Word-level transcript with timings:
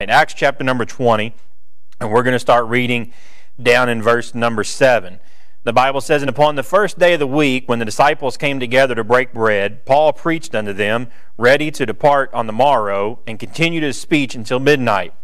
in 0.00 0.10
Acts 0.10 0.32
chapter 0.32 0.62
number 0.62 0.84
20, 0.84 1.34
and 1.98 2.12
we're 2.12 2.22
going 2.22 2.32
to 2.32 2.38
start 2.38 2.66
reading 2.66 3.12
down 3.60 3.88
in 3.88 4.00
verse 4.00 4.32
number 4.32 4.62
7. 4.62 5.18
The 5.64 5.72
Bible 5.72 6.00
says, 6.00 6.22
And 6.22 6.28
upon 6.28 6.54
the 6.54 6.62
first 6.62 7.00
day 7.00 7.14
of 7.14 7.18
the 7.18 7.26
week, 7.26 7.68
when 7.68 7.80
the 7.80 7.84
disciples 7.84 8.36
came 8.36 8.60
together 8.60 8.94
to 8.94 9.02
break 9.02 9.32
bread, 9.32 9.84
Paul 9.84 10.12
preached 10.12 10.54
unto 10.54 10.72
them, 10.72 11.08
ready 11.36 11.72
to 11.72 11.84
depart 11.84 12.32
on 12.32 12.46
the 12.46 12.52
morrow, 12.52 13.18
and 13.26 13.40
continued 13.40 13.82
his 13.82 14.00
speech 14.00 14.36
until 14.36 14.60
midnight. 14.60 15.14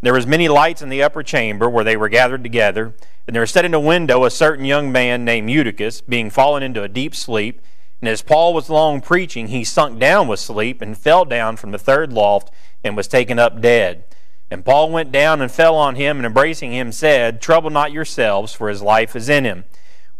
There 0.00 0.14
was 0.14 0.26
many 0.26 0.48
lights 0.48 0.80
in 0.80 0.88
the 0.88 1.02
upper 1.02 1.22
chamber 1.22 1.68
where 1.68 1.84
they 1.84 1.98
were 1.98 2.08
gathered 2.08 2.42
together, 2.42 2.94
and 3.26 3.36
there 3.36 3.42
was 3.42 3.50
set 3.50 3.66
in 3.66 3.74
a 3.74 3.78
window 3.78 4.24
a 4.24 4.30
certain 4.30 4.64
young 4.64 4.90
man 4.90 5.26
named 5.26 5.50
Eutychus, 5.50 6.00
being 6.00 6.30
fallen 6.30 6.62
into 6.62 6.82
a 6.82 6.88
deep 6.88 7.14
sleep. 7.14 7.60
And 8.00 8.08
as 8.08 8.22
Paul 8.22 8.54
was 8.54 8.70
long 8.70 9.02
preaching, 9.02 9.48
he 9.48 9.64
sunk 9.64 9.98
down 9.98 10.28
with 10.28 10.40
sleep, 10.40 10.80
and 10.80 10.96
fell 10.96 11.26
down 11.26 11.58
from 11.58 11.72
the 11.72 11.78
third 11.78 12.10
loft, 12.10 12.50
and 12.82 12.96
was 12.96 13.06
taken 13.06 13.38
up 13.38 13.60
dead. 13.60 14.04
And 14.50 14.64
Paul 14.64 14.90
went 14.90 15.10
down 15.10 15.40
and 15.40 15.50
fell 15.50 15.74
on 15.74 15.96
him, 15.96 16.18
and 16.18 16.26
embracing 16.26 16.72
him 16.72 16.92
said, 16.92 17.40
Trouble 17.40 17.70
not 17.70 17.92
yourselves, 17.92 18.52
for 18.52 18.68
his 18.68 18.82
life 18.82 19.16
is 19.16 19.28
in 19.28 19.44
him. 19.44 19.64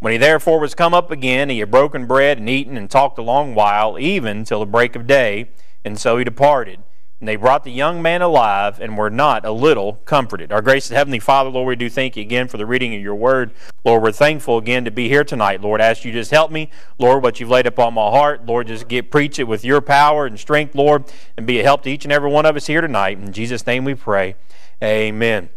When 0.00 0.12
he 0.12 0.18
therefore 0.18 0.60
was 0.60 0.74
come 0.74 0.92
up 0.92 1.10
again, 1.10 1.48
he 1.48 1.60
had 1.60 1.70
broken 1.70 2.06
bread 2.06 2.38
and 2.38 2.48
eaten 2.48 2.76
and 2.76 2.90
talked 2.90 3.18
a 3.18 3.22
long 3.22 3.54
while, 3.54 3.98
even 3.98 4.44
till 4.44 4.60
the 4.60 4.66
break 4.66 4.96
of 4.96 5.06
day, 5.06 5.50
and 5.84 5.98
so 5.98 6.18
he 6.18 6.24
departed. 6.24 6.80
And 7.24 7.28
they 7.30 7.36
brought 7.36 7.64
the 7.64 7.72
young 7.72 8.02
man 8.02 8.20
alive 8.20 8.78
and 8.78 8.98
were 8.98 9.08
not 9.08 9.46
a 9.46 9.50
little 9.50 9.94
comforted. 10.04 10.52
Our 10.52 10.60
gracious 10.60 10.90
Heavenly 10.90 11.20
Father, 11.20 11.48
Lord, 11.48 11.68
we 11.68 11.74
do 11.74 11.88
thank 11.88 12.18
you 12.18 12.20
again 12.20 12.48
for 12.48 12.58
the 12.58 12.66
reading 12.66 12.94
of 12.94 13.00
your 13.00 13.14
word. 13.14 13.52
Lord, 13.82 14.02
we're 14.02 14.12
thankful 14.12 14.58
again 14.58 14.84
to 14.84 14.90
be 14.90 15.08
here 15.08 15.24
tonight. 15.24 15.62
Lord, 15.62 15.80
ask 15.80 16.04
you 16.04 16.12
just 16.12 16.30
help 16.30 16.50
me. 16.50 16.70
Lord, 16.98 17.22
what 17.22 17.40
you've 17.40 17.48
laid 17.48 17.66
upon 17.66 17.94
my 17.94 18.10
heart, 18.10 18.44
Lord, 18.44 18.66
just 18.66 18.88
get 18.88 19.10
preach 19.10 19.38
it 19.38 19.44
with 19.44 19.64
your 19.64 19.80
power 19.80 20.26
and 20.26 20.38
strength, 20.38 20.74
Lord, 20.74 21.10
and 21.38 21.46
be 21.46 21.60
a 21.60 21.62
help 21.62 21.84
to 21.84 21.90
each 21.90 22.04
and 22.04 22.12
every 22.12 22.30
one 22.30 22.44
of 22.44 22.56
us 22.56 22.66
here 22.66 22.82
tonight. 22.82 23.16
In 23.16 23.32
Jesus' 23.32 23.66
name 23.66 23.86
we 23.86 23.94
pray. 23.94 24.36
Amen. 24.82 25.48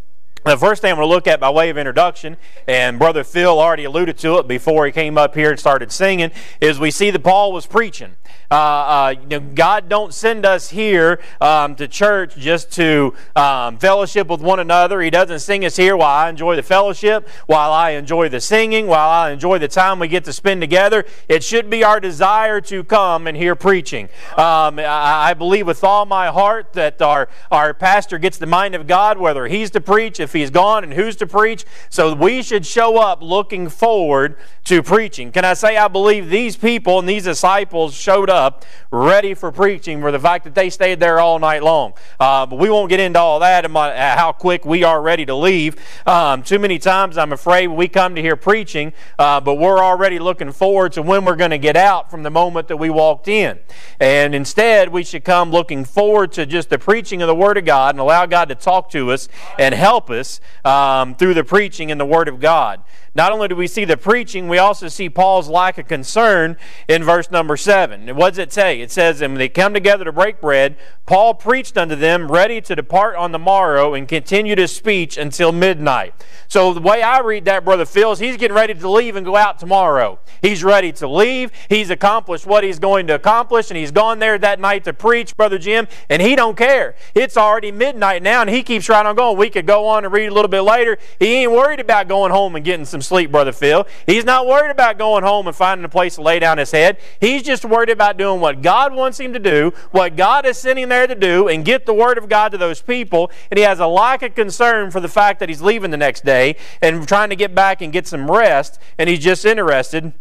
The 0.47 0.55
first 0.55 0.81
thing 0.81 0.91
I'm 0.91 0.97
going 0.97 1.09
to 1.09 1.13
look 1.13 1.27
at 1.27 1.41
by 1.41 1.49
way 1.49 1.69
of 1.69 1.77
introduction, 1.77 2.37
and 2.69 2.97
Brother 2.97 3.25
Phil 3.25 3.59
already 3.59 3.83
alluded 3.83 4.17
to 4.19 4.37
it 4.37 4.47
before 4.47 4.85
he 4.85 4.93
came 4.93 5.17
up 5.17 5.35
here 5.35 5.49
and 5.49 5.59
started 5.59 5.91
singing, 5.91 6.31
is 6.61 6.79
we 6.79 6.89
see 6.89 7.11
that 7.11 7.21
Paul 7.21 7.51
was 7.51 7.65
preaching. 7.65 8.15
Uh, 8.49 8.53
uh, 8.53 9.15
you 9.21 9.27
know, 9.27 9.39
God 9.41 9.89
don't 9.89 10.13
send 10.13 10.45
us 10.45 10.69
here 10.69 11.19
um, 11.41 11.75
to 11.75 11.85
church 11.85 12.37
just 12.37 12.71
to 12.73 13.13
um, 13.35 13.77
fellowship 13.77 14.29
with 14.29 14.39
one 14.39 14.61
another. 14.61 15.01
He 15.01 15.09
doesn't 15.09 15.39
sing 15.39 15.65
us 15.65 15.75
here 15.75 15.97
while 15.97 16.25
I 16.25 16.29
enjoy 16.29 16.55
the 16.55 16.63
fellowship, 16.63 17.27
while 17.47 17.73
I 17.73 17.91
enjoy 17.91 18.29
the 18.29 18.39
singing, 18.39 18.87
while 18.87 19.09
I 19.09 19.31
enjoy 19.31 19.57
the 19.57 19.67
time 19.67 19.99
we 19.99 20.07
get 20.07 20.23
to 20.25 20.33
spend 20.33 20.61
together. 20.61 21.03
It 21.27 21.43
should 21.43 21.69
be 21.69 21.83
our 21.83 21.99
desire 21.99 22.61
to 22.61 22.85
come 22.85 23.27
and 23.27 23.35
hear 23.35 23.53
preaching. 23.53 24.05
Um, 24.37 24.79
I, 24.79 25.29
I 25.29 25.33
believe 25.33 25.67
with 25.67 25.83
all 25.83 26.05
my 26.05 26.27
heart 26.27 26.71
that 26.71 27.01
our, 27.01 27.27
our 27.51 27.73
pastor 27.73 28.17
gets 28.17 28.37
the 28.37 28.45
mind 28.45 28.75
of 28.75 28.87
God, 28.87 29.17
whether 29.17 29.47
he's 29.47 29.71
to 29.71 29.81
preach, 29.81 30.21
if 30.21 30.36
he's 30.37 30.49
gone, 30.49 30.83
and 30.83 30.93
who's 30.93 31.15
to 31.17 31.27
preach. 31.27 31.65
So 31.89 32.13
we 32.13 32.41
should 32.41 32.65
show 32.65 32.97
up 32.97 33.21
looking 33.21 33.69
forward 33.69 34.37
to 34.65 34.81
preaching. 34.81 35.31
Can 35.31 35.45
I 35.45 35.53
say 35.53 35.77
I 35.77 35.87
believe 35.87 36.29
these 36.29 36.55
people 36.55 36.99
and 36.99 37.07
these 37.07 37.23
disciples 37.23 37.93
showed 37.93 38.29
up? 38.29 38.65
ready 38.91 39.33
for 39.33 39.51
preaching 39.51 40.01
for 40.01 40.11
the 40.11 40.19
fact 40.19 40.43
that 40.45 40.55
they 40.55 40.69
stayed 40.69 40.99
there 40.99 41.19
all 41.19 41.39
night 41.39 41.63
long. 41.63 41.93
Uh, 42.19 42.45
but 42.45 42.57
we 42.57 42.69
won't 42.69 42.89
get 42.89 42.99
into 42.99 43.19
all 43.19 43.39
that 43.39 43.65
and 43.65 43.73
my, 43.73 43.95
how 43.95 44.31
quick 44.31 44.65
we 44.65 44.83
are 44.83 45.01
ready 45.01 45.25
to 45.25 45.35
leave. 45.35 45.75
Um, 46.05 46.41
too 46.43 46.59
many 46.59 46.79
times, 46.79 47.17
I'm 47.17 47.33
afraid, 47.33 47.67
we 47.67 47.87
come 47.87 48.15
to 48.15 48.21
hear 48.21 48.35
preaching, 48.35 48.93
uh, 49.19 49.41
but 49.41 49.55
we're 49.55 49.79
already 49.79 50.19
looking 50.19 50.51
forward 50.51 50.93
to 50.93 51.01
when 51.01 51.25
we're 51.25 51.35
going 51.35 51.51
to 51.51 51.57
get 51.57 51.75
out 51.75 52.09
from 52.09 52.23
the 52.23 52.29
moment 52.29 52.67
that 52.69 52.77
we 52.77 52.89
walked 52.89 53.27
in. 53.27 53.59
And 53.99 54.33
instead, 54.33 54.89
we 54.89 55.03
should 55.03 55.23
come 55.23 55.51
looking 55.51 55.83
forward 55.83 56.31
to 56.33 56.45
just 56.45 56.69
the 56.69 56.79
preaching 56.79 57.21
of 57.21 57.27
the 57.27 57.35
Word 57.35 57.57
of 57.57 57.65
God 57.65 57.95
and 57.95 57.99
allow 57.99 58.25
God 58.25 58.49
to 58.49 58.55
talk 58.55 58.89
to 58.91 59.11
us 59.11 59.27
and 59.59 59.75
help 59.75 60.09
us 60.09 60.16
um, 60.65 61.15
through 61.15 61.33
the 61.33 61.43
preaching 61.43 61.91
and 61.91 61.99
the 61.99 62.05
Word 62.05 62.27
of 62.27 62.39
God. 62.39 62.81
Not 63.17 63.31
only 63.31 63.47
do 63.47 63.55
we 63.55 63.65
see 63.65 63.83
the 63.83 63.97
preaching, 63.97 64.47
we 64.47 64.59
also 64.59 64.89
see 64.89 65.09
Paul's 65.09 65.49
lack 65.49 65.79
of 65.79 65.87
concern 65.87 66.55
in 66.87 67.03
verse 67.03 67.31
number 67.31 67.57
7. 67.57 68.15
What 68.15 68.31
does 68.31 68.37
it 68.37 68.53
say? 68.53 68.79
It 68.79 68.91
says, 68.91 69.21
And 69.21 69.33
when 69.33 69.39
they 69.39 69.49
come 69.49 69.73
together 69.73 70.05
to 70.05 70.11
break 70.11 70.39
bread, 70.39 70.77
Paul 71.07 71.33
preached 71.33 71.79
unto 71.79 71.95
them, 71.95 72.31
ready 72.31 72.61
to 72.61 72.75
depart 72.75 73.15
on 73.15 73.31
the 73.31 73.39
morrow, 73.39 73.95
and 73.95 74.07
continued 74.07 74.59
his 74.59 74.75
speech 74.75 75.17
until 75.17 75.51
midnight. 75.51 76.13
So 76.47 76.73
the 76.73 76.79
way 76.79 77.01
I 77.01 77.21
read 77.21 77.45
that, 77.45 77.65
Brother 77.65 77.85
Phil, 77.85 78.11
is 78.11 78.19
he's 78.19 78.37
getting 78.37 78.55
ready 78.55 78.75
to 78.75 78.89
leave 78.89 79.15
and 79.15 79.25
go 79.25 79.35
out 79.35 79.57
tomorrow. 79.57 80.19
He's 80.43 80.63
ready 80.63 80.91
to 80.93 81.07
leave. 81.07 81.51
He's 81.69 81.89
accomplished 81.89 82.45
what 82.45 82.63
he's 82.63 82.77
going 82.77 83.07
to 83.07 83.15
accomplish, 83.15 83.71
and 83.71 83.77
he's 83.77 83.91
gone 83.91 84.19
there 84.19 84.37
that 84.37 84.59
night 84.59 84.83
to 84.83 84.93
preach, 84.93 85.35
Brother 85.35 85.57
Jim, 85.57 85.87
and 86.07 86.21
he 86.21 86.35
don't 86.35 86.55
care. 86.55 86.95
It's 87.15 87.35
already 87.35 87.71
midnight 87.71 88.21
now, 88.21 88.41
and 88.41 88.49
he 88.49 88.61
keeps 88.61 88.87
right 88.89 89.05
on 89.05 89.15
going. 89.15 89.37
We 89.37 89.49
could 89.49 89.65
go 89.65 89.87
on 89.87 90.05
and 90.07 90.13
read 90.13 90.27
a 90.27 90.33
little 90.33 90.49
bit 90.49 90.61
later. 90.61 90.97
He 91.19 91.27
ain't 91.35 91.51
worried 91.51 91.79
about 91.79 92.07
going 92.07 92.31
home 92.31 92.55
and 92.55 92.65
getting 92.65 92.85
some 92.85 93.01
sleep, 93.01 93.31
Brother 93.31 93.51
Phil. 93.51 93.85
He's 94.05 94.25
not 94.25 94.47
worried 94.47 94.71
about 94.71 94.97
going 94.97 95.23
home 95.23 95.47
and 95.47 95.55
finding 95.55 95.85
a 95.85 95.89
place 95.89 96.15
to 96.15 96.21
lay 96.21 96.39
down 96.39 96.57
his 96.57 96.71
head. 96.71 96.97
He's 97.21 97.43
just 97.43 97.63
worried 97.63 97.89
about 97.89 98.17
doing 98.17 98.41
what 98.41 98.61
God 98.61 98.93
wants 98.93 99.19
him 99.19 99.33
to 99.33 99.39
do, 99.39 99.73
what 99.91 100.15
God 100.15 100.45
is 100.45 100.57
sending 100.57 100.89
there 100.89 101.07
to 101.07 101.15
do, 101.15 101.47
and 101.47 101.63
get 101.63 101.85
the 101.85 101.93
Word 101.93 102.17
of 102.17 102.27
God 102.27 102.49
to 102.49 102.57
those 102.57 102.81
people. 102.81 103.31
And 103.51 103.57
he 103.57 103.63
has 103.63 103.79
a 103.79 103.87
lack 103.87 104.23
of 104.23 104.33
concern 104.33 104.91
for 104.91 104.99
the 104.99 105.07
fact 105.07 105.39
that 105.39 105.49
he's 105.49 105.61
leaving 105.61 105.91
the 105.91 105.97
next 105.97 106.25
day 106.25 106.55
and 106.81 107.07
trying 107.07 107.29
to 107.29 107.35
get 107.35 107.53
back 107.53 107.81
and 107.81 107.93
get 107.93 108.07
some 108.07 108.29
rest, 108.31 108.79
and 108.97 109.09
he's 109.09 109.19
just 109.19 109.45
interested 109.45 110.13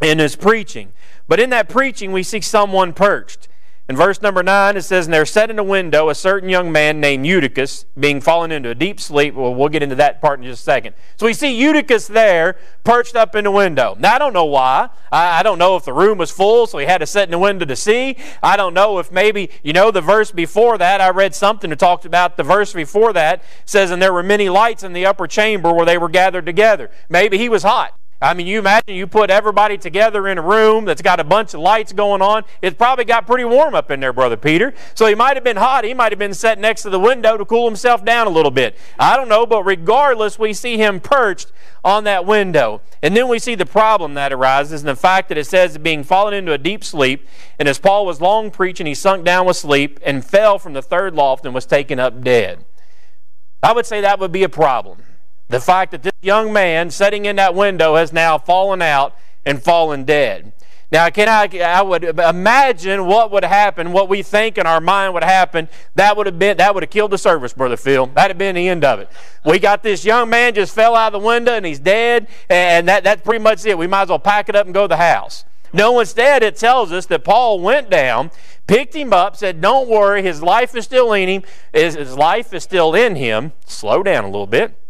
in 0.00 0.18
his 0.18 0.36
preaching. 0.36 0.92
But 1.28 1.40
in 1.40 1.50
that 1.50 1.68
preaching, 1.68 2.12
we 2.12 2.22
see 2.22 2.40
someone 2.40 2.92
perched. 2.92 3.48
In 3.86 3.96
verse 3.96 4.22
number 4.22 4.42
9, 4.42 4.78
it 4.78 4.82
says, 4.82 5.06
And 5.06 5.12
there 5.12 5.26
sat 5.26 5.50
in 5.50 5.58
a 5.58 5.62
window 5.62 6.08
a 6.08 6.14
certain 6.14 6.48
young 6.48 6.72
man 6.72 7.02
named 7.02 7.26
Eutychus, 7.26 7.84
being 7.98 8.22
fallen 8.22 8.50
into 8.50 8.70
a 8.70 8.74
deep 8.74 8.98
sleep. 8.98 9.34
Well, 9.34 9.54
we'll 9.54 9.68
get 9.68 9.82
into 9.82 9.96
that 9.96 10.22
part 10.22 10.38
in 10.38 10.46
just 10.46 10.62
a 10.62 10.64
second. 10.64 10.94
So 11.16 11.26
we 11.26 11.34
see 11.34 11.54
Eutychus 11.54 12.06
there, 12.06 12.56
perched 12.82 13.14
up 13.14 13.34
in 13.34 13.44
the 13.44 13.50
window. 13.50 13.94
Now, 13.98 14.14
I 14.14 14.18
don't 14.18 14.32
know 14.32 14.46
why. 14.46 14.88
I, 15.12 15.40
I 15.40 15.42
don't 15.42 15.58
know 15.58 15.76
if 15.76 15.84
the 15.84 15.92
room 15.92 16.16
was 16.16 16.30
full, 16.30 16.66
so 16.66 16.78
he 16.78 16.86
had 16.86 16.98
to 16.98 17.06
sit 17.06 17.24
in 17.24 17.30
the 17.30 17.38
window 17.38 17.66
to 17.66 17.76
see. 17.76 18.16
I 18.42 18.56
don't 18.56 18.72
know 18.72 18.98
if 19.00 19.12
maybe, 19.12 19.50
you 19.62 19.74
know, 19.74 19.90
the 19.90 20.00
verse 20.00 20.30
before 20.30 20.78
that, 20.78 21.02
I 21.02 21.10
read 21.10 21.34
something 21.34 21.68
that 21.68 21.78
talked 21.78 22.06
about 22.06 22.38
the 22.38 22.42
verse 22.42 22.72
before 22.72 23.12
that, 23.12 23.42
says, 23.66 23.90
And 23.90 24.00
there 24.00 24.14
were 24.14 24.22
many 24.22 24.48
lights 24.48 24.82
in 24.82 24.94
the 24.94 25.04
upper 25.04 25.26
chamber 25.26 25.70
where 25.74 25.84
they 25.84 25.98
were 25.98 26.08
gathered 26.08 26.46
together. 26.46 26.90
Maybe 27.10 27.36
he 27.36 27.50
was 27.50 27.62
hot. 27.62 27.94
I 28.24 28.32
mean, 28.32 28.46
you 28.46 28.58
imagine 28.58 28.94
you 28.94 29.06
put 29.06 29.28
everybody 29.28 29.76
together 29.76 30.26
in 30.28 30.38
a 30.38 30.42
room 30.42 30.86
that's 30.86 31.02
got 31.02 31.20
a 31.20 31.24
bunch 31.24 31.52
of 31.52 31.60
lights 31.60 31.92
going 31.92 32.22
on. 32.22 32.44
It's 32.62 32.74
probably 32.74 33.04
got 33.04 33.26
pretty 33.26 33.44
warm 33.44 33.74
up 33.74 33.90
in 33.90 34.00
there, 34.00 34.14
Brother 34.14 34.38
Peter. 34.38 34.72
So 34.94 35.04
he 35.04 35.14
might 35.14 35.36
have 35.36 35.44
been 35.44 35.58
hot. 35.58 35.84
He 35.84 35.92
might 35.92 36.10
have 36.10 36.18
been 36.18 36.32
sitting 36.32 36.62
next 36.62 36.84
to 36.84 36.90
the 36.90 36.98
window 36.98 37.36
to 37.36 37.44
cool 37.44 37.66
himself 37.66 38.02
down 38.02 38.26
a 38.26 38.30
little 38.30 38.50
bit. 38.50 38.78
I 38.98 39.18
don't 39.18 39.28
know, 39.28 39.44
but 39.44 39.64
regardless, 39.64 40.38
we 40.38 40.54
see 40.54 40.78
him 40.78 41.00
perched 41.00 41.52
on 41.84 42.04
that 42.04 42.24
window. 42.24 42.80
And 43.02 43.14
then 43.14 43.28
we 43.28 43.38
see 43.38 43.56
the 43.56 43.66
problem 43.66 44.14
that 44.14 44.32
arises 44.32 44.80
and 44.80 44.88
the 44.88 44.96
fact 44.96 45.28
that 45.28 45.36
it 45.36 45.44
says 45.44 45.76
being 45.76 46.02
fallen 46.02 46.32
into 46.32 46.52
a 46.52 46.58
deep 46.58 46.82
sleep. 46.82 47.28
And 47.58 47.68
as 47.68 47.78
Paul 47.78 48.06
was 48.06 48.22
long 48.22 48.50
preaching, 48.50 48.86
he 48.86 48.94
sunk 48.94 49.26
down 49.26 49.44
with 49.44 49.58
sleep 49.58 50.00
and 50.02 50.24
fell 50.24 50.58
from 50.58 50.72
the 50.72 50.80
third 50.80 51.14
loft 51.14 51.44
and 51.44 51.54
was 51.54 51.66
taken 51.66 52.00
up 52.00 52.22
dead. 52.22 52.64
I 53.62 53.74
would 53.74 53.84
say 53.84 54.00
that 54.00 54.18
would 54.18 54.32
be 54.32 54.44
a 54.44 54.48
problem. 54.48 55.02
The 55.54 55.60
fact 55.60 55.92
that 55.92 56.02
this 56.02 56.12
young 56.20 56.52
man 56.52 56.90
sitting 56.90 57.26
in 57.26 57.36
that 57.36 57.54
window 57.54 57.94
has 57.94 58.12
now 58.12 58.38
fallen 58.38 58.82
out 58.82 59.16
and 59.46 59.62
fallen 59.62 60.02
dead. 60.02 60.52
Now, 60.90 61.08
can 61.10 61.28
I, 61.28 61.48
I 61.60 61.80
would 61.80 62.02
imagine 62.02 63.06
what 63.06 63.30
would 63.30 63.44
happen, 63.44 63.92
what 63.92 64.08
we 64.08 64.24
think 64.24 64.58
in 64.58 64.66
our 64.66 64.80
mind 64.80 65.14
would 65.14 65.22
happen. 65.22 65.68
That 65.94 66.16
would 66.16 66.26
have 66.26 66.40
been, 66.40 66.56
that 66.56 66.74
would 66.74 66.82
have 66.82 66.90
killed 66.90 67.12
the 67.12 67.18
service, 67.18 67.52
Brother 67.52 67.76
Phil. 67.76 68.06
That'd 68.06 68.30
have 68.30 68.38
been 68.38 68.56
the 68.56 68.68
end 68.68 68.84
of 68.84 68.98
it. 68.98 69.08
We 69.44 69.60
got 69.60 69.84
this 69.84 70.04
young 70.04 70.28
man 70.28 70.56
just 70.56 70.74
fell 70.74 70.96
out 70.96 71.14
of 71.14 71.22
the 71.22 71.24
window 71.24 71.52
and 71.52 71.64
he's 71.64 71.78
dead, 71.78 72.26
and 72.50 72.88
that, 72.88 73.04
that's 73.04 73.22
pretty 73.22 73.44
much 73.44 73.64
it. 73.64 73.78
We 73.78 73.86
might 73.86 74.02
as 74.02 74.08
well 74.08 74.18
pack 74.18 74.48
it 74.48 74.56
up 74.56 74.66
and 74.66 74.74
go 74.74 74.82
to 74.82 74.88
the 74.88 74.96
house. 74.96 75.44
No, 75.72 76.00
instead, 76.00 76.42
it 76.42 76.56
tells 76.56 76.90
us 76.90 77.06
that 77.06 77.22
Paul 77.22 77.60
went 77.60 77.90
down, 77.90 78.32
picked 78.66 78.96
him 78.96 79.12
up, 79.12 79.36
said, 79.36 79.60
Don't 79.60 79.88
worry, 79.88 80.20
his 80.20 80.42
life 80.42 80.74
is 80.74 80.84
still 80.84 81.12
in 81.12 81.28
him. 81.28 81.42
His, 81.72 81.94
his 81.94 82.16
life 82.16 82.52
is 82.52 82.64
still 82.64 82.92
in 82.96 83.14
him. 83.14 83.52
Slow 83.66 84.02
down 84.02 84.24
a 84.24 84.28
little 84.28 84.48
bit 84.48 84.80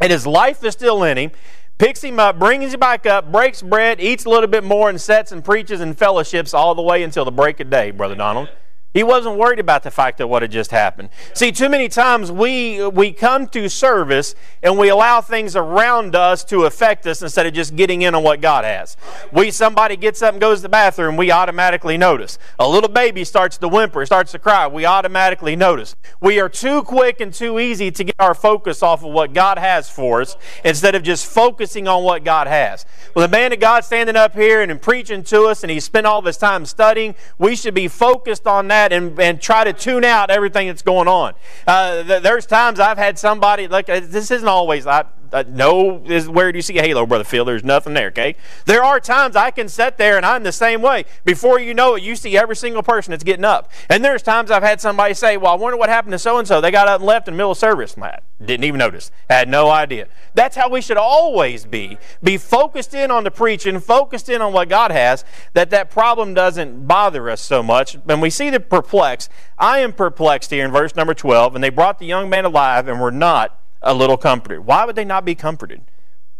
and 0.00 0.12
his 0.12 0.26
life 0.26 0.62
is 0.64 0.72
still 0.72 1.02
in 1.04 1.16
him, 1.16 1.30
picks 1.78 2.02
him 2.02 2.18
up, 2.18 2.38
brings 2.38 2.72
him 2.74 2.80
back 2.80 3.06
up, 3.06 3.30
breaks 3.30 3.62
bread, 3.62 4.00
eats 4.00 4.24
a 4.24 4.30
little 4.30 4.46
bit 4.46 4.64
more, 4.64 4.88
and 4.90 5.00
sets 5.00 5.32
and 5.32 5.44
preaches 5.44 5.80
and 5.80 5.96
fellowships 5.96 6.54
all 6.54 6.74
the 6.74 6.82
way 6.82 7.02
until 7.02 7.24
the 7.24 7.32
break 7.32 7.60
of 7.60 7.70
day, 7.70 7.90
Brother 7.90 8.14
Donald. 8.14 8.48
He 8.94 9.02
wasn't 9.02 9.36
worried 9.36 9.58
about 9.58 9.82
the 9.82 9.90
fact 9.90 10.20
of 10.20 10.28
what 10.28 10.42
had 10.42 10.52
just 10.52 10.70
happened. 10.70 11.08
See, 11.34 11.50
too 11.50 11.68
many 11.68 11.88
times 11.88 12.30
we, 12.30 12.86
we 12.86 13.12
come 13.12 13.48
to 13.48 13.68
service 13.68 14.36
and 14.62 14.78
we 14.78 14.88
allow 14.88 15.20
things 15.20 15.56
around 15.56 16.14
us 16.14 16.44
to 16.44 16.62
affect 16.62 17.04
us 17.08 17.20
instead 17.20 17.44
of 17.44 17.52
just 17.52 17.74
getting 17.74 18.02
in 18.02 18.14
on 18.14 18.22
what 18.22 18.40
God 18.40 18.64
has. 18.64 18.96
We 19.32 19.50
somebody 19.50 19.96
gets 19.96 20.22
up 20.22 20.34
and 20.34 20.40
goes 20.40 20.58
to 20.58 20.62
the 20.62 20.68
bathroom, 20.68 21.16
we 21.16 21.32
automatically 21.32 21.98
notice. 21.98 22.38
A 22.60 22.68
little 22.68 22.88
baby 22.88 23.24
starts 23.24 23.58
to 23.58 23.68
whimper, 23.68 24.06
starts 24.06 24.30
to 24.30 24.38
cry, 24.38 24.68
we 24.68 24.86
automatically 24.86 25.56
notice. 25.56 25.96
We 26.20 26.38
are 26.38 26.48
too 26.48 26.84
quick 26.84 27.20
and 27.20 27.34
too 27.34 27.58
easy 27.58 27.90
to 27.90 28.04
get 28.04 28.14
our 28.20 28.34
focus 28.34 28.80
off 28.80 29.04
of 29.04 29.10
what 29.10 29.32
God 29.32 29.58
has 29.58 29.90
for 29.90 30.20
us 30.20 30.36
instead 30.64 30.94
of 30.94 31.02
just 31.02 31.26
focusing 31.26 31.88
on 31.88 32.04
what 32.04 32.22
God 32.22 32.46
has. 32.46 32.86
Well, 33.16 33.26
the 33.26 33.32
man 33.32 33.52
of 33.52 33.58
God 33.58 33.84
standing 33.84 34.14
up 34.14 34.34
here 34.34 34.62
and 34.62 34.80
preaching 34.80 35.24
to 35.24 35.46
us 35.46 35.64
and 35.64 35.70
he 35.70 35.80
spent 35.80 36.06
all 36.06 36.20
of 36.20 36.24
his 36.24 36.36
time 36.36 36.64
studying, 36.64 37.16
we 37.38 37.56
should 37.56 37.74
be 37.74 37.88
focused 37.88 38.46
on 38.46 38.68
that 38.68 38.83
that 38.88 38.92
and, 38.92 39.18
and 39.18 39.40
try 39.40 39.64
to 39.64 39.72
tune 39.72 40.04
out 40.04 40.30
everything 40.30 40.68
that's 40.68 40.82
going 40.82 41.08
on. 41.08 41.34
Uh, 41.66 42.02
th- 42.02 42.22
there's 42.22 42.46
times 42.46 42.78
I've 42.80 42.98
had 42.98 43.18
somebody, 43.18 43.68
like, 43.68 43.88
uh, 43.88 44.00
this 44.02 44.30
isn't 44.30 44.48
always, 44.48 44.86
I, 44.86 45.04
uh, 45.34 45.42
no 45.48 46.00
is 46.06 46.28
where 46.28 46.52
do 46.52 46.58
you 46.58 46.62
see 46.62 46.78
a 46.78 46.82
halo, 46.82 47.04
brother 47.04 47.24
Phil? 47.24 47.44
There's 47.44 47.64
nothing 47.64 47.92
there. 47.92 48.08
Okay, 48.08 48.36
there 48.66 48.84
are 48.84 49.00
times 49.00 49.34
I 49.34 49.50
can 49.50 49.68
sit 49.68 49.98
there 49.98 50.16
and 50.16 50.24
I'm 50.24 50.44
the 50.44 50.52
same 50.52 50.80
way. 50.80 51.04
Before 51.24 51.58
you 51.58 51.74
know 51.74 51.96
it, 51.96 52.02
you 52.04 52.14
see 52.14 52.36
every 52.36 52.54
single 52.54 52.84
person 52.84 53.10
that's 53.10 53.24
getting 53.24 53.44
up. 53.44 53.70
And 53.90 54.04
there's 54.04 54.22
times 54.22 54.52
I've 54.52 54.62
had 54.62 54.80
somebody 54.80 55.12
say, 55.12 55.36
"Well, 55.36 55.52
I 55.52 55.56
wonder 55.56 55.76
what 55.76 55.88
happened 55.88 56.12
to 56.12 56.18
so 56.20 56.38
and 56.38 56.46
so. 56.46 56.60
They 56.60 56.70
got 56.70 56.86
up 56.86 57.00
and 57.00 57.06
left 57.06 57.26
in 57.26 57.34
the 57.34 57.36
middle 57.36 57.50
of 57.50 57.58
service." 57.58 57.96
Matt 57.96 58.22
didn't 58.44 58.64
even 58.64 58.78
notice. 58.78 59.10
Had 59.28 59.48
no 59.48 59.70
idea. 59.70 60.06
That's 60.34 60.56
how 60.56 60.68
we 60.68 60.80
should 60.80 60.96
always 60.96 61.64
be. 61.64 61.98
Be 62.22 62.36
focused 62.36 62.94
in 62.94 63.10
on 63.10 63.24
the 63.24 63.30
preaching, 63.30 63.80
focused 63.80 64.28
in 64.28 64.40
on 64.40 64.52
what 64.52 64.68
God 64.68 64.92
has. 64.92 65.24
That 65.54 65.70
that 65.70 65.90
problem 65.90 66.34
doesn't 66.34 66.86
bother 66.86 67.28
us 67.28 67.40
so 67.40 67.62
much. 67.62 67.96
And 68.06 68.22
we 68.22 68.30
see 68.30 68.50
the 68.50 68.60
perplexed. 68.60 69.30
I 69.58 69.80
am 69.80 69.92
perplexed 69.92 70.50
here 70.50 70.64
in 70.64 70.70
verse 70.70 70.94
number 70.94 71.14
12. 71.14 71.54
And 71.54 71.64
they 71.64 71.70
brought 71.70 71.98
the 71.98 72.06
young 72.06 72.28
man 72.28 72.44
alive 72.44 72.86
and 72.86 73.00
were 73.00 73.12
not 73.12 73.60
a 73.84 73.94
little 73.94 74.16
comforted. 74.16 74.60
Why 74.60 74.84
would 74.84 74.96
they 74.96 75.04
not 75.04 75.24
be 75.24 75.34
comforted? 75.36 75.82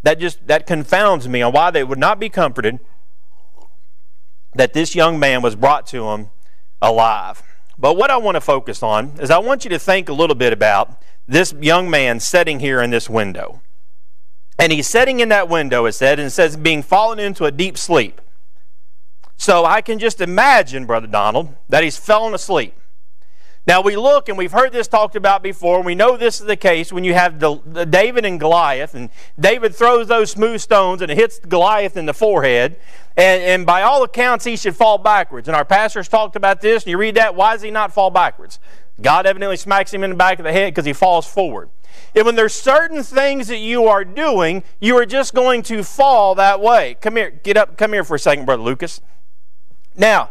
That 0.02 0.18
just 0.18 0.46
that 0.48 0.66
confounds 0.66 1.28
me 1.28 1.42
on 1.42 1.52
why 1.52 1.70
they 1.70 1.84
would 1.84 1.98
not 1.98 2.18
be 2.18 2.28
comforted 2.28 2.80
that 4.54 4.72
this 4.72 4.94
young 4.94 5.18
man 5.18 5.42
was 5.42 5.54
brought 5.54 5.86
to 5.88 6.04
them 6.04 6.30
alive. 6.80 7.42
But 7.78 7.96
what 7.96 8.10
I 8.10 8.16
want 8.16 8.36
to 8.36 8.40
focus 8.40 8.82
on 8.82 9.12
is 9.20 9.30
I 9.30 9.38
want 9.38 9.64
you 9.64 9.70
to 9.70 9.78
think 9.78 10.08
a 10.08 10.12
little 10.12 10.36
bit 10.36 10.52
about 10.52 11.02
this 11.26 11.52
young 11.60 11.90
man 11.90 12.20
sitting 12.20 12.60
here 12.60 12.80
in 12.80 12.90
this 12.90 13.08
window. 13.08 13.60
And 14.58 14.70
he's 14.72 14.86
sitting 14.86 15.18
in 15.20 15.28
that 15.30 15.48
window, 15.48 15.84
it 15.86 15.92
said, 15.92 16.20
and 16.20 16.28
it 16.28 16.30
says 16.30 16.56
being 16.56 16.82
fallen 16.82 17.18
into 17.18 17.44
a 17.44 17.50
deep 17.50 17.76
sleep. 17.76 18.20
So 19.36 19.64
I 19.64 19.80
can 19.80 19.98
just 19.98 20.20
imagine, 20.20 20.86
Brother 20.86 21.08
Donald, 21.08 21.56
that 21.68 21.82
he's 21.82 21.96
fallen 21.96 22.34
asleep. 22.34 22.74
Now 23.66 23.80
we 23.80 23.96
look, 23.96 24.28
and 24.28 24.36
we've 24.36 24.52
heard 24.52 24.72
this 24.72 24.88
talked 24.88 25.16
about 25.16 25.42
before. 25.42 25.82
We 25.82 25.94
know 25.94 26.18
this 26.18 26.38
is 26.38 26.46
the 26.46 26.56
case 26.56 26.92
when 26.92 27.02
you 27.02 27.14
have 27.14 27.40
the, 27.40 27.60
the 27.64 27.86
David 27.86 28.26
and 28.26 28.38
Goliath, 28.38 28.94
and 28.94 29.08
David 29.40 29.74
throws 29.74 30.06
those 30.06 30.30
smooth 30.30 30.60
stones 30.60 31.00
and 31.00 31.10
it 31.10 31.16
hits 31.16 31.38
Goliath 31.38 31.96
in 31.96 32.04
the 32.04 32.12
forehead. 32.12 32.76
And, 33.16 33.42
and 33.42 33.66
by 33.66 33.82
all 33.82 34.02
accounts, 34.02 34.44
he 34.44 34.56
should 34.56 34.76
fall 34.76 34.98
backwards. 34.98 35.48
And 35.48 35.56
our 35.56 35.64
pastors 35.64 36.08
talked 36.08 36.36
about 36.36 36.60
this, 36.60 36.82
and 36.82 36.90
you 36.90 36.98
read 36.98 37.14
that. 37.14 37.34
Why 37.34 37.52
does 37.52 37.62
he 37.62 37.70
not 37.70 37.94
fall 37.94 38.10
backwards? 38.10 38.58
God 39.00 39.24
evidently 39.24 39.56
smacks 39.56 39.94
him 39.94 40.04
in 40.04 40.10
the 40.10 40.16
back 40.16 40.38
of 40.38 40.44
the 40.44 40.52
head 40.52 40.72
because 40.72 40.84
he 40.84 40.92
falls 40.92 41.26
forward. 41.26 41.70
And 42.14 42.26
when 42.26 42.34
there's 42.34 42.54
certain 42.54 43.02
things 43.02 43.48
that 43.48 43.58
you 43.58 43.86
are 43.86 44.04
doing, 44.04 44.62
you 44.80 44.96
are 44.96 45.06
just 45.06 45.32
going 45.32 45.62
to 45.64 45.82
fall 45.82 46.34
that 46.34 46.60
way. 46.60 46.96
Come 47.00 47.16
here, 47.16 47.30
get 47.30 47.56
up, 47.56 47.76
come 47.76 47.92
here 47.92 48.04
for 48.04 48.16
a 48.16 48.18
second, 48.18 48.44
Brother 48.44 48.62
Lucas. 48.62 49.00
Now, 49.96 50.30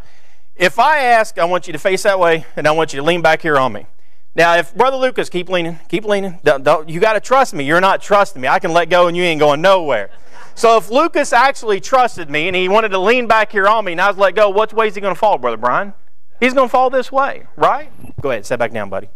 if 0.55 0.79
I 0.79 0.99
ask, 0.99 1.37
I 1.39 1.45
want 1.45 1.67
you 1.67 1.73
to 1.73 1.79
face 1.79 2.03
that 2.03 2.19
way, 2.19 2.45
and 2.55 2.67
I 2.67 2.71
want 2.71 2.93
you 2.93 2.99
to 2.99 3.05
lean 3.05 3.21
back 3.21 3.41
here 3.41 3.57
on 3.57 3.73
me. 3.73 3.87
Now, 4.35 4.55
if 4.55 4.73
Brother 4.75 4.97
Lucas, 4.97 5.29
keep 5.29 5.49
leaning, 5.49 5.79
keep 5.89 6.05
leaning. 6.05 6.39
Don't, 6.43 6.63
don't, 6.63 6.89
you 6.89 6.99
got 6.99 7.13
to 7.13 7.19
trust 7.19 7.53
me. 7.53 7.63
You're 7.63 7.81
not 7.81 8.01
trusting 8.01 8.41
me. 8.41 8.47
I 8.47 8.59
can 8.59 8.73
let 8.73 8.89
go, 8.89 9.07
and 9.07 9.15
you 9.15 9.23
ain't 9.23 9.39
going 9.39 9.61
nowhere. 9.61 10.09
So 10.55 10.77
if 10.77 10.89
Lucas 10.89 11.33
actually 11.33 11.79
trusted 11.79 12.29
me 12.29 12.47
and 12.47 12.55
he 12.55 12.69
wanted 12.69 12.89
to 12.89 12.99
lean 12.99 13.27
back 13.27 13.51
here 13.51 13.67
on 13.67 13.85
me, 13.85 13.93
and 13.93 14.01
I 14.01 14.07
was 14.07 14.17
let 14.17 14.35
go, 14.35 14.49
what 14.49 14.73
way 14.73 14.87
is 14.87 14.95
he 14.95 15.01
going 15.01 15.13
to 15.13 15.19
fall, 15.19 15.37
Brother 15.37 15.57
Brian? 15.57 15.93
He's 16.39 16.53
going 16.53 16.67
to 16.67 16.71
fall 16.71 16.89
this 16.89 17.11
way, 17.11 17.43
right? 17.55 17.91
Go 18.21 18.31
ahead, 18.31 18.45
sit 18.45 18.59
back 18.59 18.71
down, 18.71 18.89
buddy. 18.89 19.09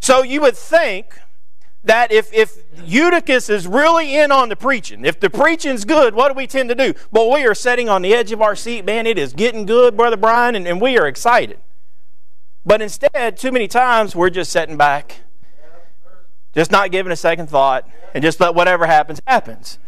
So 0.00 0.22
you 0.22 0.40
would 0.40 0.56
think 0.56 1.18
that 1.84 2.12
if, 2.12 2.32
if 2.32 2.58
Eutychus 2.84 3.48
is 3.48 3.66
really 3.66 4.16
in 4.16 4.30
on 4.30 4.48
the 4.48 4.56
preaching, 4.56 5.04
if 5.04 5.18
the 5.18 5.30
preaching's 5.30 5.84
good, 5.84 6.14
what 6.14 6.28
do 6.28 6.34
we 6.34 6.46
tend 6.46 6.68
to 6.68 6.74
do? 6.74 6.94
Well, 7.10 7.30
we 7.30 7.44
are 7.44 7.54
sitting 7.54 7.88
on 7.88 8.02
the 8.02 8.14
edge 8.14 8.32
of 8.32 8.42
our 8.42 8.54
seat, 8.54 8.84
man. 8.84 9.06
It 9.06 9.18
is 9.18 9.32
getting 9.32 9.64
good, 9.64 9.96
Brother 9.96 10.16
Brian, 10.16 10.54
and, 10.54 10.66
and 10.66 10.80
we 10.80 10.98
are 10.98 11.06
excited. 11.06 11.58
But 12.64 12.82
instead, 12.82 13.38
too 13.38 13.50
many 13.50 13.66
times, 13.66 14.14
we're 14.14 14.30
just 14.30 14.52
sitting 14.52 14.76
back, 14.76 15.20
just 16.54 16.70
not 16.70 16.90
giving 16.90 17.10
a 17.12 17.16
second 17.16 17.48
thought, 17.48 17.88
and 18.14 18.22
just 18.22 18.38
let 18.40 18.54
whatever 18.54 18.86
happens, 18.86 19.20
happens. 19.26 19.78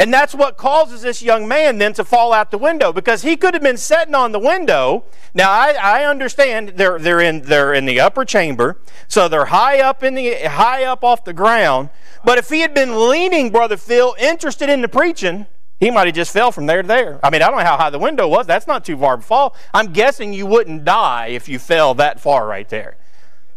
And 0.00 0.14
that's 0.14 0.34
what 0.34 0.56
causes 0.56 1.02
this 1.02 1.20
young 1.20 1.46
man 1.46 1.76
then 1.76 1.92
to 1.92 2.06
fall 2.06 2.32
out 2.32 2.50
the 2.50 2.56
window 2.56 2.90
because 2.90 3.20
he 3.20 3.36
could 3.36 3.52
have 3.52 3.62
been 3.62 3.76
sitting 3.76 4.14
on 4.14 4.32
the 4.32 4.38
window. 4.38 5.04
Now 5.34 5.50
I, 5.50 5.72
I 5.72 6.04
understand 6.06 6.70
they're 6.70 6.98
they're 6.98 7.20
in 7.20 7.42
they're 7.42 7.74
in 7.74 7.84
the 7.84 8.00
upper 8.00 8.24
chamber, 8.24 8.78
so 9.08 9.28
they're 9.28 9.44
high 9.44 9.80
up 9.80 10.02
in 10.02 10.14
the 10.14 10.36
high 10.48 10.84
up 10.84 11.04
off 11.04 11.24
the 11.24 11.34
ground. 11.34 11.90
But 12.24 12.38
if 12.38 12.48
he 12.48 12.60
had 12.60 12.72
been 12.72 13.10
leaning, 13.10 13.50
brother 13.50 13.76
Phil, 13.76 14.16
interested 14.18 14.70
in 14.70 14.80
the 14.80 14.88
preaching, 14.88 15.46
he 15.78 15.90
might 15.90 16.06
have 16.06 16.16
just 16.16 16.32
fell 16.32 16.50
from 16.50 16.64
there 16.64 16.80
to 16.80 16.88
there. 16.88 17.20
I 17.22 17.28
mean, 17.28 17.42
I 17.42 17.48
don't 17.48 17.58
know 17.58 17.64
how 17.66 17.76
high 17.76 17.90
the 17.90 17.98
window 17.98 18.26
was. 18.26 18.46
That's 18.46 18.66
not 18.66 18.86
too 18.86 18.96
far 18.96 19.16
to 19.16 19.22
fall. 19.22 19.54
I'm 19.74 19.92
guessing 19.92 20.32
you 20.32 20.46
wouldn't 20.46 20.86
die 20.86 21.26
if 21.26 21.46
you 21.46 21.58
fell 21.58 21.92
that 21.96 22.20
far 22.20 22.46
right 22.46 22.68
there. 22.70 22.96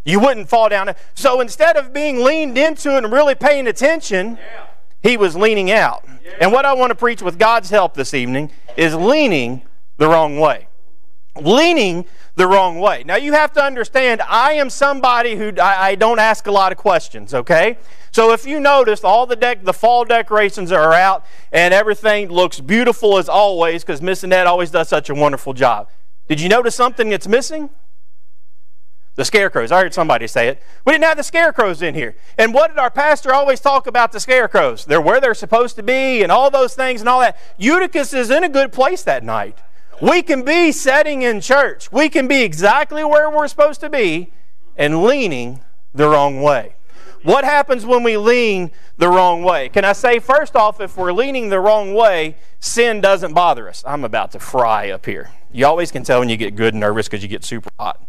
You 0.04 0.20
wouldn't 0.20 0.50
fall 0.50 0.68
down. 0.68 0.94
So 1.14 1.40
instead 1.40 1.78
of 1.78 1.94
being 1.94 2.22
leaned 2.22 2.58
into 2.58 2.98
it 2.98 3.06
and 3.06 3.14
really 3.14 3.36
paying 3.36 3.66
attention, 3.66 4.36
yeah 4.36 4.66
he 5.04 5.18
was 5.18 5.36
leaning 5.36 5.70
out. 5.70 6.04
And 6.40 6.52
what 6.52 6.66
I 6.66 6.74
want 6.74 6.90
to 6.92 6.96
preach 6.96 7.22
with 7.22 7.38
God's 7.38 7.70
help 7.70 7.94
this 7.94 8.14
evening 8.14 8.52
is 8.76 8.96
leaning 8.96 9.62
the 9.98 10.08
wrong 10.08 10.40
way. 10.40 10.68
Leaning 11.40 12.06
the 12.36 12.48
wrong 12.48 12.80
way. 12.80 13.04
Now, 13.06 13.18
you 13.18 13.34
have 13.34 13.52
to 13.54 13.64
understand, 13.64 14.22
I 14.22 14.54
am 14.54 14.70
somebody 14.70 15.36
who 15.36 15.54
I, 15.62 15.90
I 15.90 15.96
don't 15.96 16.20
ask 16.20 16.48
a 16.48 16.52
lot 16.52 16.72
of 16.72 16.78
questions, 16.78 17.34
okay? 17.34 17.78
So 18.12 18.32
if 18.32 18.46
you 18.46 18.60
notice, 18.60 19.04
all 19.04 19.26
the 19.26 19.36
deck, 19.36 19.64
the 19.64 19.74
fall 19.74 20.06
decorations 20.06 20.72
are 20.72 20.94
out, 20.94 21.26
and 21.52 21.74
everything 21.74 22.30
looks 22.30 22.60
beautiful 22.60 23.18
as 23.18 23.28
always, 23.28 23.84
because 23.84 24.02
Miss 24.02 24.24
Annette 24.24 24.48
always 24.48 24.72
does 24.72 24.88
such 24.88 25.10
a 25.10 25.16
wonderful 25.16 25.54
job. 25.54 25.90
Did 26.28 26.40
you 26.40 26.50
notice 26.50 26.76
something 26.76 27.10
that's 27.10 27.28
missing? 27.28 27.70
The 29.16 29.26
scarecrows. 29.26 29.72
I 29.72 29.82
heard 29.82 29.94
somebody 29.94 30.26
say 30.26 30.48
it. 30.48 30.62
We 30.86 30.94
didn't 30.94 31.04
have 31.04 31.18
the 31.18 31.24
scarecrows 31.24 31.84
in 31.84 31.94
here. 31.94 32.16
And 32.38 32.54
what 32.54 32.70
did 32.70 32.80
our 32.80 32.90
pastor 32.90 33.34
always 33.34 33.60
talk 33.60 33.86
about 33.86 34.12
the 34.12 34.20
scarecrows? 34.20 34.86
They're 34.86 35.02
where 35.02 35.22
they're 35.22 35.36
supposed 35.36 35.76
to 35.76 35.84
be 35.84 36.24
and 36.24 36.32
all 36.32 36.50
those 36.50 36.74
things 36.74 37.02
and 37.02 37.08
all 37.08 37.20
that. 37.20 37.38
Eutychus 37.60 38.14
is 38.14 38.32
in 38.32 38.44
a 38.44 38.50
good 38.50 38.72
place 38.72 39.04
that 39.04 39.24
night. 39.24 39.60
We 40.02 40.24
can 40.24 40.44
be 40.44 40.72
setting 40.72 41.22
in 41.22 41.42
church. 41.42 41.92
We 41.92 42.10
can 42.10 42.28
be 42.28 42.42
exactly 42.42 43.04
where 43.04 43.30
we're 43.30 43.48
supposed 43.48 43.82
to 43.82 43.90
be 43.90 44.34
and 44.76 45.04
leaning 45.04 45.62
the 45.94 46.08
wrong 46.08 46.42
way. 46.42 46.76
What 47.22 47.46
happens 47.46 47.86
when 47.86 48.04
we 48.04 48.18
lean 48.18 48.72
the 48.98 49.08
wrong 49.08 49.44
way? 49.44 49.70
Can 49.70 49.86
I 49.86 49.94
say, 49.94 50.20
first 50.20 50.56
off, 50.56 50.82
if 50.82 50.98
we're 50.98 51.14
leaning 51.14 51.50
the 51.50 51.60
wrong 51.60 51.94
way, 51.94 52.36
sin 52.60 53.00
doesn't 53.00 53.34
bother 53.34 53.70
us. 53.70 53.84
I'm 53.88 54.04
about 54.04 54.32
to 54.32 54.40
fry 54.40 54.90
up 54.90 55.06
here. 55.06 55.30
You 55.52 55.68
always 55.68 55.92
can 55.92 56.04
tell 56.04 56.20
when 56.20 56.30
you 56.30 56.36
get 56.36 56.56
good 56.56 56.74
and 56.74 56.82
nervous 56.82 57.08
because 57.08 57.22
you 57.22 57.30
get 57.30 57.46
super 57.46 57.70
hot. 57.80 58.02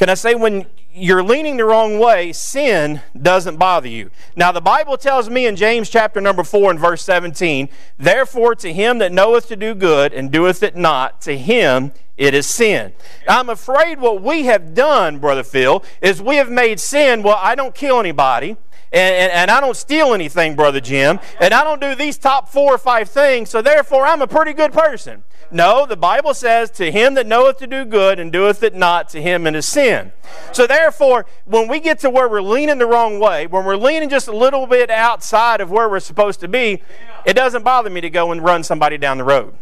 Can 0.00 0.08
I 0.08 0.14
say 0.14 0.34
when 0.34 0.64
you're 0.94 1.22
leaning 1.22 1.58
the 1.58 1.66
wrong 1.66 1.98
way, 1.98 2.32
sin 2.32 3.02
doesn't 3.20 3.58
bother 3.58 3.86
you. 3.86 4.10
Now, 4.34 4.50
the 4.50 4.62
Bible 4.62 4.96
tells 4.96 5.28
me 5.28 5.44
in 5.44 5.56
James 5.56 5.90
chapter 5.90 6.22
number 6.22 6.42
4 6.42 6.70
and 6.70 6.80
verse 6.80 7.02
17, 7.02 7.68
Therefore, 7.98 8.54
to 8.54 8.72
him 8.72 8.96
that 9.00 9.12
knoweth 9.12 9.48
to 9.48 9.56
do 9.56 9.74
good 9.74 10.14
and 10.14 10.32
doeth 10.32 10.62
it 10.62 10.74
not, 10.74 11.20
to 11.20 11.36
him 11.36 11.92
it 12.16 12.32
is 12.32 12.46
sin. 12.46 12.94
I'm 13.28 13.50
afraid 13.50 14.00
what 14.00 14.22
we 14.22 14.44
have 14.44 14.72
done, 14.72 15.18
Brother 15.18 15.42
Phil, 15.42 15.84
is 16.00 16.22
we 16.22 16.36
have 16.36 16.50
made 16.50 16.80
sin, 16.80 17.22
well, 17.22 17.38
I 17.38 17.54
don't 17.54 17.74
kill 17.74 18.00
anybody. 18.00 18.56
And, 18.92 19.14
and, 19.14 19.32
and, 19.32 19.50
I 19.52 19.60
don't 19.60 19.76
steal 19.76 20.14
anything, 20.14 20.56
Brother 20.56 20.80
Jim, 20.80 21.20
and 21.40 21.54
I 21.54 21.62
don't 21.62 21.80
do 21.80 21.94
these 21.94 22.18
top 22.18 22.48
four 22.48 22.74
or 22.74 22.78
five 22.78 23.08
things, 23.08 23.48
so 23.48 23.62
therefore 23.62 24.04
I'm 24.04 24.20
a 24.20 24.26
pretty 24.26 24.52
good 24.52 24.72
person. 24.72 25.22
No, 25.52 25.86
the 25.86 25.96
Bible 25.96 26.34
says, 26.34 26.72
To 26.72 26.90
him 26.90 27.14
that 27.14 27.26
knoweth 27.26 27.58
to 27.58 27.68
do 27.68 27.84
good 27.84 28.18
and 28.18 28.32
doeth 28.32 28.64
it 28.64 28.74
not, 28.74 29.08
to 29.10 29.22
him 29.22 29.46
it 29.46 29.54
is 29.54 29.68
sin. 29.68 30.10
So 30.52 30.66
therefore, 30.66 31.26
when 31.44 31.68
we 31.68 31.78
get 31.78 32.00
to 32.00 32.10
where 32.10 32.28
we're 32.28 32.42
leaning 32.42 32.78
the 32.78 32.86
wrong 32.86 33.20
way, 33.20 33.46
when 33.46 33.64
we're 33.64 33.76
leaning 33.76 34.08
just 34.08 34.26
a 34.26 34.36
little 34.36 34.66
bit 34.66 34.90
outside 34.90 35.60
of 35.60 35.70
where 35.70 35.88
we're 35.88 36.00
supposed 36.00 36.40
to 36.40 36.48
be, 36.48 36.82
it 37.24 37.34
doesn't 37.34 37.62
bother 37.62 37.90
me 37.90 38.00
to 38.00 38.10
go 38.10 38.32
and 38.32 38.42
run 38.42 38.64
somebody 38.64 38.98
down 38.98 39.18
the 39.18 39.24
road. 39.24 39.54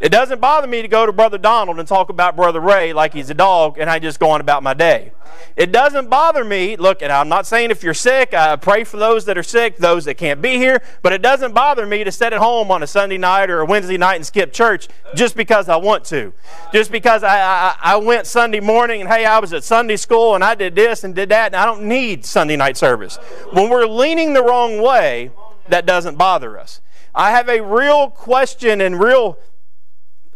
It 0.00 0.10
doesn't 0.10 0.40
bother 0.40 0.68
me 0.68 0.80
to 0.80 0.86
go 0.86 1.06
to 1.06 1.12
Brother 1.12 1.38
Donald 1.38 1.80
and 1.80 1.88
talk 1.88 2.08
about 2.08 2.36
Brother 2.36 2.60
Ray 2.60 2.92
like 2.92 3.12
he's 3.12 3.30
a 3.30 3.34
dog 3.34 3.78
and 3.78 3.90
I 3.90 3.98
just 3.98 4.20
go 4.20 4.30
on 4.30 4.40
about 4.40 4.62
my 4.62 4.72
day. 4.72 5.10
It 5.56 5.72
doesn't 5.72 6.08
bother 6.08 6.44
me. 6.44 6.76
Look, 6.76 7.02
and 7.02 7.10
I'm 7.10 7.28
not 7.28 7.48
saying 7.48 7.72
if 7.72 7.82
you're 7.82 7.94
sick, 7.94 8.32
I 8.32 8.54
pray 8.54 8.84
for 8.84 8.96
those 8.96 9.24
that 9.24 9.36
are 9.36 9.42
sick, 9.42 9.76
those 9.76 10.04
that 10.04 10.14
can't 10.14 10.40
be 10.40 10.56
here, 10.56 10.82
but 11.02 11.12
it 11.12 11.20
doesn't 11.20 11.52
bother 11.52 11.84
me 11.84 12.04
to 12.04 12.12
sit 12.12 12.32
at 12.32 12.38
home 12.38 12.70
on 12.70 12.84
a 12.84 12.86
Sunday 12.86 13.18
night 13.18 13.50
or 13.50 13.60
a 13.60 13.66
Wednesday 13.66 13.96
night 13.96 14.16
and 14.16 14.26
skip 14.26 14.52
church 14.52 14.86
just 15.16 15.34
because 15.34 15.68
I 15.68 15.76
want 15.76 16.04
to. 16.06 16.32
Just 16.72 16.92
because 16.92 17.24
I, 17.24 17.40
I, 17.40 17.76
I 17.80 17.96
went 17.96 18.28
Sunday 18.28 18.60
morning 18.60 19.00
and 19.00 19.10
hey, 19.10 19.24
I 19.24 19.40
was 19.40 19.52
at 19.52 19.64
Sunday 19.64 19.96
school 19.96 20.36
and 20.36 20.44
I 20.44 20.54
did 20.54 20.76
this 20.76 21.02
and 21.02 21.12
did 21.12 21.30
that, 21.30 21.46
and 21.46 21.56
I 21.56 21.64
don't 21.64 21.82
need 21.82 22.24
Sunday 22.24 22.56
night 22.56 22.76
service. 22.76 23.16
When 23.52 23.68
we're 23.68 23.86
leaning 23.86 24.32
the 24.32 24.44
wrong 24.44 24.80
way, 24.80 25.32
that 25.68 25.86
doesn't 25.86 26.16
bother 26.16 26.56
us. 26.56 26.80
I 27.14 27.32
have 27.32 27.48
a 27.48 27.60
real 27.60 28.10
question 28.10 28.80
and 28.80 29.00
real 29.00 29.38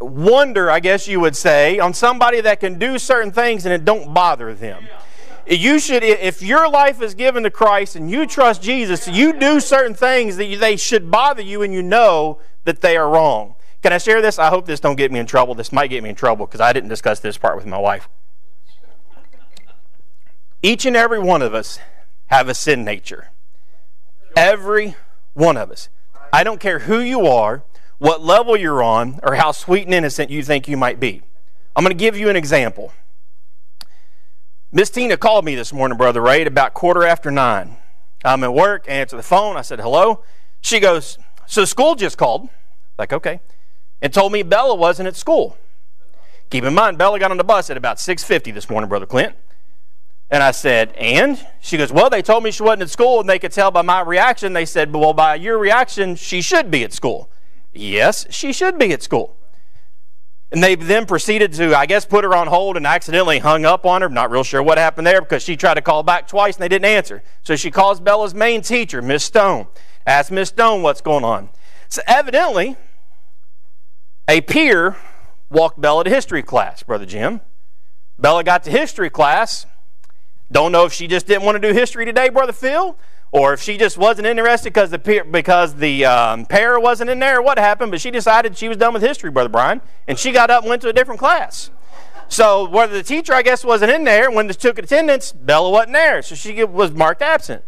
wonder, 0.04 0.70
I 0.70 0.80
guess 0.80 1.08
you 1.08 1.20
would 1.20 1.36
say, 1.36 1.78
on 1.78 1.94
somebody 1.94 2.40
that 2.40 2.60
can 2.60 2.78
do 2.78 2.98
certain 2.98 3.32
things 3.32 3.64
and 3.64 3.72
it 3.72 3.84
don't 3.84 4.12
bother 4.12 4.54
them. 4.54 4.86
You 5.46 5.78
should, 5.80 6.04
if 6.04 6.40
your 6.40 6.68
life 6.68 7.02
is 7.02 7.14
given 7.14 7.42
to 7.42 7.50
Christ 7.50 7.96
and 7.96 8.10
you 8.10 8.26
trust 8.26 8.62
Jesus, 8.62 9.08
you 9.08 9.38
do 9.38 9.58
certain 9.60 9.94
things 9.94 10.36
that 10.36 10.56
they 10.60 10.76
should 10.76 11.10
bother 11.10 11.42
you 11.42 11.62
and 11.62 11.74
you 11.74 11.82
know 11.82 12.38
that 12.64 12.80
they 12.80 12.96
are 12.96 13.08
wrong. 13.08 13.56
Can 13.82 13.92
I 13.92 13.98
share 13.98 14.22
this? 14.22 14.38
I 14.38 14.48
hope 14.48 14.66
this 14.66 14.78
don't 14.78 14.94
get 14.94 15.10
me 15.10 15.18
in 15.18 15.26
trouble. 15.26 15.54
This 15.54 15.72
might 15.72 15.88
get 15.88 16.02
me 16.02 16.10
in 16.10 16.14
trouble 16.14 16.46
because 16.46 16.60
I 16.60 16.72
didn't 16.72 16.88
discuss 16.88 17.18
this 17.18 17.36
part 17.36 17.56
with 17.56 17.66
my 17.66 17.78
wife. 17.78 18.08
Each 20.62 20.86
and 20.86 20.96
every 20.96 21.18
one 21.18 21.42
of 21.42 21.54
us 21.54 21.80
have 22.26 22.48
a 22.48 22.54
sin 22.54 22.84
nature. 22.84 23.30
Every 24.36 24.94
one 25.34 25.56
of 25.56 25.72
us. 25.72 25.88
I 26.32 26.44
don't 26.44 26.60
care 26.60 26.80
who 26.80 27.00
you 27.00 27.26
are, 27.26 27.64
what 28.02 28.20
level 28.20 28.56
you're 28.56 28.82
on, 28.82 29.20
or 29.22 29.36
how 29.36 29.52
sweet 29.52 29.84
and 29.84 29.94
innocent 29.94 30.28
you 30.28 30.42
think 30.42 30.66
you 30.66 30.76
might 30.76 30.98
be. 30.98 31.22
I'm 31.76 31.84
going 31.84 31.96
to 31.96 32.04
give 32.04 32.16
you 32.16 32.28
an 32.28 32.34
example. 32.34 32.92
Miss 34.72 34.90
Tina 34.90 35.16
called 35.16 35.44
me 35.44 35.54
this 35.54 35.72
morning, 35.72 35.96
Brother 35.96 36.20
Ray, 36.20 36.40
at 36.40 36.48
about 36.48 36.74
quarter 36.74 37.04
after 37.04 37.30
nine. 37.30 37.76
I'm 38.24 38.42
at 38.42 38.52
work, 38.52 38.86
answer 38.88 39.16
the 39.16 39.22
phone. 39.22 39.56
I 39.56 39.62
said, 39.62 39.78
hello. 39.78 40.24
She 40.60 40.80
goes, 40.80 41.16
so 41.46 41.64
school 41.64 41.94
just 41.94 42.18
called. 42.18 42.48
Like, 42.98 43.12
okay. 43.12 43.40
And 44.00 44.12
told 44.12 44.32
me 44.32 44.42
Bella 44.42 44.74
wasn't 44.74 45.06
at 45.06 45.14
school. 45.14 45.56
Keep 46.50 46.64
in 46.64 46.74
mind, 46.74 46.98
Bella 46.98 47.20
got 47.20 47.30
on 47.30 47.36
the 47.36 47.44
bus 47.44 47.70
at 47.70 47.76
about 47.76 47.98
6.50 47.98 48.52
this 48.52 48.68
morning, 48.68 48.88
Brother 48.88 49.06
Clint. 49.06 49.36
And 50.28 50.42
I 50.42 50.50
said, 50.50 50.92
and? 50.94 51.38
She 51.60 51.76
goes, 51.76 51.92
well, 51.92 52.10
they 52.10 52.20
told 52.20 52.42
me 52.42 52.50
she 52.50 52.64
wasn't 52.64 52.82
at 52.82 52.90
school, 52.90 53.20
and 53.20 53.28
they 53.28 53.38
could 53.38 53.52
tell 53.52 53.70
by 53.70 53.82
my 53.82 54.00
reaction. 54.00 54.54
They 54.54 54.66
said, 54.66 54.92
well, 54.92 55.12
by 55.12 55.36
your 55.36 55.56
reaction, 55.56 56.16
she 56.16 56.42
should 56.42 56.68
be 56.68 56.82
at 56.82 56.92
school. 56.92 57.28
Yes, 57.72 58.26
she 58.30 58.52
should 58.52 58.78
be 58.78 58.92
at 58.92 59.02
school. 59.02 59.36
And 60.50 60.62
they 60.62 60.74
then 60.74 61.06
proceeded 61.06 61.54
to, 61.54 61.74
I 61.74 61.86
guess, 61.86 62.04
put 62.04 62.24
her 62.24 62.34
on 62.34 62.46
hold 62.46 62.76
and 62.76 62.86
accidentally 62.86 63.38
hung 63.38 63.64
up 63.64 63.86
on 63.86 64.02
her. 64.02 64.08
Not 64.10 64.30
real 64.30 64.44
sure 64.44 64.62
what 64.62 64.76
happened 64.76 65.06
there 65.06 65.22
because 65.22 65.42
she 65.42 65.56
tried 65.56 65.74
to 65.74 65.80
call 65.80 66.02
back 66.02 66.28
twice 66.28 66.56
and 66.56 66.62
they 66.62 66.68
didn't 66.68 66.84
answer. 66.84 67.22
So 67.42 67.56
she 67.56 67.70
calls 67.70 68.00
Bella's 68.00 68.34
main 68.34 68.60
teacher, 68.60 69.00
Miss 69.00 69.24
Stone. 69.24 69.66
Asks 70.06 70.30
Miss 70.30 70.50
Stone 70.50 70.82
what's 70.82 71.00
going 71.00 71.24
on. 71.24 71.48
So 71.88 72.02
evidently, 72.06 72.76
a 74.28 74.42
peer 74.42 74.96
walked 75.50 75.80
Bella 75.80 76.04
to 76.04 76.10
history 76.10 76.42
class, 76.42 76.82
Brother 76.82 77.06
Jim. 77.06 77.40
Bella 78.18 78.44
got 78.44 78.62
to 78.64 78.70
history 78.70 79.08
class. 79.08 79.64
Don't 80.50 80.70
know 80.70 80.84
if 80.84 80.92
she 80.92 81.06
just 81.06 81.26
didn't 81.26 81.44
want 81.44 81.60
to 81.60 81.66
do 81.66 81.72
history 81.72 82.04
today, 82.04 82.28
Brother 82.28 82.52
Phil, 82.52 82.98
or 83.32 83.54
if 83.54 83.62
she 83.62 83.78
just 83.78 83.96
wasn't 83.96 84.26
interested 84.26 84.70
because 84.70 84.90
the 84.90 84.98
peer, 84.98 85.24
because 85.24 85.74
the 85.74 86.04
um, 86.04 86.44
pair 86.44 86.78
wasn't 86.78 87.08
in 87.08 87.18
there, 87.18 87.40
what 87.40 87.58
happened, 87.58 87.90
but 87.90 88.00
she 88.00 88.10
decided 88.10 88.56
she 88.56 88.68
was 88.68 88.76
done 88.76 88.92
with 88.92 89.02
history, 89.02 89.30
Brother 89.30 89.48
Brian, 89.48 89.80
and 90.06 90.18
she 90.18 90.32
got 90.32 90.50
up 90.50 90.62
and 90.62 90.70
went 90.70 90.82
to 90.82 90.88
a 90.88 90.92
different 90.92 91.18
class. 91.18 91.70
So 92.28 92.68
whether 92.68 92.92
the 92.92 93.02
teacher, 93.02 93.32
I 93.32 93.42
guess, 93.42 93.64
wasn't 93.64 93.90
in 93.90 94.04
there, 94.04 94.30
when 94.30 94.46
they 94.46 94.54
took 94.54 94.78
attendance, 94.78 95.32
Bella 95.32 95.70
wasn't 95.70 95.94
there, 95.94 96.22
so 96.22 96.34
she 96.34 96.62
was 96.62 96.92
marked 96.92 97.22
absent. 97.22 97.64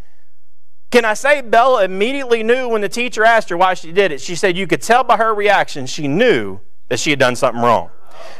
Can 0.90 1.04
I 1.04 1.14
say 1.14 1.40
Bella 1.40 1.85
immediately 1.85 2.42
knew 2.42 2.68
when 2.68 2.83
the 2.83 2.88
teacher 2.88 3.25
asked 3.25 3.49
her 3.49 3.56
why 3.56 3.75
she 3.75 3.90
did 3.90 4.12
it? 4.12 4.21
She 4.21 4.37
said 4.37 4.56
you 4.56 4.66
could 4.66 4.83
tell 4.83 5.02
by 5.02 5.16
her 5.16 5.35
reaction 5.35 5.87
she 5.87 6.06
knew 6.06 6.61
that 6.88 7.00
she 7.00 7.11
had 7.11 7.19
done 7.19 7.37
something 7.37 7.62
wrong. 7.62 7.91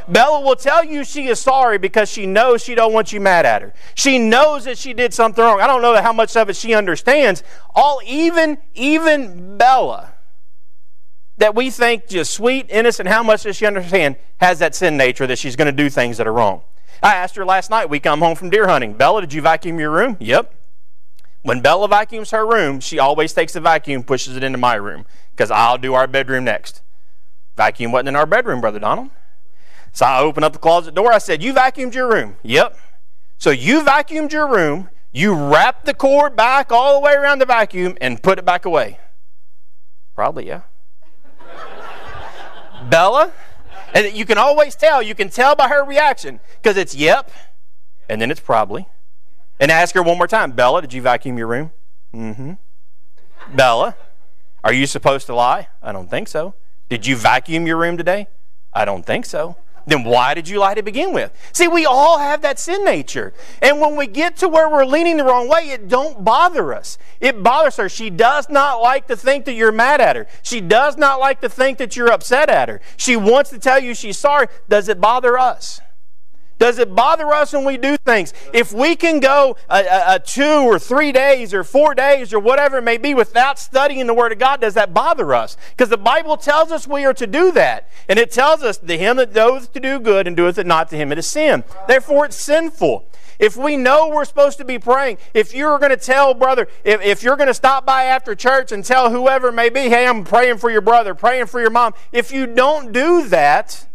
Bella 0.07 0.41
will 0.41 0.55
tell 0.55 0.83
you 0.83 1.03
she 1.03 1.27
is 1.27 1.39
sorry 1.39 1.77
because 1.77 2.09
she 2.09 2.25
knows 2.25 2.63
she 2.63 2.75
don't 2.75 2.93
want 2.93 3.11
you 3.11 3.19
mad 3.19 3.45
at 3.45 3.61
her. 3.61 3.73
She 3.95 4.17
knows 4.17 4.65
that 4.65 4.77
she 4.77 4.93
did 4.93 5.13
something 5.13 5.43
wrong. 5.43 5.59
I 5.59 5.67
don't 5.67 5.81
know 5.81 5.99
how 6.01 6.13
much 6.13 6.35
of 6.35 6.49
it 6.49 6.55
she 6.55 6.73
understands. 6.73 7.43
All 7.73 8.01
even 8.05 8.57
even 8.73 9.57
Bella 9.57 10.13
that 11.37 11.53
we 11.55 11.69
think 11.69 12.07
just 12.07 12.33
sweet, 12.33 12.67
innocent, 12.69 13.09
how 13.09 13.21
much 13.21 13.43
does 13.43 13.57
she 13.57 13.65
understand 13.65 14.15
has 14.37 14.59
that 14.59 14.73
sin 14.73 14.95
nature 14.95 15.27
that 15.27 15.37
she's 15.37 15.55
going 15.55 15.65
to 15.65 15.71
do 15.71 15.89
things 15.89 16.17
that 16.17 16.27
are 16.27 16.33
wrong. 16.33 16.61
I 17.03 17.15
asked 17.15 17.35
her 17.35 17.45
last 17.45 17.69
night, 17.69 17.89
we 17.89 17.99
come 17.99 18.19
home 18.19 18.35
from 18.35 18.49
deer 18.49 18.67
hunting. 18.67 18.93
Bella, 18.93 19.21
did 19.21 19.33
you 19.33 19.41
vacuum 19.41 19.79
your 19.79 19.91
room? 19.91 20.15
Yep. 20.19 20.53
When 21.41 21.61
Bella 21.61 21.87
vacuums 21.87 22.31
her 22.31 22.45
room, 22.47 22.79
she 22.79 22.99
always 22.99 23.33
takes 23.33 23.53
the 23.53 23.59
vacuum, 23.59 24.03
pushes 24.03 24.35
it 24.35 24.43
into 24.43 24.57
my 24.57 24.75
room, 24.75 25.05
because 25.31 25.51
I'll 25.51 25.77
do 25.77 25.93
our 25.93 26.07
bedroom 26.07 26.45
next. 26.45 26.81
Vacuum 27.55 27.91
wasn't 27.91 28.09
in 28.09 28.15
our 28.15 28.25
bedroom, 28.25 28.61
Brother 28.61 28.79
Donald. 28.79 29.09
So 29.91 30.05
I 30.05 30.19
opened 30.19 30.43
up 30.43 30.53
the 30.53 30.59
closet 30.59 30.93
door. 30.93 31.13
I 31.13 31.19
said, 31.19 31.41
You 31.41 31.53
vacuumed 31.53 31.93
your 31.93 32.09
room. 32.09 32.35
Yep. 32.43 32.77
So 33.37 33.51
you 33.51 33.81
vacuumed 33.81 34.31
your 34.31 34.47
room. 34.47 34.89
You 35.11 35.33
wrapped 35.33 35.85
the 35.85 35.93
cord 35.93 36.35
back 36.35 36.71
all 36.71 36.95
the 36.95 36.99
way 36.99 37.13
around 37.13 37.39
the 37.39 37.45
vacuum 37.45 37.97
and 38.01 38.21
put 38.21 38.37
it 38.37 38.43
back 38.43 38.65
away. 38.65 38.99
Probably, 40.13 40.47
yeah. 40.47 40.63
Bella, 42.89 43.31
and 43.93 44.13
you 44.13 44.25
can 44.25 44.37
always 44.37 44.75
tell, 44.75 45.01
you 45.01 45.15
can 45.15 45.29
tell 45.29 45.55
by 45.55 45.69
her 45.69 45.85
reaction 45.85 46.41
because 46.61 46.75
it's 46.75 46.93
yep, 46.93 47.31
and 48.09 48.21
then 48.21 48.29
it's 48.29 48.41
probably. 48.41 48.87
And 49.57 49.71
ask 49.71 49.95
her 49.95 50.03
one 50.03 50.17
more 50.17 50.27
time 50.27 50.51
Bella, 50.51 50.81
did 50.81 50.91
you 50.91 51.01
vacuum 51.01 51.37
your 51.37 51.47
room? 51.47 51.71
Mm 52.13 52.35
hmm. 52.35 53.55
Bella, 53.55 53.95
are 54.65 54.73
you 54.73 54.85
supposed 54.85 55.27
to 55.27 55.35
lie? 55.35 55.69
I 55.81 55.93
don't 55.93 56.09
think 56.09 56.27
so. 56.27 56.55
Did 56.89 57.05
you 57.05 57.15
vacuum 57.15 57.67
your 57.67 57.77
room 57.77 57.97
today? 57.97 58.27
I 58.73 58.85
don't 58.85 59.05
think 59.05 59.25
so 59.25 59.55
then 59.85 60.03
why 60.03 60.33
did 60.33 60.47
you 60.47 60.59
lie 60.59 60.73
to 60.73 60.83
begin 60.83 61.13
with? 61.13 61.31
See, 61.53 61.67
we 61.67 61.85
all 61.85 62.17
have 62.17 62.41
that 62.41 62.59
sin 62.59 62.83
nature. 62.83 63.33
And 63.61 63.79
when 63.79 63.95
we 63.95 64.07
get 64.07 64.37
to 64.37 64.47
where 64.47 64.69
we're 64.69 64.85
leaning 64.85 65.17
the 65.17 65.23
wrong 65.23 65.47
way, 65.47 65.69
it 65.69 65.87
don't 65.87 66.23
bother 66.23 66.73
us. 66.73 66.97
It 67.19 67.43
bothers 67.43 67.77
her. 67.77 67.89
She 67.89 68.09
does 68.09 68.49
not 68.49 68.81
like 68.81 69.07
to 69.07 69.15
think 69.15 69.45
that 69.45 69.53
you're 69.53 69.71
mad 69.71 70.01
at 70.01 70.15
her. 70.15 70.27
She 70.41 70.61
does 70.61 70.97
not 70.97 71.19
like 71.19 71.41
to 71.41 71.49
think 71.49 71.77
that 71.77 71.95
you're 71.95 72.11
upset 72.11 72.49
at 72.49 72.69
her. 72.69 72.81
She 72.97 73.15
wants 73.15 73.51
to 73.51 73.59
tell 73.59 73.79
you 73.79 73.93
she's 73.93 74.17
sorry. 74.17 74.47
Does 74.67 74.89
it 74.89 74.99
bother 74.99 75.37
us? 75.37 75.81
Does 76.57 76.79
it 76.79 76.95
bother 76.95 77.31
us 77.33 77.51
when 77.51 77.65
we 77.65 77.77
do 77.77 77.97
things? 77.97 78.33
If 78.53 78.71
we 78.71 78.95
can 78.95 79.19
go 79.19 79.57
a, 79.69 79.83
a, 79.85 80.15
a, 80.15 80.19
two 80.19 80.43
or 80.43 80.79
three 80.79 81.11
days 81.11 81.53
or 81.53 81.63
four 81.63 81.93
days 81.93 82.33
or 82.33 82.39
whatever 82.39 82.77
it 82.77 82.83
may 82.83 82.97
be 82.97 83.13
without 83.13 83.59
studying 83.59 84.07
the 84.07 84.13
Word 84.13 84.31
of 84.31 84.39
God, 84.39 84.61
does 84.61 84.73
that 84.75 84.93
bother 84.93 85.33
us? 85.33 85.57
Because 85.71 85.89
the 85.89 85.97
Bible 85.97 86.37
tells 86.37 86.71
us 86.71 86.87
we 86.87 87.05
are 87.05 87.13
to 87.13 87.27
do 87.27 87.51
that. 87.51 87.89
And 88.07 88.17
it 88.17 88.31
tells 88.31 88.63
us, 88.63 88.77
to 88.77 88.97
him 88.97 89.17
that 89.17 89.33
knoweth 89.33 89.73
to 89.73 89.79
do 89.79 89.99
good 89.99 90.27
and 90.27 90.37
doeth 90.37 90.57
it 90.57 90.65
not 90.65 90.89
to 90.89 90.95
him 90.95 91.11
it 91.11 91.17
is 91.17 91.27
sin. 91.27 91.63
Therefore, 91.87 92.25
it's 92.25 92.37
sinful. 92.37 93.05
If 93.37 93.57
we 93.57 93.75
know 93.75 94.07
we're 94.07 94.25
supposed 94.25 94.57
to 94.59 94.65
be 94.65 94.79
praying, 94.79 95.17
if 95.33 95.53
you're 95.53 95.77
going 95.77 95.91
to 95.91 95.97
tell 95.97 96.33
brother, 96.33 96.67
if, 96.83 97.01
if 97.01 97.23
you're 97.23 97.35
going 97.35 97.47
to 97.47 97.53
stop 97.53 97.85
by 97.85 98.05
after 98.05 98.33
church 98.33 98.71
and 98.71 98.83
tell 98.83 99.11
whoever 99.11 99.49
it 99.49 99.53
may 99.53 99.69
be, 99.69 99.81
hey, 99.81 100.07
I'm 100.07 100.23
praying 100.23 100.59
for 100.59 100.71
your 100.71 100.81
brother, 100.81 101.13
praying 101.13 101.47
for 101.47 101.59
your 101.59 101.69
mom, 101.69 101.93
if 102.11 102.31
you 102.31 102.47
don't 102.47 102.93
do 102.93 103.27
that, 103.27 103.87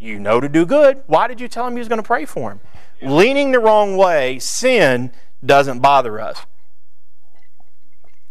you 0.00 0.18
know 0.18 0.40
to 0.40 0.48
do 0.48 0.66
good. 0.66 1.02
Why 1.06 1.28
did 1.28 1.40
you 1.40 1.46
tell 1.46 1.66
him 1.66 1.74
he 1.74 1.78
was 1.78 1.88
going 1.88 2.02
to 2.02 2.06
pray 2.06 2.24
for 2.24 2.50
him? 2.50 2.60
Leaning 3.02 3.52
the 3.52 3.60
wrong 3.60 3.96
way, 3.96 4.38
sin 4.38 5.12
doesn't 5.44 5.80
bother 5.80 6.18
us. 6.18 6.44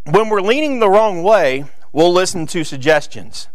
When 0.06 0.30
we're 0.30 0.42
leaning 0.42 0.80
the 0.80 0.90
wrong 0.90 1.24
way, 1.24 1.66
we'll 1.94 2.12
listen 2.12 2.48
to 2.48 2.64
suggestions. 2.64 3.48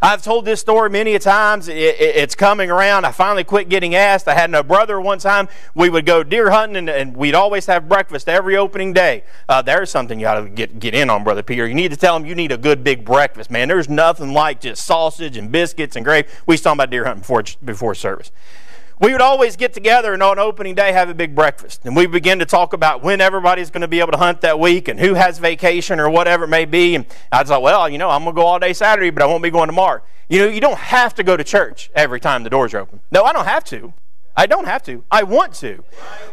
I've 0.00 0.22
told 0.22 0.44
this 0.44 0.60
story 0.60 0.90
many 0.90 1.16
a 1.16 1.18
times. 1.18 1.66
It, 1.66 1.76
it, 1.76 2.16
it's 2.16 2.36
coming 2.36 2.70
around. 2.70 3.04
I 3.04 3.10
finally 3.10 3.42
quit 3.42 3.68
getting 3.68 3.96
asked. 3.96 4.28
I 4.28 4.34
had 4.34 4.48
no 4.48 4.62
brother 4.62 5.00
one 5.00 5.18
time. 5.18 5.48
We 5.74 5.90
would 5.90 6.06
go 6.06 6.22
deer 6.22 6.50
hunting, 6.50 6.76
and, 6.76 6.88
and 6.88 7.16
we'd 7.16 7.34
always 7.34 7.66
have 7.66 7.88
breakfast 7.88 8.28
every 8.28 8.56
opening 8.56 8.92
day. 8.92 9.24
Uh, 9.48 9.60
there's 9.60 9.90
something 9.90 10.20
you 10.20 10.26
ought 10.28 10.40
to 10.40 10.48
get, 10.48 10.78
get 10.78 10.94
in 10.94 11.10
on, 11.10 11.24
Brother 11.24 11.42
Peter. 11.42 11.66
You 11.66 11.74
need 11.74 11.90
to 11.90 11.96
tell 11.96 12.16
him 12.16 12.26
you 12.26 12.36
need 12.36 12.52
a 12.52 12.56
good 12.56 12.84
big 12.84 13.04
breakfast, 13.04 13.50
man. 13.50 13.66
There's 13.66 13.88
nothing 13.88 14.32
like 14.32 14.60
just 14.60 14.86
sausage 14.86 15.36
and 15.36 15.50
biscuits 15.50 15.96
and 15.96 16.04
gravy. 16.04 16.28
We 16.46 16.54
was 16.54 16.60
talking 16.60 16.76
about 16.76 16.90
deer 16.90 17.04
hunting 17.04 17.22
before, 17.22 17.42
before 17.64 17.94
service 17.96 18.30
we 19.00 19.12
would 19.12 19.20
always 19.20 19.56
get 19.56 19.72
together 19.72 20.12
and 20.12 20.22
on 20.22 20.38
opening 20.38 20.74
day 20.74 20.92
have 20.92 21.08
a 21.08 21.14
big 21.14 21.34
breakfast. 21.34 21.84
And 21.84 21.94
we 21.94 22.06
begin 22.06 22.38
to 22.40 22.46
talk 22.46 22.72
about 22.72 23.02
when 23.02 23.20
everybody's 23.20 23.70
going 23.70 23.82
to 23.82 23.88
be 23.88 24.00
able 24.00 24.12
to 24.12 24.18
hunt 24.18 24.40
that 24.40 24.58
week 24.58 24.88
and 24.88 24.98
who 24.98 25.14
has 25.14 25.38
vacation 25.38 26.00
or 26.00 26.10
whatever 26.10 26.44
it 26.44 26.48
may 26.48 26.64
be. 26.64 26.94
And 26.94 27.06
I 27.30 27.44
thought, 27.44 27.62
well, 27.62 27.88
you 27.88 27.98
know, 27.98 28.10
I'm 28.10 28.24
going 28.24 28.34
to 28.34 28.40
go 28.40 28.46
all 28.46 28.58
day 28.58 28.72
Saturday, 28.72 29.10
but 29.10 29.22
I 29.22 29.26
won't 29.26 29.42
be 29.42 29.50
going 29.50 29.68
tomorrow. 29.68 30.02
You 30.28 30.40
know, 30.40 30.48
you 30.48 30.60
don't 30.60 30.78
have 30.78 31.14
to 31.14 31.22
go 31.22 31.36
to 31.36 31.44
church 31.44 31.90
every 31.94 32.20
time 32.20 32.42
the 32.42 32.50
doors 32.50 32.74
are 32.74 32.80
open. 32.80 33.00
No, 33.10 33.22
I 33.22 33.32
don't 33.32 33.46
have 33.46 33.64
to. 33.64 33.92
I 34.36 34.46
don't 34.46 34.66
have 34.66 34.84
to. 34.84 35.04
I 35.10 35.24
want 35.24 35.54
to. 35.54 35.82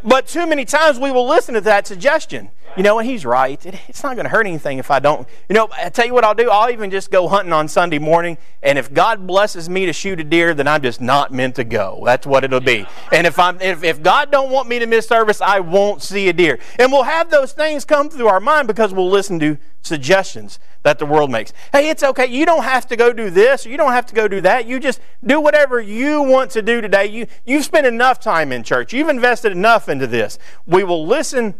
But 0.03 0.27
too 0.27 0.45
many 0.45 0.63
times 0.65 0.99
we 0.99 1.11
will 1.11 1.27
listen 1.27 1.55
to 1.55 1.61
that 1.61 1.87
suggestion. 1.87 2.51
You 2.75 2.83
know, 2.83 2.99
and 2.99 3.09
he's 3.09 3.25
right. 3.25 3.63
It, 3.65 3.75
it's 3.87 4.03
not 4.03 4.15
going 4.15 4.25
to 4.25 4.29
hurt 4.29 4.45
anything 4.45 4.77
if 4.79 4.91
I 4.91 4.99
don't. 4.99 5.27
You 5.49 5.55
know, 5.55 5.69
I 5.71 5.89
tell 5.89 6.05
you 6.05 6.13
what 6.13 6.23
I'll 6.23 6.35
do. 6.35 6.49
I'll 6.49 6.69
even 6.69 6.91
just 6.91 7.09
go 7.09 7.27
hunting 7.27 7.53
on 7.53 7.67
Sunday 7.67 7.99
morning, 7.99 8.37
and 8.61 8.77
if 8.77 8.93
God 8.93 9.25
blesses 9.25 9.69
me 9.69 9.85
to 9.85 9.93
shoot 9.93 10.19
a 10.19 10.23
deer, 10.23 10.53
then 10.53 10.67
I'm 10.67 10.81
just 10.81 10.99
not 10.99 11.31
meant 11.31 11.55
to 11.55 11.63
go. 11.63 12.01
That's 12.05 12.27
what 12.27 12.43
it'll 12.43 12.59
be. 12.59 12.85
And 13.11 13.25
if 13.25 13.39
I'm 13.39 13.61
if, 13.61 13.83
if 13.83 14.03
God 14.03 14.31
don't 14.31 14.51
want 14.51 14.67
me 14.67 14.79
to 14.79 14.85
miss 14.87 15.07
service, 15.07 15.41
I 15.41 15.59
won't 15.59 16.01
see 16.01 16.27
a 16.29 16.33
deer. 16.33 16.59
And 16.79 16.91
we'll 16.91 17.03
have 17.03 17.29
those 17.29 17.53
things 17.53 17.85
come 17.85 18.09
through 18.09 18.27
our 18.27 18.39
mind 18.39 18.67
because 18.67 18.93
we'll 18.93 19.09
listen 19.09 19.39
to 19.39 19.57
suggestions 19.81 20.59
that 20.83 20.99
the 20.99 21.05
world 21.05 21.31
makes. 21.31 21.53
Hey, 21.71 21.89
it's 21.89 22.03
okay. 22.03 22.25
You 22.25 22.45
don't 22.45 22.63
have 22.63 22.87
to 22.87 22.95
go 22.95 23.13
do 23.13 23.29
this, 23.29 23.65
or 23.65 23.69
you 23.69 23.77
don't 23.77 23.91
have 23.93 24.05
to 24.07 24.15
go 24.15 24.27
do 24.27 24.41
that. 24.41 24.65
You 24.65 24.79
just 24.79 24.99
do 25.23 25.39
whatever 25.39 25.79
you 25.79 26.21
want 26.21 26.51
to 26.51 26.61
do 26.61 26.81
today. 26.81 27.05
You 27.07 27.27
you've 27.45 27.65
spent 27.65 27.87
enough 27.87 28.19
time 28.19 28.51
in 28.51 28.63
church. 28.63 28.93
You've 28.93 29.09
invested 29.09 29.51
enough 29.51 29.87
into 29.87 30.07
this. 30.07 30.37
We 30.65 30.83
will 30.83 31.05
listen 31.05 31.55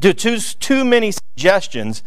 to 0.00 0.14
too, 0.14 0.38
too 0.38 0.84
many 0.84 1.12
suggestions 1.12 2.02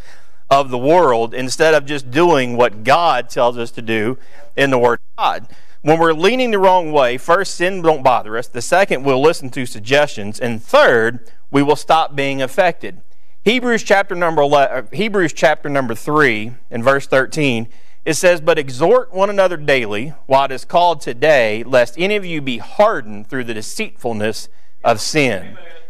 of 0.50 0.70
the 0.70 0.78
world 0.78 1.34
instead 1.34 1.74
of 1.74 1.86
just 1.86 2.12
doing 2.12 2.58
what 2.58 2.84
God 2.84 3.30
tells 3.30 3.58
us 3.58 3.72
to 3.72 3.82
do 3.82 4.18
in 4.56 4.70
the 4.70 4.78
Word 4.78 5.00
of 5.18 5.18
God. 5.18 5.48
When 5.82 5.98
we're 5.98 6.14
leaning 6.14 6.52
the 6.52 6.60
wrong 6.60 6.92
way, 6.92 7.18
first, 7.18 7.56
sin 7.56 7.82
don't 7.82 8.04
bother 8.04 8.38
us. 8.38 8.48
The 8.48 8.62
second, 8.62 9.04
we'll 9.04 9.22
listen 9.22 9.50
to 9.52 9.66
suggestions. 9.66 10.40
And 10.40 10.62
third, 10.62 11.32
we 11.50 11.64
will 11.64 11.76
stop 11.76 12.16
being 12.16 12.42
affected. 12.42 13.02
Hebrews 13.44 13.82
chapter 13.82 14.14
number 14.14 14.42
11, 14.44 14.78
uh, 14.78 14.96
Hebrews 14.96 15.34
chapter 15.34 15.70
number 15.70 15.96
3 15.96 16.52
in 16.70 16.84
verse 16.84 17.08
13 17.08 17.68
it 18.04 18.16
says 18.16 18.42
but 18.42 18.58
exhort 18.58 19.14
one 19.14 19.30
another 19.30 19.58
daily 19.58 20.14
while 20.26 20.46
it 20.46 20.52
is 20.52 20.66
called 20.66 21.02
today 21.02 21.64
lest 21.64 22.00
any 22.00 22.16
of 22.16 22.26
you 22.26 22.42
be 22.42 22.58
hardened 22.58 23.28
through 23.28 23.44
the 23.44 23.54
deceitfulness 23.54 24.50
of 24.84 25.00
sin. 25.00 25.42
Amen. 25.42 25.81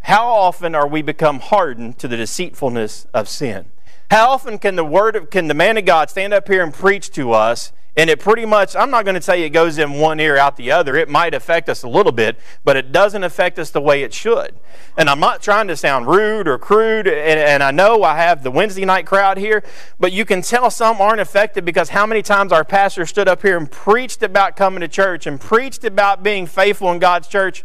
How 0.00 0.26
often 0.26 0.74
are 0.74 0.88
we 0.88 1.02
become 1.02 1.40
hardened 1.40 1.98
to 1.98 2.08
the 2.08 2.16
deceitfulness 2.16 3.06
of 3.12 3.28
sin? 3.28 3.66
How 4.10 4.30
often 4.30 4.58
can 4.58 4.76
the 4.76 4.84
word 4.84 5.16
of, 5.16 5.30
can 5.30 5.46
the 5.46 5.54
man 5.54 5.76
of 5.76 5.84
God 5.84 6.10
stand 6.10 6.34
up 6.34 6.48
here 6.48 6.62
and 6.62 6.74
preach 6.74 7.10
to 7.12 7.32
us 7.32 7.72
and 7.96 8.08
it 8.08 8.20
pretty 8.20 8.46
much, 8.46 8.76
I'm 8.76 8.90
not 8.90 9.04
going 9.04 9.16
to 9.16 9.20
say 9.20 9.42
it 9.42 9.50
goes 9.50 9.76
in 9.76 9.94
one 9.94 10.20
ear 10.20 10.36
out 10.36 10.56
the 10.56 10.70
other. 10.70 10.94
It 10.94 11.08
might 11.08 11.34
affect 11.34 11.68
us 11.68 11.82
a 11.82 11.88
little 11.88 12.12
bit, 12.12 12.38
but 12.64 12.76
it 12.76 12.92
doesn't 12.92 13.24
affect 13.24 13.58
us 13.58 13.70
the 13.70 13.80
way 13.80 14.02
it 14.02 14.14
should. 14.14 14.54
And 14.96 15.10
I'm 15.10 15.18
not 15.18 15.42
trying 15.42 15.66
to 15.68 15.76
sound 15.76 16.06
rude 16.06 16.46
or 16.46 16.56
crude, 16.56 17.08
and, 17.08 17.40
and 17.40 17.62
I 17.62 17.72
know 17.72 18.04
I 18.04 18.16
have 18.16 18.44
the 18.44 18.50
Wednesday 18.50 18.84
night 18.84 19.06
crowd 19.06 19.38
here, 19.38 19.64
but 19.98 20.12
you 20.12 20.24
can 20.24 20.40
tell 20.40 20.70
some 20.70 21.00
aren't 21.00 21.20
affected 21.20 21.64
because 21.64 21.90
how 21.90 22.06
many 22.06 22.22
times 22.22 22.52
our 22.52 22.64
pastor 22.64 23.04
stood 23.06 23.28
up 23.28 23.42
here 23.42 23.56
and 23.56 23.68
preached 23.68 24.22
about 24.22 24.54
coming 24.56 24.80
to 24.80 24.88
church 24.88 25.26
and 25.26 25.40
preached 25.40 25.84
about 25.84 26.22
being 26.22 26.46
faithful 26.46 26.92
in 26.92 27.00
God's 27.00 27.26
church, 27.26 27.64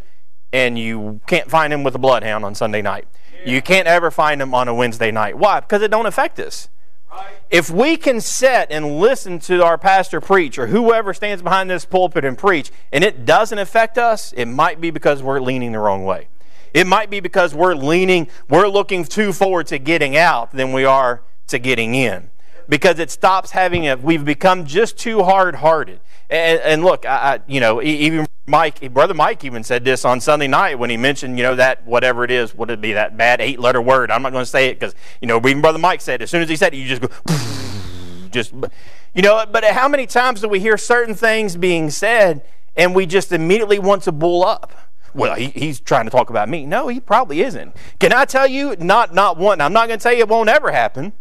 and 0.54 0.78
you 0.78 1.22
can't 1.28 1.50
find 1.50 1.72
him 1.72 1.84
with 1.84 1.96
a 1.96 2.00
bloodhound 2.00 2.46
on 2.46 2.56
Sunday 2.56 2.82
night. 2.82 3.08
You 3.46 3.62
can't 3.62 3.88
ever 3.88 4.10
find 4.10 4.42
him 4.42 4.54
on 4.54 4.68
a 4.68 4.74
Wednesday 4.74 5.12
night. 5.12 5.38
Why? 5.38 5.60
Because 5.60 5.82
it 5.82 5.92
don't 5.92 6.06
affect 6.06 6.40
us. 6.40 6.70
If 7.50 7.70
we 7.70 7.96
can 7.96 8.20
sit 8.20 8.68
and 8.72 9.00
listen 9.00 9.40
to 9.42 9.64
our 9.64 9.78
pastor 9.78 10.20
preach 10.20 10.58
or 10.58 10.68
whoever 10.68 11.14
stands 11.14 11.42
behind 11.44 11.70
this 11.70 11.86
pulpit 11.86 12.25
and 12.25 12.38
preach, 12.38 12.72
and 12.92 13.04
it 13.04 13.25
doesn't 13.25 13.58
affect 13.58 13.98
us, 13.98 14.34
it 14.34 14.48
might 14.48 14.82
be 14.82 14.90
because 14.90 15.22
we're 15.22 15.40
leaning 15.40 15.72
the 15.72 15.80
wrong 15.80 16.04
way. 16.04 16.28
It 16.74 16.88
might 16.88 17.10
be 17.10 17.20
because 17.20 17.54
we're 17.56 17.75
leaning, 17.75 18.28
we're 18.50 18.68
looking 18.68 19.06
too 19.06 19.32
forward 19.32 19.68
to 19.68 19.78
getting 19.78 20.18
out 20.18 20.52
than 20.52 20.74
we 20.74 20.84
are 20.84 21.22
to 21.48 21.60
getting 21.60 21.96
in. 21.96 22.32
Because 22.67 23.00
it 23.00 23.12
stops 23.12 23.51
having 23.51 23.88
a, 23.88 23.95
we've 23.95 24.25
become 24.25 24.65
just 24.65 24.98
too 24.98 25.24
hard 25.24 25.55
hearted. 25.55 26.00
And, 26.29 26.60
and, 26.62 26.84
look, 26.84 27.05
I, 27.05 27.36
I, 27.36 27.39
you 27.48 27.60
know, 27.60 27.81
even 27.84 28.25
Mike, 28.48 28.91
brother 28.93 29.13
Mike, 29.13 29.43
even 29.43 29.63
said 29.63 29.86
this 29.86 30.05
on 30.05 30.19
Sunday 30.19 30.48
night 30.48 30.79
when 30.79 30.89
he 30.89 30.98
mentioned, 30.98 31.38
you 31.38 31.43
know, 31.43 31.55
that 31.55 31.86
whatever 31.86 32.24
it 32.24 32.31
is, 32.31 32.55
would 32.55 32.72
it 32.72 32.81
be 32.81 32.93
that 32.93 33.15
bad 33.15 33.41
eight-letter 33.41 33.81
word? 33.81 34.10
I'm 34.10 34.24
not 34.24 34.31
going 34.31 34.43
to 34.43 34.50
say 34.50 34.69
it 34.69 34.79
because, 34.79 34.95
you 35.22 35.27
know, 35.27 35.38
even 35.38 35.62
brother 35.62 35.77
Mike 35.77 36.01
said, 36.01 36.22
as 36.22 36.31
soon 36.31 36.41
as 36.41 36.50
he 36.50 36.55
said 36.55 36.74
it, 36.74 36.77
you 36.77 36.88
just 36.88 37.01
go, 37.01 37.10
just, 38.31 38.53
you 39.13 39.22
know. 39.22 39.45
But 39.51 39.63
how 39.65 39.88
many 39.88 40.07
times 40.07 40.41
do 40.41 40.48
we 40.48 40.60
hear 40.60 40.77
certain 40.77 41.13
things 41.13 41.55
being 41.57 41.91
said, 41.91 42.43
and 42.75 42.95
we 42.95 43.05
just 43.05 43.31
immediately 43.31 43.77
want 43.77 44.03
to 44.03 44.12
bull 44.12 44.43
up? 44.43 44.72
Well, 45.15 45.36
he, 45.36 45.48
he's 45.48 45.79
trying 45.79 46.05
to 46.05 46.12
talk 46.12 46.29
about 46.29 46.50
me. 46.50 46.65
No, 46.65 46.88
he 46.88 47.00
probably 47.00 47.41
isn't. 47.41 47.75
Can 48.00 48.12
I 48.12 48.25
tell 48.25 48.48
you? 48.48 48.75
Not, 48.77 49.13
not 49.13 49.38
one. 49.38 49.62
I'm 49.62 49.74
not 49.74 49.88
going 49.88 49.98
to 50.00 50.03
tell 50.03 50.13
you 50.13 50.19
it 50.19 50.27
won't 50.27 50.50
ever 50.50 50.72
happen. 50.72 51.13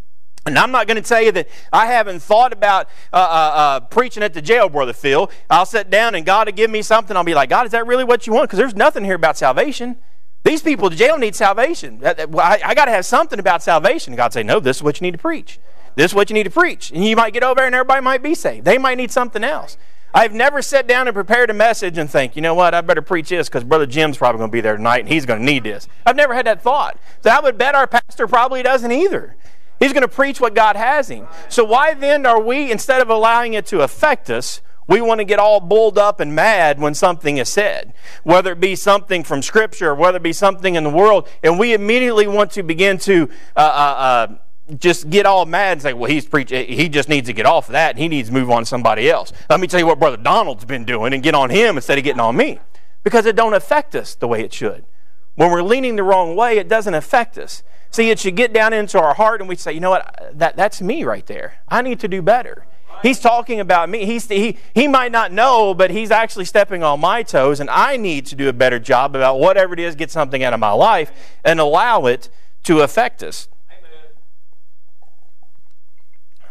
And 0.46 0.58
I'm 0.58 0.70
not 0.70 0.86
going 0.86 1.02
to 1.02 1.08
tell 1.08 1.22
you 1.22 1.32
that 1.32 1.48
I 1.72 1.86
haven't 1.86 2.20
thought 2.20 2.52
about 2.52 2.88
uh, 3.12 3.16
uh, 3.16 3.18
uh, 3.18 3.80
preaching 3.80 4.22
at 4.22 4.34
the 4.34 4.42
jail, 4.42 4.68
Brother 4.68 4.92
Phil. 4.92 5.30
I'll 5.48 5.64
sit 5.64 5.88
down 5.88 6.14
and 6.14 6.26
God 6.26 6.48
will 6.48 6.52
give 6.52 6.70
me 6.70 6.82
something. 6.82 7.16
I'll 7.16 7.24
be 7.24 7.34
like, 7.34 7.48
God, 7.48 7.64
is 7.64 7.72
that 7.72 7.86
really 7.86 8.04
what 8.04 8.26
you 8.26 8.34
want? 8.34 8.50
Because 8.50 8.58
there's 8.58 8.74
nothing 8.74 9.04
here 9.04 9.14
about 9.14 9.38
salvation. 9.38 9.96
These 10.42 10.60
people 10.60 10.88
in 10.88 10.96
jail 10.98 11.16
need 11.16 11.34
salvation. 11.34 12.02
I, 12.04 12.60
I 12.62 12.74
got 12.74 12.84
to 12.84 12.90
have 12.90 13.06
something 13.06 13.38
about 13.38 13.62
salvation. 13.62 14.14
God 14.16 14.34
say, 14.34 14.42
no, 14.42 14.60
this 14.60 14.76
is 14.76 14.82
what 14.82 15.00
you 15.00 15.06
need 15.06 15.12
to 15.12 15.18
preach. 15.18 15.58
This 15.96 16.10
is 16.10 16.14
what 16.14 16.28
you 16.28 16.34
need 16.34 16.44
to 16.44 16.50
preach. 16.50 16.90
And 16.90 17.02
you 17.02 17.16
might 17.16 17.32
get 17.32 17.42
over 17.42 17.56
there 17.56 17.66
and 17.66 17.74
everybody 17.74 18.02
might 18.02 18.22
be 18.22 18.34
saved. 18.34 18.66
They 18.66 18.76
might 18.76 18.98
need 18.98 19.10
something 19.10 19.42
else. 19.42 19.78
I've 20.12 20.34
never 20.34 20.60
sat 20.60 20.86
down 20.86 21.08
and 21.08 21.14
prepared 21.14 21.48
a 21.50 21.54
message 21.54 21.96
and 21.96 22.08
think, 22.08 22.36
you 22.36 22.42
know 22.42 22.54
what, 22.54 22.74
I 22.74 22.82
better 22.82 23.02
preach 23.02 23.30
this 23.30 23.48
because 23.48 23.64
Brother 23.64 23.86
Jim's 23.86 24.16
probably 24.16 24.38
going 24.38 24.50
to 24.50 24.52
be 24.52 24.60
there 24.60 24.76
tonight 24.76 25.00
and 25.00 25.08
he's 25.08 25.24
going 25.26 25.40
to 25.40 25.44
need 25.44 25.64
this. 25.64 25.88
I've 26.04 26.14
never 26.14 26.34
had 26.34 26.46
that 26.46 26.62
thought. 26.62 26.98
So 27.22 27.30
I 27.30 27.40
would 27.40 27.56
bet 27.56 27.74
our 27.74 27.86
pastor 27.86 28.28
probably 28.28 28.62
doesn't 28.62 28.92
either. 28.92 29.36
He's 29.84 29.92
going 29.92 30.00
to 30.00 30.08
preach 30.08 30.40
what 30.40 30.54
God 30.54 30.76
has 30.76 31.08
him. 31.08 31.28
So 31.50 31.62
why 31.62 31.92
then 31.92 32.24
are 32.24 32.40
we, 32.40 32.72
instead 32.72 33.02
of 33.02 33.10
allowing 33.10 33.52
it 33.52 33.66
to 33.66 33.82
affect 33.82 34.30
us, 34.30 34.62
we 34.88 35.02
want 35.02 35.18
to 35.18 35.26
get 35.26 35.38
all 35.38 35.60
bulled 35.60 35.98
up 35.98 36.20
and 36.20 36.34
mad 36.34 36.80
when 36.80 36.94
something 36.94 37.36
is 37.36 37.50
said, 37.50 37.92
whether 38.22 38.52
it 38.52 38.60
be 38.60 38.76
something 38.76 39.22
from 39.22 39.42
Scripture, 39.42 39.90
or 39.90 39.94
whether 39.94 40.16
it 40.16 40.22
be 40.22 40.32
something 40.32 40.74
in 40.74 40.84
the 40.84 40.90
world, 40.90 41.28
and 41.42 41.58
we 41.58 41.74
immediately 41.74 42.26
want 42.26 42.50
to 42.52 42.62
begin 42.62 42.96
to 43.00 43.28
uh, 43.56 43.60
uh, 43.60 44.32
uh, 44.70 44.74
just 44.78 45.10
get 45.10 45.26
all 45.26 45.44
mad 45.44 45.72
and 45.72 45.82
say, 45.82 45.92
"Well, 45.92 46.10
he's 46.10 46.24
preaching. 46.24 46.66
He 46.66 46.88
just 46.88 47.10
needs 47.10 47.26
to 47.26 47.34
get 47.34 47.44
off 47.44 47.68
of 47.68 47.72
that, 47.72 47.90
and 47.90 47.98
he 47.98 48.08
needs 48.08 48.28
to 48.28 48.34
move 48.34 48.50
on 48.50 48.62
to 48.62 48.66
somebody 48.66 49.10
else." 49.10 49.34
Let 49.50 49.60
me 49.60 49.66
tell 49.66 49.80
you 49.80 49.86
what 49.86 49.98
Brother 49.98 50.16
Donald's 50.16 50.64
been 50.64 50.86
doing, 50.86 51.12
and 51.12 51.22
get 51.22 51.34
on 51.34 51.50
him 51.50 51.76
instead 51.76 51.98
of 51.98 52.04
getting 52.04 52.20
on 52.20 52.36
me, 52.36 52.58
because 53.02 53.26
it 53.26 53.36
don't 53.36 53.52
affect 53.52 53.94
us 53.94 54.14
the 54.14 54.26
way 54.26 54.40
it 54.40 54.54
should. 54.54 54.86
When 55.34 55.50
we're 55.50 55.62
leaning 55.62 55.96
the 55.96 56.02
wrong 56.02 56.36
way, 56.36 56.58
it 56.58 56.68
doesn't 56.68 56.94
affect 56.94 57.38
us. 57.38 57.62
See, 57.90 58.10
it 58.10 58.18
should 58.18 58.36
get 58.36 58.52
down 58.52 58.72
into 58.72 59.00
our 59.00 59.14
heart 59.14 59.40
and 59.40 59.48
we 59.48 59.56
say, 59.56 59.72
you 59.72 59.80
know 59.80 59.90
what, 59.90 60.32
that, 60.34 60.56
that's 60.56 60.80
me 60.80 61.04
right 61.04 61.26
there. 61.26 61.62
I 61.68 61.82
need 61.82 62.00
to 62.00 62.08
do 62.08 62.22
better. 62.22 62.66
He's 63.02 63.20
talking 63.20 63.60
about 63.60 63.88
me. 63.90 64.06
He's, 64.06 64.26
he, 64.28 64.58
he 64.74 64.88
might 64.88 65.12
not 65.12 65.30
know, 65.30 65.74
but 65.74 65.90
he's 65.90 66.10
actually 66.10 66.46
stepping 66.46 66.82
on 66.82 67.00
my 67.00 67.22
toes, 67.22 67.60
and 67.60 67.68
I 67.68 67.96
need 67.96 68.24
to 68.26 68.34
do 68.34 68.48
a 68.48 68.52
better 68.52 68.78
job 68.78 69.14
about 69.14 69.38
whatever 69.38 69.74
it 69.74 69.80
is, 69.80 69.94
get 69.94 70.10
something 70.10 70.42
out 70.42 70.54
of 70.54 70.60
my 70.60 70.70
life, 70.72 71.12
and 71.44 71.60
allow 71.60 72.06
it 72.06 72.30
to 72.62 72.80
affect 72.80 73.22
us. 73.22 73.48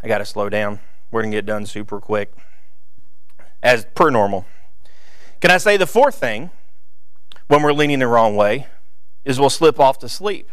I 0.04 0.08
got 0.08 0.20
to 0.20 0.26
slow 0.26 0.48
down. 0.48 0.80
We're 1.10 1.22
going 1.22 1.32
to 1.32 1.38
get 1.38 1.46
done 1.46 1.66
super 1.66 2.00
quick, 2.00 2.34
as 3.64 3.88
per 3.96 4.10
normal. 4.12 4.46
Can 5.42 5.50
I 5.50 5.58
say 5.58 5.76
the 5.76 5.88
fourth 5.88 6.16
thing 6.16 6.52
when 7.48 7.64
we're 7.64 7.74
leaning 7.74 8.00
the 8.00 8.08
wrong 8.08 8.36
way 8.36 8.68
is 9.26 9.40
we'll 9.40 9.50
slip 9.50 9.80
off 9.80 10.00
to 10.00 10.10
sleep. 10.10 10.52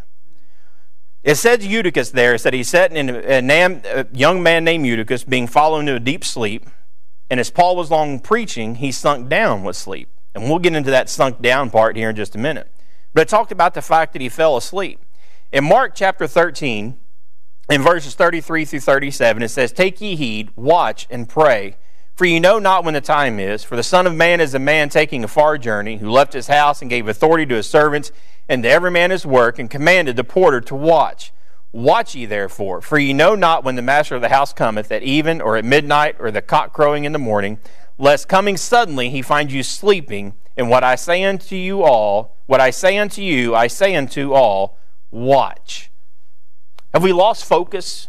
It 1.23 1.35
says 1.35 1.67
Eutychus 1.67 2.11
there. 2.11 2.35
It 2.35 2.39
said 2.39 2.55
he 2.55 2.63
sat 2.63 2.93
in 2.93 3.11
a, 3.11 3.41
a 3.41 4.07
young 4.13 4.43
man 4.43 4.65
named 4.65 4.87
Eutychus 4.87 5.25
being 5.25 5.47
fallen 5.47 5.81
into 5.81 5.97
a 5.97 6.01
deep 6.01 6.25
sleep. 6.25 6.67
And 7.29 7.39
as 7.39 7.51
Paul 7.51 7.77
was 7.77 7.91
long 7.91 8.21
preaching, 8.21 8.77
he 8.77 8.91
sunk 8.91 9.29
down 9.29 9.63
with 9.63 9.77
sleep. 9.77 10.09
And 10.35 10.45
we'll 10.45 10.59
get 10.59 10.75
into 10.75 10.91
that 10.91 11.09
sunk 11.09 11.43
down 11.43 11.71
part 11.71 11.97
here 11.97 12.11
in 12.11 12.17
just 12.17 12.35
a 12.35 12.39
minute. 12.39 12.73
But 13.13 13.23
it 13.23 13.29
talked 13.29 13.53
about 13.53 13.75
the 13.75 13.83
fact 13.83 14.13
that 14.13 14.23
he 14.23 14.29
fell 14.29 14.57
asleep. 14.57 15.05
In 15.53 15.65
Mark 15.65 15.95
chapter 15.95 16.27
13, 16.27 16.97
in 17.69 17.83
verses 17.83 18.15
33 18.15 18.65
through 18.65 18.81
37, 18.81 19.43
it 19.43 19.49
says, 19.49 19.73
Take 19.73 20.01
ye 20.01 20.17
heed, 20.17 20.51
watch, 20.57 21.07
and 21.11 21.29
pray, 21.29 21.77
for 22.15 22.25
ye 22.25 22.39
know 22.41 22.59
not 22.59 22.85
when 22.85 22.95
the 22.95 23.01
time 23.01 23.39
is. 23.39 23.65
For 23.65 23.77
the 23.77 23.83
Son 23.83 24.07
of 24.07 24.15
Man 24.15 24.41
is 24.41 24.55
a 24.55 24.59
man 24.59 24.89
taking 24.89 25.25
a 25.25 25.29
far 25.29 25.59
journey, 25.59 25.99
who 25.99 26.11
left 26.11 26.33
his 26.33 26.47
house 26.47 26.81
and 26.81 26.91
gave 26.91 27.09
authority 27.09 27.47
to 27.47 27.57
his 27.57 27.69
servants 27.69 28.13
and 28.51 28.65
to 28.65 28.69
every 28.69 28.91
man 28.91 29.13
his 29.13 29.25
work, 29.25 29.61
and 29.61 29.71
commanded 29.71 30.17
the 30.17 30.25
porter 30.25 30.61
to 30.61 30.75
watch. 30.75 31.33
Watch 31.71 32.17
ye 32.17 32.27
therefore, 32.27 32.81
for 32.81 32.99
ye 32.99 33.13
know 33.13 33.37
not 33.37 33.63
when 33.63 33.77
the 33.77 33.81
master 33.81 34.17
of 34.17 34.23
the 34.23 34.29
house 34.29 34.53
cometh, 34.53 34.91
at 34.91 35.05
even, 35.05 35.41
or 35.41 35.57
at 35.57 35.65
midnight, 35.65 36.17
or 36.19 36.33
the 36.33 36.43
cock 36.43 36.73
crowing 36.73 37.05
in 37.05 37.13
the 37.13 37.19
morning, 37.19 37.61
lest 37.97 38.29
coming 38.29 38.57
suddenly 38.57 39.09
he 39.09 39.23
find 39.23 39.53
you 39.53 39.63
sleeping. 39.63 40.35
And 40.57 40.69
what 40.69 40.83
I 40.83 40.97
say 40.97 41.23
unto 41.23 41.55
you 41.55 41.85
all, 41.85 42.37
what 42.47 42.61
I 42.61 42.71
say 42.71 42.99
unto 42.99 43.23
you, 43.23 43.55
I 43.55 43.69
say 43.69 43.95
unto 43.95 44.33
all, 44.33 44.77
watch. 45.13 45.93
Have 46.93 47.05
we 47.05 47.13
lost 47.13 47.45
focus? 47.45 48.09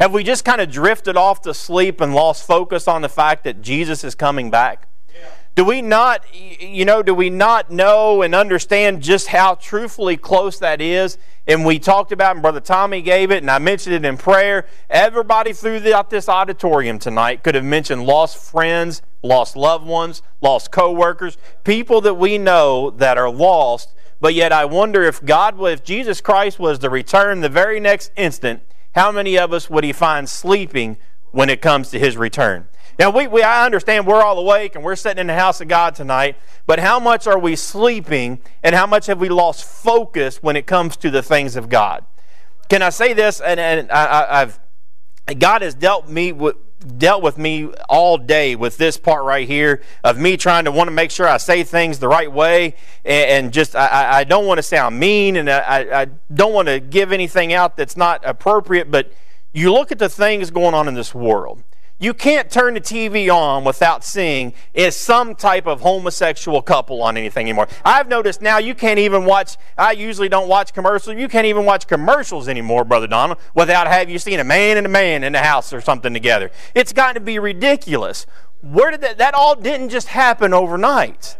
Have 0.00 0.12
we 0.12 0.24
just 0.24 0.44
kind 0.44 0.60
of 0.60 0.68
drifted 0.68 1.16
off 1.16 1.42
to 1.42 1.54
sleep 1.54 2.00
and 2.00 2.12
lost 2.12 2.44
focus 2.44 2.88
on 2.88 3.02
the 3.02 3.08
fact 3.08 3.44
that 3.44 3.62
Jesus 3.62 4.02
is 4.02 4.16
coming 4.16 4.50
back? 4.50 4.88
Do 5.54 5.64
we 5.64 5.82
not, 5.82 6.24
you 6.34 6.84
know, 6.84 7.00
do 7.02 7.14
we 7.14 7.30
not 7.30 7.70
know 7.70 8.22
and 8.22 8.34
understand 8.34 9.02
just 9.02 9.28
how 9.28 9.54
truthfully 9.54 10.16
close 10.16 10.58
that 10.58 10.80
is? 10.80 11.16
And 11.46 11.64
we 11.64 11.78
talked 11.78 12.10
about, 12.10 12.34
and 12.34 12.42
Brother 12.42 12.60
Tommy 12.60 13.02
gave 13.02 13.30
it, 13.30 13.38
and 13.38 13.50
I 13.50 13.58
mentioned 13.60 13.94
it 13.94 14.04
in 14.04 14.16
prayer. 14.16 14.66
Everybody 14.90 15.52
throughout 15.52 16.10
this 16.10 16.28
auditorium 16.28 16.98
tonight 16.98 17.44
could 17.44 17.54
have 17.54 17.64
mentioned 17.64 18.04
lost 18.04 18.36
friends, 18.36 19.02
lost 19.22 19.54
loved 19.54 19.86
ones, 19.86 20.22
lost 20.40 20.72
co-workers, 20.72 21.38
people 21.62 22.00
that 22.00 22.14
we 22.14 22.36
know 22.36 22.90
that 22.90 23.16
are 23.16 23.30
lost. 23.30 23.94
But 24.20 24.34
yet 24.34 24.50
I 24.50 24.64
wonder 24.64 25.04
if 25.04 25.24
God, 25.24 25.62
if 25.66 25.84
Jesus 25.84 26.20
Christ 26.20 26.58
was 26.58 26.80
to 26.80 26.90
return 26.90 27.42
the 27.42 27.48
very 27.48 27.78
next 27.78 28.10
instant, 28.16 28.62
how 28.96 29.12
many 29.12 29.38
of 29.38 29.52
us 29.52 29.70
would 29.70 29.84
he 29.84 29.92
find 29.92 30.28
sleeping 30.28 30.96
when 31.30 31.48
it 31.48 31.62
comes 31.62 31.90
to 31.90 31.98
his 32.00 32.16
return? 32.16 32.66
Now, 32.98 33.10
we, 33.10 33.26
we, 33.26 33.42
I 33.42 33.64
understand 33.64 34.06
we're 34.06 34.22
all 34.22 34.38
awake 34.38 34.74
and 34.74 34.84
we're 34.84 34.96
sitting 34.96 35.20
in 35.20 35.26
the 35.26 35.34
house 35.34 35.60
of 35.60 35.68
God 35.68 35.94
tonight, 35.94 36.36
but 36.66 36.78
how 36.78 37.00
much 37.00 37.26
are 37.26 37.38
we 37.38 37.56
sleeping 37.56 38.40
and 38.62 38.74
how 38.74 38.86
much 38.86 39.06
have 39.06 39.20
we 39.20 39.28
lost 39.28 39.64
focus 39.64 40.42
when 40.42 40.56
it 40.56 40.66
comes 40.66 40.96
to 40.98 41.10
the 41.10 41.22
things 41.22 41.56
of 41.56 41.68
God? 41.68 42.04
Can 42.68 42.82
I 42.82 42.90
say 42.90 43.12
this? 43.12 43.40
And, 43.40 43.58
and 43.58 43.90
I, 43.90 44.40
have 44.40 44.60
God 45.38 45.62
has 45.62 45.74
dealt 45.74 46.08
me 46.08 46.32
with, 46.32 46.56
dealt 46.98 47.22
with 47.22 47.38
me 47.38 47.72
all 47.88 48.18
day 48.18 48.56
with 48.56 48.76
this 48.76 48.96
part 48.96 49.24
right 49.24 49.48
here 49.48 49.82
of 50.04 50.18
me 50.18 50.36
trying 50.36 50.66
to 50.66 50.72
want 50.72 50.88
to 50.88 50.92
make 50.92 51.10
sure 51.10 51.26
I 51.26 51.38
say 51.38 51.64
things 51.64 51.98
the 51.98 52.08
right 52.08 52.30
way 52.30 52.76
and, 53.04 53.30
and 53.46 53.52
just 53.52 53.74
I, 53.74 54.20
I, 54.20 54.24
don't 54.24 54.46
want 54.46 54.58
to 54.58 54.62
sound 54.62 54.98
mean 54.98 55.36
and 55.36 55.50
I, 55.50 56.02
I 56.02 56.06
don't 56.32 56.52
want 56.52 56.68
to 56.68 56.80
give 56.80 57.10
anything 57.10 57.54
out 57.54 57.76
that's 57.76 57.96
not 57.96 58.22
appropriate, 58.24 58.90
but 58.90 59.12
you 59.52 59.72
look 59.72 59.92
at 59.92 59.98
the 59.98 60.08
things 60.08 60.50
going 60.50 60.74
on 60.74 60.88
in 60.88 60.94
this 60.94 61.14
world. 61.14 61.62
You 62.00 62.12
can't 62.12 62.50
turn 62.50 62.74
the 62.74 62.80
TV 62.80 63.32
on 63.32 63.62
without 63.62 64.02
seeing 64.04 64.52
is 64.74 64.96
some 64.96 65.36
type 65.36 65.66
of 65.66 65.80
homosexual 65.80 66.60
couple 66.60 67.02
on 67.02 67.16
anything 67.16 67.46
anymore. 67.46 67.68
I've 67.84 68.08
noticed 68.08 68.42
now 68.42 68.58
you 68.58 68.74
can't 68.74 68.98
even 68.98 69.24
watch, 69.24 69.56
I 69.78 69.92
usually 69.92 70.28
don't 70.28 70.48
watch 70.48 70.74
commercials. 70.74 71.16
You 71.16 71.28
can't 71.28 71.46
even 71.46 71.64
watch 71.64 71.86
commercials 71.86 72.48
anymore, 72.48 72.84
Brother 72.84 73.06
Donald, 73.06 73.38
without 73.54 73.86
have 73.86 74.10
you 74.10 74.18
seen 74.18 74.40
a 74.40 74.44
man 74.44 74.76
and 74.76 74.86
a 74.86 74.90
man 74.90 75.22
in 75.22 75.34
the 75.34 75.38
house 75.38 75.72
or 75.72 75.80
something 75.80 76.12
together. 76.12 76.50
It's 76.74 76.92
gotten 76.92 77.14
to 77.14 77.20
be 77.20 77.38
ridiculous. 77.38 78.26
Where 78.60 78.90
did 78.90 79.00
that, 79.02 79.18
that 79.18 79.34
all 79.34 79.54
didn't 79.54 79.90
just 79.90 80.08
happen 80.08 80.52
overnight. 80.52 81.36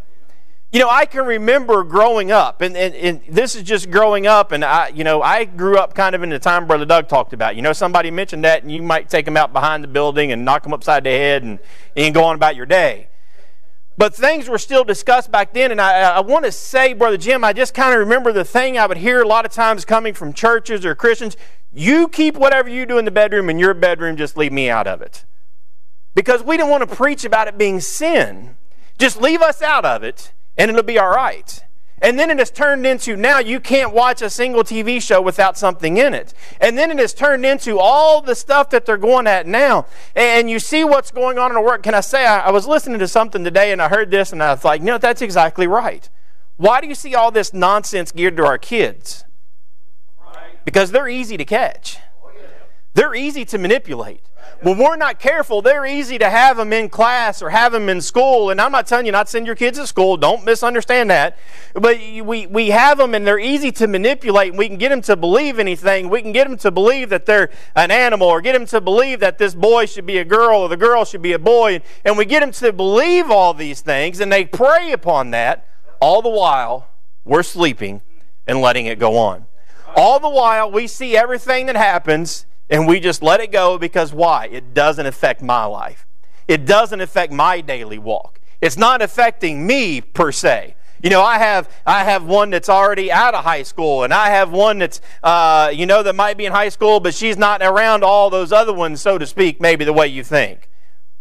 You 0.74 0.80
know, 0.80 0.90
I 0.90 1.06
can 1.06 1.24
remember 1.24 1.84
growing 1.84 2.32
up, 2.32 2.60
and, 2.60 2.76
and, 2.76 2.96
and, 2.96 3.20
this 3.28 3.54
is 3.54 3.62
just 3.62 3.92
growing 3.92 4.26
up, 4.26 4.50
and 4.50 4.64
I, 4.64 4.88
you 4.88 5.04
know, 5.04 5.22
I 5.22 5.44
grew 5.44 5.78
up 5.78 5.94
kind 5.94 6.16
of 6.16 6.24
in 6.24 6.30
the 6.30 6.40
time 6.40 6.66
Brother 6.66 6.84
Doug 6.84 7.06
talked 7.06 7.32
about. 7.32 7.54
You 7.54 7.62
know, 7.62 7.72
somebody 7.72 8.10
mentioned 8.10 8.42
that, 8.42 8.64
and 8.64 8.72
you 8.72 8.82
might 8.82 9.08
take 9.08 9.24
them 9.24 9.36
out 9.36 9.52
behind 9.52 9.84
the 9.84 9.88
building 9.88 10.32
and 10.32 10.44
knock 10.44 10.64
them 10.64 10.72
upside 10.74 11.04
the 11.04 11.10
head 11.10 11.44
and, 11.44 11.60
and 11.96 12.12
go 12.12 12.24
on 12.24 12.34
about 12.34 12.56
your 12.56 12.66
day. 12.66 13.06
But 13.96 14.16
things 14.16 14.48
were 14.48 14.58
still 14.58 14.82
discussed 14.82 15.30
back 15.30 15.54
then, 15.54 15.70
and 15.70 15.80
I, 15.80 16.16
I 16.16 16.20
want 16.22 16.44
to 16.44 16.50
say, 16.50 16.92
Brother 16.92 17.18
Jim, 17.18 17.44
I 17.44 17.52
just 17.52 17.72
kind 17.72 17.92
of 17.92 18.00
remember 18.00 18.32
the 18.32 18.44
thing 18.44 18.76
I 18.76 18.86
would 18.86 18.98
hear 18.98 19.22
a 19.22 19.28
lot 19.28 19.46
of 19.46 19.52
times 19.52 19.84
coming 19.84 20.12
from 20.12 20.32
churches 20.32 20.84
or 20.84 20.96
Christians 20.96 21.36
you 21.72 22.08
keep 22.08 22.36
whatever 22.36 22.68
you 22.68 22.84
do 22.84 22.98
in 22.98 23.04
the 23.04 23.12
bedroom 23.12 23.48
in 23.48 23.60
your 23.60 23.74
bedroom, 23.74 24.16
just 24.16 24.36
leave 24.36 24.52
me 24.52 24.70
out 24.70 24.88
of 24.88 25.02
it. 25.02 25.24
Because 26.16 26.42
we 26.42 26.56
didn't 26.56 26.70
want 26.70 26.88
to 26.88 26.96
preach 26.96 27.24
about 27.24 27.46
it 27.46 27.56
being 27.56 27.78
sin. 27.78 28.56
Just 28.98 29.20
leave 29.20 29.40
us 29.40 29.62
out 29.62 29.84
of 29.84 30.02
it 30.02 30.32
and 30.56 30.70
it'll 30.70 30.82
be 30.82 30.98
all 30.98 31.10
right. 31.10 31.60
And 32.02 32.18
then 32.18 32.28
it 32.28 32.38
has 32.38 32.50
turned 32.50 32.84
into 32.84 33.16
now 33.16 33.38
you 33.38 33.60
can't 33.60 33.94
watch 33.94 34.20
a 34.20 34.28
single 34.28 34.62
TV 34.62 35.00
show 35.00 35.22
without 35.22 35.56
something 35.56 35.96
in 35.96 36.12
it. 36.12 36.34
And 36.60 36.76
then 36.76 36.90
it 36.90 36.98
has 36.98 37.14
turned 37.14 37.46
into 37.46 37.78
all 37.78 38.20
the 38.20 38.34
stuff 38.34 38.68
that 38.70 38.84
they're 38.84 38.98
going 38.98 39.26
at 39.26 39.46
now. 39.46 39.86
And 40.14 40.50
you 40.50 40.58
see 40.58 40.84
what's 40.84 41.10
going 41.10 41.38
on 41.38 41.50
in 41.50 41.54
the 41.54 41.62
world. 41.62 41.82
Can 41.82 41.94
I 41.94 42.00
say, 42.00 42.26
I, 42.26 42.40
I 42.40 42.50
was 42.50 42.66
listening 42.66 42.98
to 42.98 43.08
something 43.08 43.42
today 43.42 43.72
and 43.72 43.80
I 43.80 43.88
heard 43.88 44.10
this 44.10 44.32
and 44.32 44.42
I 44.42 44.52
was 44.52 44.64
like, 44.64 44.82
no, 44.82 44.98
that's 44.98 45.22
exactly 45.22 45.66
right. 45.66 46.08
Why 46.56 46.80
do 46.80 46.88
you 46.88 46.94
see 46.94 47.14
all 47.14 47.30
this 47.30 47.54
nonsense 47.54 48.12
geared 48.12 48.36
to 48.36 48.44
our 48.44 48.58
kids? 48.58 49.24
Because 50.64 50.90
they're 50.90 51.08
easy 51.08 51.36
to 51.36 51.44
catch. 51.44 51.98
They're 52.94 53.14
easy 53.14 53.44
to 53.46 53.58
manipulate. 53.58 54.22
When 54.62 54.78
we're 54.78 54.94
not 54.94 55.18
careful, 55.18 55.62
they're 55.62 55.84
easy 55.84 56.16
to 56.18 56.30
have 56.30 56.56
them 56.56 56.72
in 56.72 56.88
class 56.88 57.42
or 57.42 57.50
have 57.50 57.72
them 57.72 57.88
in 57.88 58.00
school. 58.00 58.50
And 58.50 58.60
I'm 58.60 58.70
not 58.70 58.86
telling 58.86 59.04
you 59.04 59.10
not 59.10 59.26
to 59.26 59.30
send 59.32 59.46
your 59.46 59.56
kids 59.56 59.78
to 59.78 59.86
school. 59.86 60.16
Don't 60.16 60.44
misunderstand 60.44 61.10
that. 61.10 61.36
But 61.74 61.98
we, 61.98 62.46
we 62.46 62.68
have 62.68 62.98
them 62.98 63.14
and 63.16 63.26
they're 63.26 63.38
easy 63.38 63.72
to 63.72 63.88
manipulate. 63.88 64.54
We 64.54 64.68
can 64.68 64.76
get 64.76 64.90
them 64.90 65.02
to 65.02 65.16
believe 65.16 65.58
anything. 65.58 66.08
We 66.08 66.22
can 66.22 66.30
get 66.30 66.46
them 66.46 66.56
to 66.58 66.70
believe 66.70 67.08
that 67.08 67.26
they're 67.26 67.50
an 67.74 67.90
animal 67.90 68.28
or 68.28 68.40
get 68.40 68.52
them 68.52 68.66
to 68.66 68.80
believe 68.80 69.18
that 69.20 69.38
this 69.38 69.56
boy 69.56 69.86
should 69.86 70.06
be 70.06 70.18
a 70.18 70.24
girl 70.24 70.60
or 70.60 70.68
the 70.68 70.76
girl 70.76 71.04
should 71.04 71.22
be 71.22 71.32
a 71.32 71.38
boy. 71.38 71.80
And 72.04 72.16
we 72.16 72.24
get 72.24 72.40
them 72.40 72.52
to 72.52 72.72
believe 72.72 73.28
all 73.28 73.54
these 73.54 73.80
things 73.80 74.20
and 74.20 74.32
they 74.32 74.44
prey 74.44 74.92
upon 74.92 75.32
that. 75.32 75.66
All 76.00 76.22
the 76.22 76.28
while, 76.28 76.88
we're 77.24 77.42
sleeping 77.42 78.02
and 78.46 78.60
letting 78.60 78.86
it 78.86 79.00
go 79.00 79.16
on. 79.16 79.46
All 79.96 80.20
the 80.20 80.28
while, 80.28 80.70
we 80.70 80.86
see 80.86 81.16
everything 81.16 81.66
that 81.66 81.76
happens 81.76 82.46
and 82.70 82.86
we 82.86 83.00
just 83.00 83.22
let 83.22 83.40
it 83.40 83.52
go 83.52 83.78
because 83.78 84.12
why? 84.12 84.46
It 84.46 84.74
doesn't 84.74 85.06
affect 85.06 85.42
my 85.42 85.64
life. 85.64 86.06
It 86.48 86.66
doesn't 86.66 87.00
affect 87.00 87.32
my 87.32 87.60
daily 87.60 87.98
walk. 87.98 88.40
It's 88.60 88.76
not 88.76 89.02
affecting 89.02 89.66
me 89.66 90.00
per 90.00 90.32
se. 90.32 90.74
You 91.02 91.10
know, 91.10 91.22
I 91.22 91.36
have 91.36 91.68
I 91.84 92.04
have 92.04 92.24
one 92.24 92.48
that's 92.48 92.70
already 92.70 93.12
out 93.12 93.34
of 93.34 93.44
high 93.44 93.62
school, 93.62 94.04
and 94.04 94.14
I 94.14 94.28
have 94.30 94.50
one 94.50 94.78
that's 94.78 95.02
uh, 95.22 95.70
you 95.72 95.84
know 95.84 96.02
that 96.02 96.14
might 96.14 96.38
be 96.38 96.46
in 96.46 96.52
high 96.52 96.70
school, 96.70 96.98
but 96.98 97.14
she's 97.14 97.36
not 97.36 97.62
around 97.62 98.02
all 98.02 98.30
those 98.30 98.52
other 98.52 98.72
ones, 98.72 99.02
so 99.02 99.18
to 99.18 99.26
speak, 99.26 99.60
maybe 99.60 99.84
the 99.84 99.92
way 99.92 100.06
you 100.06 100.24
think. 100.24 100.70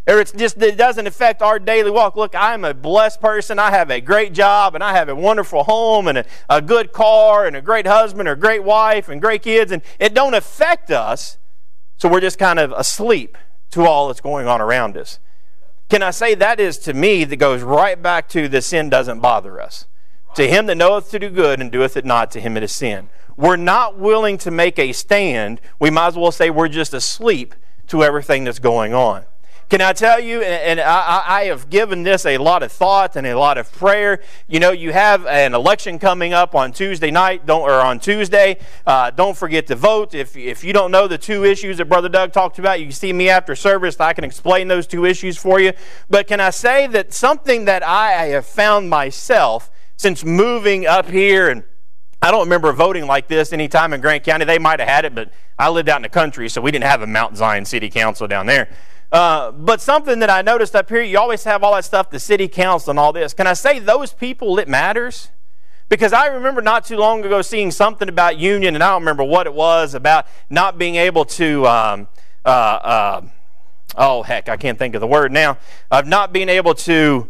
Or 0.05 0.19
it's 0.19 0.33
just 0.33 0.61
it 0.61 0.75
doesn't 0.75 1.07
affect 1.07 1.41
our 1.41 1.59
daily 1.59 1.89
walk. 1.89 2.17
Look, 2.17 2.35
I'm 2.35 2.65
a 2.65 2.73
blessed 2.73 3.21
person. 3.21 3.57
I 3.57 3.71
have 3.71 3.89
a 3.89 4.01
great 4.01 4.33
job 4.33 4.75
and 4.75 4.83
I 4.83 4.93
have 4.93 5.07
a 5.07 5.15
wonderful 5.15 5.63
home 5.63 6.07
and 6.07 6.17
a, 6.17 6.25
a 6.49 6.61
good 6.61 6.91
car 6.91 7.45
and 7.45 7.55
a 7.55 7.61
great 7.61 7.87
husband 7.87 8.27
or 8.27 8.35
great 8.35 8.63
wife 8.63 9.07
and 9.07 9.21
great 9.21 9.43
kids, 9.43 9.71
and 9.71 9.81
it 9.99 10.13
don't 10.13 10.33
affect 10.33 10.91
us. 10.91 11.37
So 11.97 12.09
we're 12.09 12.19
just 12.19 12.37
kind 12.37 12.59
of 12.59 12.73
asleep 12.73 13.37
to 13.71 13.85
all 13.85 14.07
that's 14.07 14.19
going 14.19 14.45
on 14.45 14.59
around 14.59 14.97
us. 14.97 15.19
Can 15.89 16.03
I 16.03 16.11
say 16.11 16.35
that 16.35 16.59
is 16.59 16.77
to 16.79 16.93
me 16.93 17.23
that 17.23 17.37
goes 17.37 17.61
right 17.61 18.01
back 18.01 18.27
to 18.29 18.47
the 18.47 18.61
sin 18.61 18.89
doesn't 18.89 19.19
bother 19.19 19.61
us. 19.61 19.85
To 20.35 20.47
him 20.47 20.65
that 20.65 20.75
knoweth 20.75 21.11
to 21.11 21.19
do 21.19 21.29
good 21.29 21.61
and 21.61 21.71
doeth 21.71 21.95
it 21.95 22.03
not, 22.03 22.31
to 22.31 22.41
him 22.41 22.57
it 22.57 22.63
is 22.63 22.73
sin. 22.73 23.09
We're 23.37 23.55
not 23.55 23.97
willing 23.97 24.37
to 24.39 24.51
make 24.51 24.79
a 24.79 24.91
stand. 24.91 25.61
We 25.79 25.89
might 25.89 26.07
as 26.07 26.17
well 26.17 26.31
say 26.31 26.49
we're 26.49 26.67
just 26.67 26.93
asleep 26.93 27.55
to 27.87 28.03
everything 28.03 28.43
that's 28.43 28.59
going 28.59 28.93
on. 28.93 29.25
Can 29.73 29.81
I 29.81 29.91
tell 29.91 30.19
you, 30.19 30.43
and 30.43 30.79
I, 30.79 31.23
I, 31.25 31.43
have 31.45 31.67
given 31.67 32.03
this 32.03 32.27
a 32.27 32.37
lot 32.37 32.61
of 32.61 32.71
thought 32.71 33.15
and 33.15 33.25
a 33.25 33.35
lot 33.35 33.57
of 33.57 33.71
prayer. 33.71 34.21
You 34.47 34.59
know, 34.59 34.69
you 34.69 34.93
have 34.93 35.25
an 35.25 35.55
election 35.55 35.97
coming 35.97 36.31
up 36.31 36.53
on 36.53 36.71
Tuesday 36.71 37.09
night, 37.09 37.47
don't 37.47 37.63
or 37.63 37.81
on 37.81 37.99
Tuesday. 37.99 38.59
Uh, 38.85 39.09
don't 39.09 39.35
forget 39.35 39.65
to 39.65 39.75
vote. 39.75 40.13
If 40.13 40.37
if 40.37 40.63
you 40.63 40.73
don't 40.73 40.91
know 40.91 41.07
the 41.07 41.17
two 41.17 41.43
issues 41.43 41.77
that 41.77 41.85
Brother 41.85 42.07
Doug 42.07 42.33
talked 42.33 42.59
about, 42.59 42.81
you 42.81 42.85
can 42.85 42.93
see 42.93 43.11
me 43.11 43.29
after 43.29 43.55
service. 43.55 43.99
I 43.99 44.13
can 44.13 44.23
explain 44.23 44.67
those 44.67 44.85
two 44.85 45.05
issues 45.05 45.39
for 45.39 45.59
you. 45.59 45.73
But 46.07 46.27
can 46.27 46.39
I 46.39 46.51
say 46.51 46.85
that 46.85 47.11
something 47.11 47.65
that 47.65 47.81
I 47.81 48.25
have 48.25 48.45
found 48.45 48.91
myself 48.91 49.71
since 49.97 50.23
moving 50.23 50.85
up 50.85 51.09
here 51.09 51.49
and 51.49 51.63
I 52.21 52.29
don't 52.29 52.43
remember 52.43 52.71
voting 52.73 53.07
like 53.07 53.27
this 53.27 53.51
any 53.51 53.67
time 53.67 53.91
in 53.91 54.01
Grant 54.01 54.23
County. 54.23 54.45
They 54.45 54.59
might 54.59 54.79
have 54.79 54.87
had 54.87 55.03
it, 55.03 55.15
but 55.15 55.33
I 55.57 55.69
lived 55.69 55.89
out 55.89 55.97
in 55.97 56.03
the 56.03 56.09
country, 56.09 56.47
so 56.47 56.61
we 56.61 56.69
didn't 56.69 56.85
have 56.85 57.01
a 57.01 57.07
Mount 57.07 57.35
Zion 57.35 57.65
City 57.65 57.89
Council 57.89 58.27
down 58.27 58.45
there. 58.45 58.69
Uh, 59.13 59.51
but 59.51 59.79
something 59.79 60.17
that 60.17 60.31
I 60.31 60.41
noticed 60.41 60.75
up 60.75 60.89
here, 60.89 61.03
you 61.03 61.19
always 61.19 61.43
have 61.43 61.63
all 61.63 61.75
that 61.75 61.85
stuff, 61.85 62.09
the 62.09 62.19
city 62.19 62.47
council 62.47 62.89
and 62.89 62.97
all 62.97 63.13
this. 63.13 63.35
Can 63.35 63.45
I 63.45 63.53
say 63.53 63.77
those 63.77 64.11
people, 64.11 64.57
it 64.57 64.67
matters? 64.67 65.29
Because 65.87 66.13
I 66.13 66.25
remember 66.25 66.63
not 66.63 66.85
too 66.85 66.97
long 66.97 67.23
ago 67.23 67.43
seeing 67.43 67.69
something 67.69 68.09
about 68.09 68.39
union, 68.39 68.73
and 68.73 68.83
I 68.83 68.89
don't 68.89 69.03
remember 69.03 69.23
what 69.23 69.45
it 69.45 69.53
was, 69.53 69.93
about 69.93 70.25
not 70.49 70.79
being 70.79 70.95
able 70.95 71.25
to, 71.25 71.67
um, 71.67 72.07
uh, 72.43 72.49
uh, 72.49 73.21
oh, 73.95 74.23
heck, 74.23 74.49
I 74.49 74.57
can't 74.57 74.79
think 74.79 74.95
of 74.95 75.01
the 75.01 75.07
word 75.07 75.31
now, 75.31 75.59
of 75.91 76.07
not 76.07 76.33
being 76.33 76.49
able 76.49 76.73
to 76.73 77.27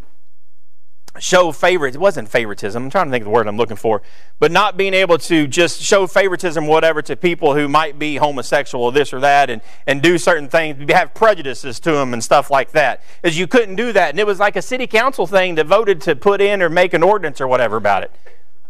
show 1.19 1.51
favorite 1.51 1.95
it 1.95 2.01
wasn't 2.01 2.27
favoritism 2.27 2.83
i'm 2.83 2.89
trying 2.89 3.05
to 3.05 3.11
think 3.11 3.21
of 3.21 3.25
the 3.25 3.31
word 3.31 3.47
i'm 3.47 3.57
looking 3.57 3.77
for 3.77 4.01
but 4.39 4.51
not 4.51 4.75
being 4.75 4.93
able 4.93 5.17
to 5.17 5.47
just 5.47 5.81
show 5.81 6.05
favoritism 6.05 6.67
whatever 6.67 7.01
to 7.01 7.15
people 7.15 7.53
who 7.55 7.69
might 7.69 7.97
be 7.97 8.17
homosexual 8.17 8.91
this 8.91 9.13
or 9.13 9.19
that 9.19 9.49
and, 9.49 9.61
and 9.87 10.01
do 10.01 10.17
certain 10.17 10.49
things 10.49 10.91
have 10.91 11.13
prejudices 11.13 11.79
to 11.79 11.91
them 11.91 12.13
and 12.13 12.23
stuff 12.23 12.51
like 12.51 12.71
that. 12.71 13.01
Is 13.23 13.37
you 13.37 13.47
couldn't 13.47 13.75
do 13.75 13.93
that 13.93 14.09
and 14.09 14.19
it 14.19 14.27
was 14.27 14.39
like 14.39 14.55
a 14.55 14.61
city 14.61 14.87
council 14.87 15.27
thing 15.27 15.55
that 15.55 15.65
voted 15.65 16.01
to 16.01 16.15
put 16.15 16.41
in 16.41 16.61
or 16.61 16.69
make 16.69 16.93
an 16.93 17.03
ordinance 17.03 17.39
or 17.39 17.47
whatever 17.47 17.77
about 17.77 18.03
it 18.03 18.11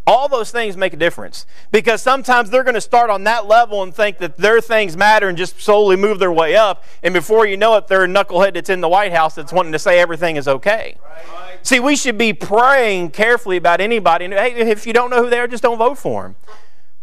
all 0.06 0.28
those 0.28 0.50
things 0.50 0.76
make 0.76 0.92
a 0.92 0.96
difference 0.96 1.46
because 1.72 2.02
sometimes 2.02 2.50
they're 2.50 2.62
going 2.62 2.74
to 2.74 2.80
start 2.80 3.08
on 3.08 3.24
that 3.24 3.46
level 3.46 3.82
and 3.82 3.94
think 3.94 4.18
that 4.18 4.36
their 4.36 4.60
things 4.60 4.96
matter 4.96 5.28
and 5.28 5.38
just 5.38 5.60
slowly 5.60 5.96
move 5.96 6.18
their 6.18 6.32
way 6.32 6.56
up. 6.56 6.84
And 7.02 7.14
before 7.14 7.46
you 7.46 7.56
know 7.56 7.74
it, 7.76 7.86
they're 7.86 8.04
a 8.04 8.08
knucklehead 8.08 8.54
that's 8.54 8.68
in 8.68 8.80
the 8.80 8.88
White 8.88 9.12
House 9.12 9.34
that's 9.34 9.52
wanting 9.52 9.72
to 9.72 9.78
say 9.78 9.98
everything 9.98 10.36
is 10.36 10.46
okay. 10.46 10.96
Right. 11.02 11.66
See, 11.66 11.80
we 11.80 11.96
should 11.96 12.18
be 12.18 12.34
praying 12.34 13.10
carefully 13.10 13.56
about 13.56 13.80
anybody. 13.80 14.26
And 14.26 14.34
hey, 14.34 14.54
if 14.54 14.86
you 14.86 14.92
don't 14.92 15.08
know 15.08 15.24
who 15.24 15.30
they 15.30 15.38
are, 15.38 15.48
just 15.48 15.62
don't 15.62 15.78
vote 15.78 15.96
for 15.96 16.24
them. 16.24 16.36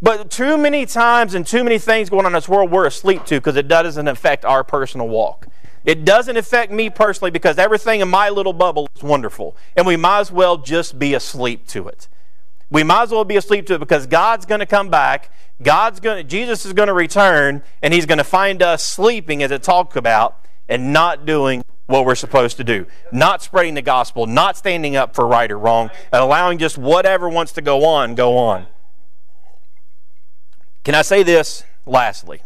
But 0.04 0.30
too 0.30 0.58
many 0.58 0.86
times 0.86 1.34
and 1.34 1.46
too 1.46 1.64
many 1.64 1.80
things 1.80 2.10
going 2.10 2.26
on 2.26 2.32
in 2.32 2.34
this 2.34 2.50
world 2.50 2.72
we're 2.72 2.88
asleep 2.88 3.26
to 3.26 3.36
because 3.36 3.56
it 3.56 3.68
doesn't 3.68 4.08
affect 4.08 4.46
our 4.46 4.64
personal 4.64 5.08
walk. 5.08 5.48
It 5.86 6.06
doesn't 6.06 6.38
affect 6.38 6.72
me 6.72 6.92
personally 6.92 7.32
because 7.32 7.58
everything 7.58 8.02
in 8.02 8.10
my 8.10 8.30
little 8.30 8.54
bubble 8.54 8.88
is 8.96 9.02
wonderful. 9.02 9.56
And 9.76 9.88
we 9.88 9.98
might 9.98 10.20
as 10.20 10.32
well 10.32 10.58
just 10.58 11.00
be 11.00 11.16
asleep 11.16 11.68
to 11.70 11.88
it 11.88 12.08
we 12.72 12.84
might 12.84 13.04
as 13.04 13.12
well 13.12 13.26
be 13.26 13.36
asleep 13.36 13.68
to 13.68 13.76
it 13.76 13.80
because 13.80 14.08
God's 14.08 14.46
going 14.46 14.62
to 14.62 14.66
come 14.66 14.90
back. 14.90 15.32
God's 15.62 16.00
going 16.00 16.28
Jesus 16.28 16.66
is 16.66 16.74
going 16.74 16.88
to 16.88 16.94
return, 16.94 17.62
and 17.82 17.94
He's 17.94 18.06
going 18.06 18.18
to 18.18 18.24
find 18.24 18.64
us 18.64 18.84
sleeping, 18.84 19.44
as 19.44 19.52
it 19.52 19.62
talks 19.62 19.98
about, 19.98 20.38
and 20.70 20.94
not 20.94 21.26
doing 21.26 21.64
what 21.86 22.06
we're 22.06 22.16
supposed 22.16 22.56
to 22.58 22.64
do. 22.64 22.88
Not 23.12 23.44
spreading 23.44 23.74
the 23.74 23.82
gospel, 23.82 24.26
not 24.26 24.58
standing 24.58 24.96
up 24.96 25.14
for 25.14 25.28
right 25.28 25.52
or 25.52 25.60
wrong, 25.60 25.92
and 26.14 26.24
allowing 26.24 26.58
just 26.58 26.78
whatever 26.78 27.28
wants 27.28 27.52
to 27.54 27.62
go 27.62 27.84
on, 27.84 28.16
go 28.16 28.38
on. 28.38 28.68
Can 30.86 30.96
I 30.96 31.02
say 31.02 31.22
this 31.24 31.64
lastly? 31.86 32.42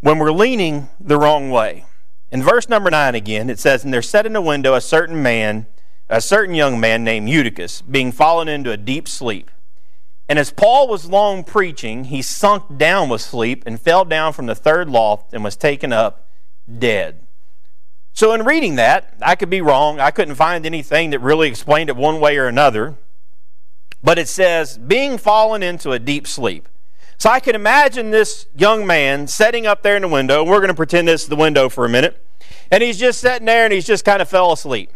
When 0.00 0.18
we're 0.18 0.32
leaning 0.32 0.88
the 1.00 1.16
wrong 1.16 1.50
way, 1.50 1.86
in 2.30 2.42
verse 2.42 2.68
number 2.68 2.90
9 2.90 3.14
again, 3.14 3.48
it 3.48 3.58
says, 3.58 3.84
And 3.84 3.94
there 3.94 4.02
sat 4.02 4.26
in 4.26 4.32
the 4.32 4.40
window 4.40 4.74
a 4.74 4.80
certain 4.80 5.22
man 5.22 5.66
a 6.08 6.20
certain 6.20 6.54
young 6.54 6.80
man 6.80 7.04
named 7.04 7.28
Eutychus, 7.28 7.82
being 7.82 8.12
fallen 8.12 8.48
into 8.48 8.72
a 8.72 8.76
deep 8.76 9.08
sleep. 9.08 9.50
And 10.28 10.38
as 10.38 10.50
Paul 10.50 10.88
was 10.88 11.08
long 11.08 11.42
preaching, 11.42 12.04
he 12.04 12.20
sunk 12.20 12.76
down 12.76 13.08
with 13.08 13.20
sleep 13.20 13.62
and 13.66 13.80
fell 13.80 14.04
down 14.04 14.32
from 14.32 14.46
the 14.46 14.54
third 14.54 14.90
loft 14.90 15.32
and 15.32 15.42
was 15.42 15.56
taken 15.56 15.92
up 15.92 16.26
dead. 16.78 17.20
So, 18.12 18.32
in 18.32 18.44
reading 18.44 18.74
that, 18.76 19.14
I 19.22 19.36
could 19.36 19.48
be 19.48 19.60
wrong. 19.60 20.00
I 20.00 20.10
couldn't 20.10 20.34
find 20.34 20.66
anything 20.66 21.10
that 21.10 21.20
really 21.20 21.48
explained 21.48 21.88
it 21.88 21.96
one 21.96 22.20
way 22.20 22.36
or 22.36 22.46
another. 22.46 22.96
But 24.02 24.18
it 24.18 24.28
says, 24.28 24.76
being 24.76 25.18
fallen 25.18 25.62
into 25.62 25.92
a 25.92 25.98
deep 25.98 26.26
sleep. 26.26 26.68
So, 27.16 27.30
I 27.30 27.40
can 27.40 27.54
imagine 27.54 28.10
this 28.10 28.46
young 28.56 28.86
man 28.86 29.28
sitting 29.28 29.66
up 29.66 29.82
there 29.82 29.96
in 29.96 30.02
the 30.02 30.08
window. 30.08 30.44
We're 30.44 30.58
going 30.58 30.68
to 30.68 30.74
pretend 30.74 31.08
this 31.08 31.22
is 31.22 31.28
the 31.28 31.36
window 31.36 31.68
for 31.68 31.84
a 31.84 31.88
minute. 31.88 32.24
And 32.70 32.82
he's 32.82 32.98
just 32.98 33.20
sitting 33.20 33.46
there 33.46 33.64
and 33.64 33.72
he's 33.72 33.86
just 33.86 34.04
kind 34.04 34.20
of 34.20 34.28
fell 34.28 34.52
asleep. 34.52 34.92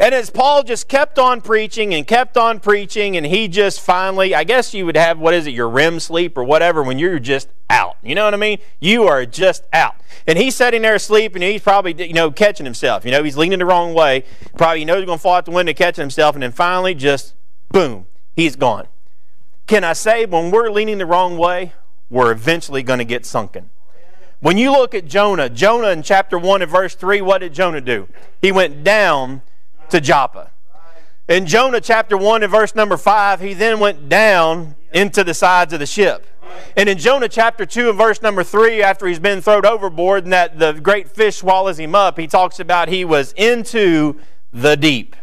And 0.00 0.14
as 0.14 0.30
Paul 0.30 0.62
just 0.62 0.86
kept 0.86 1.18
on 1.18 1.40
preaching 1.40 1.92
and 1.92 2.06
kept 2.06 2.36
on 2.36 2.60
preaching, 2.60 3.16
and 3.16 3.26
he 3.26 3.48
just 3.48 3.80
finally, 3.80 4.32
I 4.32 4.44
guess 4.44 4.72
you 4.72 4.86
would 4.86 4.96
have, 4.96 5.18
what 5.18 5.34
is 5.34 5.48
it, 5.48 5.54
your 5.54 5.68
REM 5.68 5.98
sleep 5.98 6.38
or 6.38 6.44
whatever, 6.44 6.84
when 6.84 7.00
you're 7.00 7.18
just 7.18 7.48
out. 7.68 7.96
You 8.02 8.14
know 8.14 8.24
what 8.24 8.32
I 8.32 8.36
mean? 8.36 8.58
You 8.78 9.04
are 9.04 9.26
just 9.26 9.64
out. 9.72 9.96
And 10.26 10.38
he's 10.38 10.54
sitting 10.54 10.82
there 10.82 10.94
asleep, 10.94 11.34
and 11.34 11.42
he's 11.42 11.62
probably, 11.62 12.06
you 12.06 12.14
know, 12.14 12.30
catching 12.30 12.64
himself. 12.64 13.04
You 13.04 13.10
know, 13.10 13.24
he's 13.24 13.36
leaning 13.36 13.58
the 13.58 13.66
wrong 13.66 13.92
way. 13.92 14.24
Probably 14.56 14.80
he 14.80 14.84
knows 14.84 14.98
he's 14.98 15.06
going 15.06 15.18
to 15.18 15.22
fall 15.22 15.34
out 15.34 15.46
the 15.46 15.50
window, 15.50 15.72
catching 15.72 16.02
himself, 16.02 16.36
and 16.36 16.44
then 16.44 16.52
finally, 16.52 16.94
just 16.94 17.34
boom, 17.70 18.06
he's 18.36 18.54
gone. 18.54 18.86
Can 19.66 19.82
I 19.82 19.94
say, 19.94 20.26
when 20.26 20.52
we're 20.52 20.70
leaning 20.70 20.98
the 20.98 21.06
wrong 21.06 21.36
way, 21.36 21.72
we're 22.08 22.30
eventually 22.30 22.84
going 22.84 23.00
to 23.00 23.04
get 23.04 23.26
sunken. 23.26 23.70
When 24.40 24.56
you 24.56 24.70
look 24.70 24.94
at 24.94 25.06
Jonah, 25.06 25.48
Jonah 25.48 25.88
in 25.88 26.04
chapter 26.04 26.38
1 26.38 26.62
and 26.62 26.70
verse 26.70 26.94
3, 26.94 27.20
what 27.20 27.38
did 27.38 27.52
Jonah 27.52 27.80
do? 27.80 28.08
He 28.40 28.52
went 28.52 28.84
down 28.84 29.42
to 29.90 30.00
Joppa. 30.00 30.50
In 31.28 31.46
Jonah 31.46 31.80
chapter 31.80 32.16
1 32.16 32.42
and 32.42 32.50
verse 32.50 32.74
number 32.74 32.96
5, 32.96 33.40
he 33.40 33.52
then 33.52 33.80
went 33.80 34.08
down 34.08 34.76
into 34.92 35.22
the 35.22 35.34
sides 35.34 35.72
of 35.72 35.80
the 35.80 35.86
ship. 35.86 36.26
And 36.76 36.88
in 36.88 36.96
Jonah 36.96 37.28
chapter 37.28 37.66
2 37.66 37.90
and 37.90 37.98
verse 37.98 38.22
number 38.22 38.42
3, 38.42 38.82
after 38.82 39.06
he's 39.06 39.18
been 39.18 39.42
thrown 39.42 39.66
overboard 39.66 40.24
and 40.24 40.32
that 40.32 40.58
the 40.58 40.72
great 40.72 41.10
fish 41.10 41.36
swallows 41.36 41.78
him 41.78 41.94
up, 41.94 42.18
he 42.18 42.26
talks 42.26 42.60
about 42.60 42.88
he 42.88 43.04
was 43.04 43.34
into 43.36 44.18
the 44.52 44.76
deep. 44.76 45.16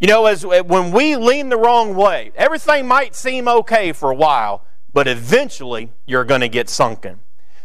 You 0.00 0.08
know, 0.08 0.26
as 0.26 0.44
when 0.44 0.90
we 0.90 1.16
lean 1.16 1.50
the 1.50 1.56
wrong 1.56 1.94
way, 1.94 2.32
everything 2.36 2.86
might 2.86 3.14
seem 3.14 3.46
okay 3.46 3.92
for 3.92 4.10
a 4.10 4.14
while, 4.14 4.64
but 4.92 5.06
eventually 5.06 5.92
you're 6.06 6.24
going 6.24 6.40
to 6.40 6.48
get 6.48 6.68
sunken. 6.68 7.20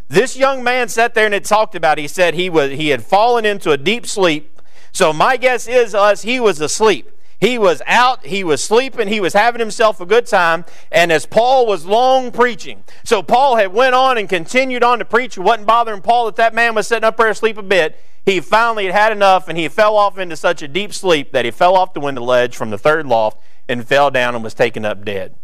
This 0.10 0.36
young 0.36 0.64
man 0.64 0.90
sat 0.90 1.14
there 1.14 1.26
and 1.26 1.34
had 1.34 1.46
talked 1.46 1.76
about, 1.76 1.98
he 1.98 2.08
said 2.08 2.34
he 2.34 2.50
was 2.50 2.72
he 2.72 2.90
had 2.90 3.04
fallen 3.04 3.46
into 3.46 3.72
a 3.72 3.78
deep 3.78 4.06
sleep 4.06 4.59
so 4.92 5.14
my 5.14 5.38
guess 5.38 5.68
is 5.68 5.94
us, 5.96 6.22
he 6.24 6.40
was 6.40 6.60
asleep. 6.62 7.12
He 7.40 7.58
was 7.58 7.82
out, 7.86 8.26
he 8.26 8.44
was 8.44 8.62
sleeping, 8.62 9.08
he 9.08 9.22
was 9.22 9.32
having 9.32 9.60
himself 9.60 10.02
a 10.02 10.06
good 10.06 10.26
time, 10.26 10.66
and 10.92 11.10
as 11.10 11.26
Paul 11.26 11.66
was 11.66 11.86
long 11.86 12.32
preaching. 12.32 12.84
So 13.06 13.24
Paul 13.24 13.56
had 13.56 13.72
went 13.72 13.96
on 13.96 14.18
and 14.18 14.28
continued 14.28 14.84
on 14.84 15.00
to 15.00 15.06
preach. 15.06 15.38
It 15.38 15.42
wasn't 15.42 15.66
bothering 15.66 16.02
Paul 16.02 16.26
that 16.26 16.36
that 16.36 16.54
man 16.54 16.76
was 16.76 16.88
sitting 16.88 17.06
up 17.06 17.16
there 17.16 17.30
asleep 17.30 17.58
a 17.58 17.64
bit. 17.64 17.98
He 18.26 18.42
finally 18.42 18.88
had 18.88 18.96
had 18.96 19.12
enough 19.14 19.48
and 19.48 19.58
he 19.58 19.70
fell 19.70 19.96
off 19.96 20.18
into 20.18 20.36
such 20.36 20.62
a 20.62 20.68
deep 20.68 20.94
sleep 20.94 21.32
that 21.32 21.46
he 21.46 21.52
fell 21.52 21.76
off 21.76 21.94
the 21.94 22.02
window 22.02 22.22
ledge 22.22 22.58
from 22.58 22.72
the 22.72 22.78
third 22.78 23.08
loft 23.08 23.42
and 23.70 23.88
fell 23.88 24.12
down 24.12 24.36
and 24.36 24.44
was 24.44 24.54
taken 24.54 24.84
up 24.84 25.06
dead. 25.06 25.36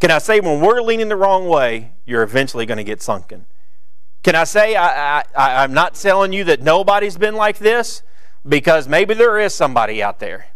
Can 0.00 0.10
I 0.10 0.18
say 0.18 0.40
when 0.40 0.60
we're 0.60 0.82
leaning 0.82 1.08
the 1.08 1.16
wrong 1.16 1.48
way, 1.48 1.92
you're 2.04 2.22
eventually 2.22 2.66
going 2.66 2.76
to 2.78 2.84
get 2.84 3.00
sunken? 3.00 3.46
Can 4.22 4.34
I 4.34 4.44
say 4.44 4.76
I, 4.76 5.20
I, 5.20 5.24
I'm 5.34 5.72
not 5.72 5.94
telling 5.94 6.32
you 6.34 6.44
that 6.44 6.60
nobody's 6.60 7.16
been 7.16 7.34
like 7.34 7.58
this? 7.58 8.02
Because 8.48 8.88
maybe 8.88 9.14
there 9.14 9.38
is 9.38 9.54
somebody 9.54 10.02
out 10.02 10.18
there. 10.18 10.46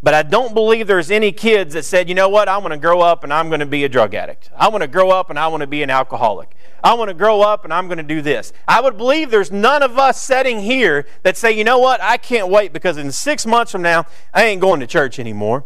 But 0.00 0.14
I 0.14 0.22
don't 0.22 0.54
believe 0.54 0.86
there's 0.86 1.10
any 1.10 1.32
kids 1.32 1.74
that 1.74 1.84
said, 1.84 2.08
you 2.08 2.14
know 2.14 2.28
what, 2.28 2.48
I 2.48 2.58
want 2.58 2.72
to 2.72 2.78
grow 2.78 3.00
up 3.00 3.24
and 3.24 3.32
I'm 3.32 3.48
going 3.48 3.60
to 3.60 3.66
be 3.66 3.82
a 3.82 3.88
drug 3.88 4.14
addict. 4.14 4.48
I 4.56 4.68
want 4.68 4.82
to 4.82 4.88
grow 4.88 5.10
up 5.10 5.28
and 5.28 5.38
I 5.38 5.48
want 5.48 5.62
to 5.62 5.66
be 5.66 5.82
an 5.82 5.90
alcoholic. 5.90 6.54
I 6.84 6.94
want 6.94 7.08
to 7.08 7.14
grow 7.14 7.40
up 7.40 7.64
and 7.64 7.74
I'm 7.74 7.88
going 7.88 7.98
to 7.98 8.04
do 8.04 8.22
this. 8.22 8.52
I 8.68 8.80
would 8.80 8.96
believe 8.96 9.30
there's 9.30 9.50
none 9.50 9.82
of 9.82 9.98
us 9.98 10.22
sitting 10.22 10.60
here 10.60 11.04
that 11.24 11.36
say, 11.36 11.50
you 11.50 11.64
know 11.64 11.80
what, 11.80 12.00
I 12.00 12.16
can't 12.16 12.48
wait 12.48 12.72
because 12.72 12.96
in 12.96 13.10
six 13.10 13.44
months 13.44 13.72
from 13.72 13.82
now, 13.82 14.06
I 14.32 14.44
ain't 14.44 14.60
going 14.60 14.78
to 14.80 14.86
church 14.86 15.18
anymore. 15.18 15.64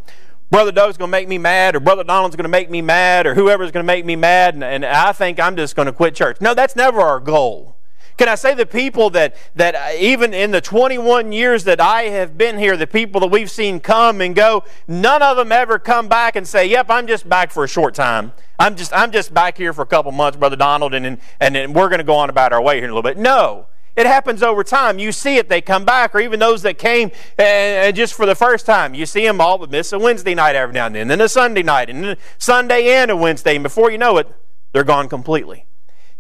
Brother 0.51 0.73
Doug's 0.73 0.97
going 0.97 1.09
to 1.09 1.13
make 1.13 1.29
me 1.29 1.39
mad, 1.39 1.75
or 1.75 1.81
Brother 1.81 2.05
Donald's 2.05 2.37
going 2.37 2.45
to 2.45 2.51
make 2.51 2.69
me 2.69 2.83
mad, 2.83 3.27
or 3.27 3.35
whoever's 3.35 3.71
going 3.71 3.85
to 3.85 3.87
make 3.87 4.05
me 4.05 4.17
mad, 4.17 4.53
and, 4.53 4.63
and 4.63 4.85
I 4.85 5.13
think 5.13 5.41
I'm 5.41 5.57
just 5.57 5.75
going 5.75 5.87
to 5.87 5.93
quit 5.93 6.15
church. 6.15 6.43
No, 6.43 6.53
that's 6.53 6.77
never 6.77 7.01
our 7.01 7.21
goal. 7.21 7.79
Can 8.17 8.29
I 8.29 8.35
say 8.35 8.55
the 8.55 8.67
people 8.67 9.11
that, 9.11 9.37
that 9.55 9.75
uh, 9.75 9.97
even 9.99 10.35
in 10.35 10.51
the 10.51 10.61
21 10.61 11.33
years 11.33 11.65
that 11.65 11.81
I 11.81 12.03
have 12.05 12.37
been 12.37 12.59
here, 12.59 12.77
the 12.77 12.87
people 12.87 13.21
that 13.21 13.29
we've 13.29 13.51
seen 13.51 13.81
come 13.81 14.21
and 14.21 14.35
go, 14.35 14.65
none 14.87 15.23
of 15.23 15.37
them 15.37 15.51
ever 15.53 15.79
come 15.79 16.09
back 16.09 16.37
and 16.37 16.47
say, 16.47 16.67
Yep, 16.67 16.87
I'm 16.89 17.07
just 17.07 17.29
back 17.29 17.51
for 17.51 17.65
a 17.65 17.69
short 17.69 17.95
time. 17.95 18.33
I'm 18.59 18.77
just, 18.77 18.93
I'm 18.93 19.13
just 19.13 19.33
back 19.33 19.57
here 19.57 19.73
for 19.73 19.83
a 19.83 19.87
couple 19.87 20.13
months, 20.13 20.37
Brother 20.37 20.57
Donald, 20.57 20.95
and, 20.95 21.19
and, 21.41 21.57
and 21.57 21.75
we're 21.75 21.89
going 21.89 21.99
to 21.99 22.05
go 22.05 22.15
on 22.15 22.31
about 22.31 22.53
our 22.53 22.63
way 22.63 22.77
here 22.77 22.85
in 22.85 22.91
a 22.91 22.95
little 22.95 23.09
bit. 23.09 23.19
No. 23.19 23.67
It 23.95 24.07
happens 24.07 24.43
over 24.43 24.65
time. 24.65 24.99
You 24.99 25.13
see 25.13 25.37
it, 25.37 25.51
they 25.51 25.61
come 25.61 25.85
back, 25.85 26.15
or 26.15 26.21
even 26.21 26.41
those 26.41 26.63
that 26.63 26.79
came 26.79 27.11
and 27.37 27.95
just 27.95 28.15
for 28.15 28.25
the 28.25 28.35
first 28.35 28.65
time. 28.65 28.95
You 28.95 29.05
see 29.05 29.27
them 29.27 29.41
all, 29.41 29.59
but 29.59 29.71
miss 29.71 29.93
a 29.93 29.99
Wednesday 29.99 30.35
night 30.35 30.57
every 30.57 30.73
now 30.73 30.87
and 30.87 30.95
then, 30.95 31.09
then 31.09 31.21
a 31.21 31.29
Sunday 31.29 31.63
night, 31.63 31.91
and 31.91 32.03
then 32.03 32.17
Sunday 32.39 32.89
and 32.89 33.11
a 33.11 33.17
Wednesday, 33.17 33.55
and 33.57 33.63
before 33.63 33.91
you 33.91 33.99
know 33.99 34.17
it, 34.17 34.33
they're 34.73 34.85
gone 34.85 35.09
completely. 35.09 35.67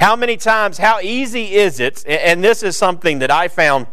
How 0.02 0.16
many 0.16 0.36
times, 0.36 0.78
how 0.78 0.98
easy 0.98 1.54
is 1.54 1.78
it? 1.78 2.04
And 2.08 2.42
this 2.42 2.64
is 2.64 2.76
something 2.76 3.20
that 3.20 3.30
I 3.30 3.46
found 3.46 3.86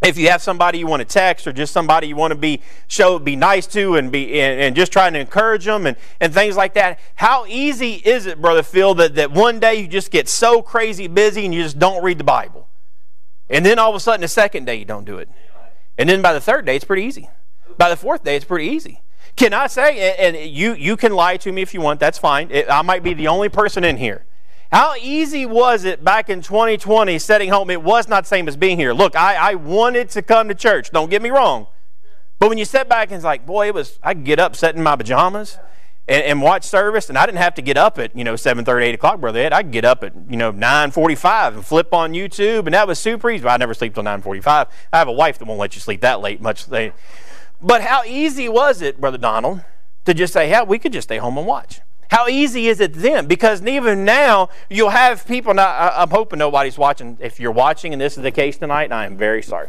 if 0.00 0.16
you 0.16 0.30
have 0.30 0.40
somebody 0.40 0.78
you 0.78 0.86
want 0.86 1.00
to 1.00 1.04
text 1.04 1.44
or 1.44 1.52
just 1.52 1.72
somebody 1.72 2.06
you 2.06 2.14
want 2.14 2.30
to 2.30 2.38
be 2.38 2.60
show 2.86 3.18
be 3.18 3.34
nice 3.34 3.66
to 3.66 3.96
and 3.96 4.12
be 4.12 4.40
and, 4.40 4.60
and, 4.60 4.76
just 4.76 4.92
trying 4.92 5.12
to 5.14 5.18
encourage 5.18 5.64
them 5.64 5.86
and, 5.86 5.96
and 6.20 6.32
things 6.32 6.56
like 6.56 6.74
that 6.74 7.00
how 7.16 7.46
easy 7.46 7.94
is 7.94 8.26
it 8.26 8.40
brother 8.40 8.62
phil 8.62 8.94
that, 8.94 9.16
that 9.16 9.32
one 9.32 9.58
day 9.58 9.74
you 9.74 9.88
just 9.88 10.12
get 10.12 10.28
so 10.28 10.62
crazy 10.62 11.08
busy 11.08 11.44
and 11.44 11.52
you 11.52 11.64
just 11.64 11.80
don't 11.80 12.02
read 12.04 12.18
the 12.18 12.24
bible? 12.24 12.68
And 13.48 13.66
then 13.66 13.80
all 13.80 13.90
of 13.90 13.96
a 13.96 14.00
sudden 14.00 14.20
the 14.20 14.28
second 14.28 14.66
day 14.66 14.76
you 14.76 14.84
don't 14.84 15.04
do 15.04 15.18
it. 15.18 15.28
And 15.98 16.08
then 16.08 16.22
by 16.22 16.32
the 16.32 16.40
third 16.40 16.64
day 16.64 16.76
it's 16.76 16.84
pretty 16.84 17.02
easy. 17.02 17.28
By 17.76 17.90
the 17.90 17.96
fourth 17.96 18.22
day 18.22 18.36
it's 18.36 18.44
pretty 18.44 18.68
easy. 18.68 19.02
Can 19.34 19.52
i 19.52 19.66
say 19.66 20.14
and 20.16 20.36
you 20.36 20.74
you 20.74 20.96
can 20.96 21.12
lie 21.12 21.38
to 21.38 21.50
me 21.50 21.60
if 21.60 21.74
you 21.74 21.80
want 21.80 21.98
that's 21.98 22.18
fine. 22.18 22.52
I 22.70 22.82
might 22.82 23.02
be 23.02 23.14
the 23.14 23.26
only 23.26 23.48
person 23.48 23.82
in 23.82 23.96
here 23.96 24.26
how 24.72 24.94
easy 25.00 25.46
was 25.46 25.84
it 25.84 26.04
back 26.04 26.30
in 26.30 26.42
2020 26.42 27.18
setting 27.18 27.48
home? 27.50 27.70
It 27.70 27.82
was 27.82 28.06
not 28.06 28.24
the 28.24 28.28
same 28.28 28.46
as 28.46 28.56
being 28.56 28.78
here. 28.78 28.92
Look, 28.92 29.16
I, 29.16 29.34
I 29.34 29.54
wanted 29.56 30.10
to 30.10 30.22
come 30.22 30.46
to 30.48 30.54
church. 30.54 30.90
Don't 30.92 31.10
get 31.10 31.22
me 31.22 31.30
wrong. 31.30 31.66
But 32.38 32.48
when 32.48 32.58
you 32.58 32.64
sit 32.64 32.88
back 32.88 33.08
and 33.08 33.16
it's 33.16 33.24
like, 33.24 33.44
boy, 33.44 33.66
it 33.66 33.74
was 33.74 33.98
I 34.02 34.14
could 34.14 34.24
get 34.24 34.38
up, 34.38 34.54
set 34.54 34.76
in 34.76 34.82
my 34.82 34.94
pajamas, 34.94 35.58
and, 36.08 36.24
and, 36.24 36.42
watch 36.42 36.64
service, 36.64 37.08
and 37.08 37.18
I 37.18 37.26
didn't 37.26 37.38
have 37.38 37.54
to 37.56 37.62
get 37.62 37.76
up 37.76 37.98
at 37.98 38.16
you 38.16 38.24
know 38.24 38.34
7:30, 38.34 38.82
8 38.82 38.94
o'clock, 38.94 39.20
brother 39.20 39.40
Ed. 39.40 39.52
I 39.52 39.62
could 39.62 39.72
get 39.72 39.84
up 39.84 40.02
at 40.04 40.14
you 40.28 40.36
know 40.36 40.52
9:45 40.52 41.54
and 41.54 41.66
flip 41.66 41.92
on 41.92 42.12
YouTube, 42.12 42.66
and 42.66 42.74
that 42.74 42.86
was 42.86 42.98
super 42.98 43.30
easy. 43.30 43.46
I 43.46 43.56
never 43.56 43.74
sleep 43.74 43.94
till 43.94 44.04
9:45. 44.04 44.68
I 44.92 44.98
have 44.98 45.08
a 45.08 45.12
wife 45.12 45.38
that 45.38 45.46
won't 45.46 45.60
let 45.60 45.74
you 45.74 45.80
sleep 45.80 46.00
that 46.00 46.20
late 46.20 46.40
much. 46.40 46.66
But 46.70 47.82
how 47.82 48.04
easy 48.04 48.48
was 48.48 48.80
it, 48.80 49.00
brother 49.00 49.18
Donald, 49.18 49.62
to 50.06 50.14
just 50.14 50.32
say, 50.32 50.48
"Yeah, 50.48 50.62
we 50.62 50.78
could 50.78 50.92
just 50.92 51.08
stay 51.08 51.18
home 51.18 51.36
and 51.36 51.46
watch." 51.46 51.80
How 52.10 52.26
easy 52.26 52.66
is 52.66 52.80
it 52.80 52.94
then? 52.94 53.26
Because 53.26 53.64
even 53.64 54.04
now, 54.04 54.48
you'll 54.68 54.90
have 54.90 55.26
people. 55.26 55.54
Now, 55.54 55.92
I'm 55.94 56.10
hoping 56.10 56.40
nobody's 56.40 56.76
watching. 56.76 57.16
If 57.20 57.38
you're 57.38 57.52
watching 57.52 57.92
and 57.92 58.02
this 58.02 58.16
is 58.16 58.24
the 58.24 58.32
case 58.32 58.58
tonight, 58.58 58.90
I 58.90 59.06
am 59.06 59.16
very 59.16 59.42
sorry. 59.42 59.68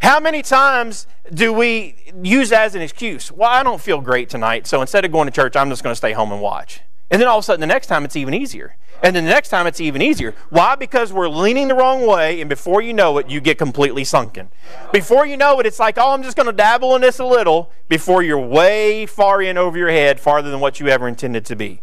How 0.00 0.20
many 0.20 0.42
times 0.42 1.08
do 1.34 1.52
we 1.52 1.96
use 2.22 2.52
as 2.52 2.76
an 2.76 2.82
excuse? 2.82 3.32
Well, 3.32 3.50
I 3.50 3.64
don't 3.64 3.80
feel 3.80 4.00
great 4.00 4.28
tonight, 4.28 4.68
so 4.68 4.80
instead 4.80 5.04
of 5.04 5.10
going 5.10 5.26
to 5.26 5.32
church, 5.32 5.56
I'm 5.56 5.68
just 5.68 5.82
going 5.82 5.92
to 5.92 5.96
stay 5.96 6.12
home 6.12 6.30
and 6.30 6.40
watch. 6.40 6.82
And 7.10 7.20
then 7.20 7.28
all 7.28 7.38
of 7.38 7.42
a 7.42 7.44
sudden, 7.44 7.60
the 7.60 7.66
next 7.66 7.86
time, 7.86 8.04
it's 8.04 8.16
even 8.16 8.34
easier. 8.34 8.76
And 9.02 9.14
then 9.14 9.24
the 9.24 9.30
next 9.30 9.50
time, 9.50 9.66
it's 9.66 9.80
even 9.80 10.02
easier. 10.02 10.34
Why? 10.50 10.74
Because 10.74 11.12
we're 11.12 11.28
leaning 11.28 11.68
the 11.68 11.74
wrong 11.74 12.06
way, 12.06 12.40
and 12.40 12.48
before 12.48 12.82
you 12.82 12.92
know 12.92 13.18
it, 13.18 13.28
you 13.28 13.40
get 13.40 13.58
completely 13.58 14.02
sunken. 14.04 14.48
Before 14.92 15.26
you 15.26 15.36
know 15.36 15.60
it, 15.60 15.66
it's 15.66 15.78
like, 15.78 15.98
oh, 15.98 16.12
I'm 16.12 16.22
just 16.22 16.36
going 16.36 16.46
to 16.46 16.52
dabble 16.52 16.96
in 16.96 17.02
this 17.02 17.18
a 17.18 17.24
little, 17.24 17.70
before 17.88 18.22
you're 18.22 18.38
way 18.38 19.06
far 19.06 19.40
in 19.40 19.56
over 19.56 19.78
your 19.78 19.90
head, 19.90 20.18
farther 20.18 20.50
than 20.50 20.60
what 20.60 20.80
you 20.80 20.88
ever 20.88 21.06
intended 21.06 21.44
to 21.46 21.56
be. 21.56 21.80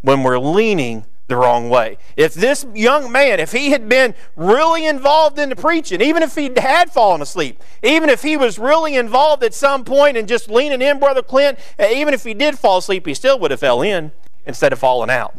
When 0.00 0.22
we're 0.22 0.38
leaning 0.38 1.06
the 1.26 1.36
wrong 1.36 1.70
way. 1.70 1.96
If 2.16 2.34
this 2.34 2.66
young 2.74 3.10
man, 3.10 3.40
if 3.40 3.52
he 3.52 3.70
had 3.70 3.88
been 3.88 4.14
really 4.36 4.86
involved 4.86 5.38
in 5.38 5.48
the 5.48 5.56
preaching, 5.56 6.02
even 6.02 6.22
if 6.22 6.34
he 6.34 6.50
had 6.54 6.90
fallen 6.90 7.22
asleep, 7.22 7.62
even 7.82 8.10
if 8.10 8.22
he 8.22 8.36
was 8.36 8.58
really 8.58 8.96
involved 8.96 9.42
at 9.42 9.54
some 9.54 9.84
point 9.84 10.18
and 10.18 10.28
just 10.28 10.50
leaning 10.50 10.82
in, 10.82 10.98
Brother 10.98 11.22
Clint, 11.22 11.58
even 11.78 12.12
if 12.12 12.24
he 12.24 12.34
did 12.34 12.58
fall 12.58 12.78
asleep, 12.78 13.06
he 13.06 13.14
still 13.14 13.38
would 13.38 13.52
have 13.52 13.60
fell 13.60 13.80
in 13.80 14.12
instead 14.46 14.72
of 14.72 14.78
falling 14.78 15.10
out. 15.10 15.34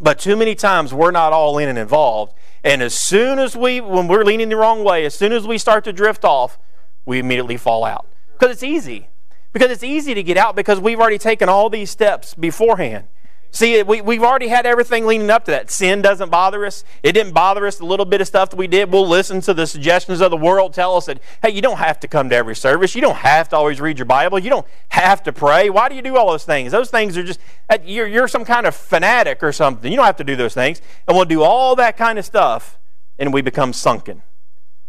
But 0.00 0.18
too 0.18 0.36
many 0.36 0.54
times 0.54 0.92
we're 0.92 1.10
not 1.10 1.32
all 1.32 1.58
in 1.58 1.68
and 1.68 1.78
involved. 1.78 2.34
And 2.62 2.82
as 2.82 2.98
soon 2.98 3.38
as 3.38 3.56
we, 3.56 3.80
when 3.80 4.08
we're 4.08 4.24
leaning 4.24 4.48
the 4.48 4.56
wrong 4.56 4.82
way, 4.82 5.04
as 5.04 5.14
soon 5.14 5.32
as 5.32 5.46
we 5.46 5.58
start 5.58 5.84
to 5.84 5.92
drift 5.92 6.24
off, 6.24 6.58
we 7.04 7.18
immediately 7.18 7.56
fall 7.56 7.84
out. 7.84 8.06
Because 8.32 8.52
it's 8.52 8.62
easy. 8.62 9.08
Because 9.52 9.70
it's 9.70 9.84
easy 9.84 10.14
to 10.14 10.22
get 10.22 10.36
out 10.36 10.56
because 10.56 10.80
we've 10.80 10.98
already 10.98 11.18
taken 11.18 11.48
all 11.48 11.70
these 11.70 11.90
steps 11.90 12.34
beforehand. 12.34 13.06
See, 13.54 13.80
we, 13.84 14.00
we've 14.00 14.24
already 14.24 14.48
had 14.48 14.66
everything 14.66 15.06
leading 15.06 15.30
up 15.30 15.44
to 15.44 15.52
that. 15.52 15.70
Sin 15.70 16.02
doesn't 16.02 16.28
bother 16.28 16.66
us. 16.66 16.82
It 17.04 17.12
didn't 17.12 17.34
bother 17.34 17.68
us 17.68 17.76
the 17.76 17.86
little 17.86 18.04
bit 18.04 18.20
of 18.20 18.26
stuff 18.26 18.50
that 18.50 18.56
we 18.56 18.66
did. 18.66 18.92
We'll 18.92 19.06
listen 19.06 19.40
to 19.42 19.54
the 19.54 19.64
suggestions 19.64 20.20
of 20.20 20.32
the 20.32 20.36
world 20.36 20.74
tell 20.74 20.96
us 20.96 21.06
that, 21.06 21.20
hey, 21.40 21.50
you 21.50 21.62
don't 21.62 21.76
have 21.76 22.00
to 22.00 22.08
come 22.08 22.28
to 22.30 22.34
every 22.34 22.56
service. 22.56 22.96
You 22.96 23.00
don't 23.00 23.14
have 23.14 23.48
to 23.50 23.56
always 23.56 23.80
read 23.80 23.96
your 23.96 24.06
Bible. 24.06 24.40
You 24.40 24.50
don't 24.50 24.66
have 24.88 25.22
to 25.22 25.32
pray. 25.32 25.70
Why 25.70 25.88
do 25.88 25.94
you 25.94 26.02
do 26.02 26.16
all 26.16 26.32
those 26.32 26.42
things? 26.42 26.72
Those 26.72 26.90
things 26.90 27.16
are 27.16 27.22
just, 27.22 27.38
you're, 27.84 28.08
you're 28.08 28.26
some 28.26 28.44
kind 28.44 28.66
of 28.66 28.74
fanatic 28.74 29.40
or 29.40 29.52
something. 29.52 29.88
You 29.88 29.98
don't 29.98 30.06
have 30.06 30.16
to 30.16 30.24
do 30.24 30.34
those 30.34 30.54
things. 30.54 30.82
And 31.06 31.16
we'll 31.16 31.24
do 31.24 31.44
all 31.44 31.76
that 31.76 31.96
kind 31.96 32.18
of 32.18 32.24
stuff, 32.24 32.76
and 33.20 33.32
we 33.32 33.40
become 33.40 33.72
sunken 33.72 34.22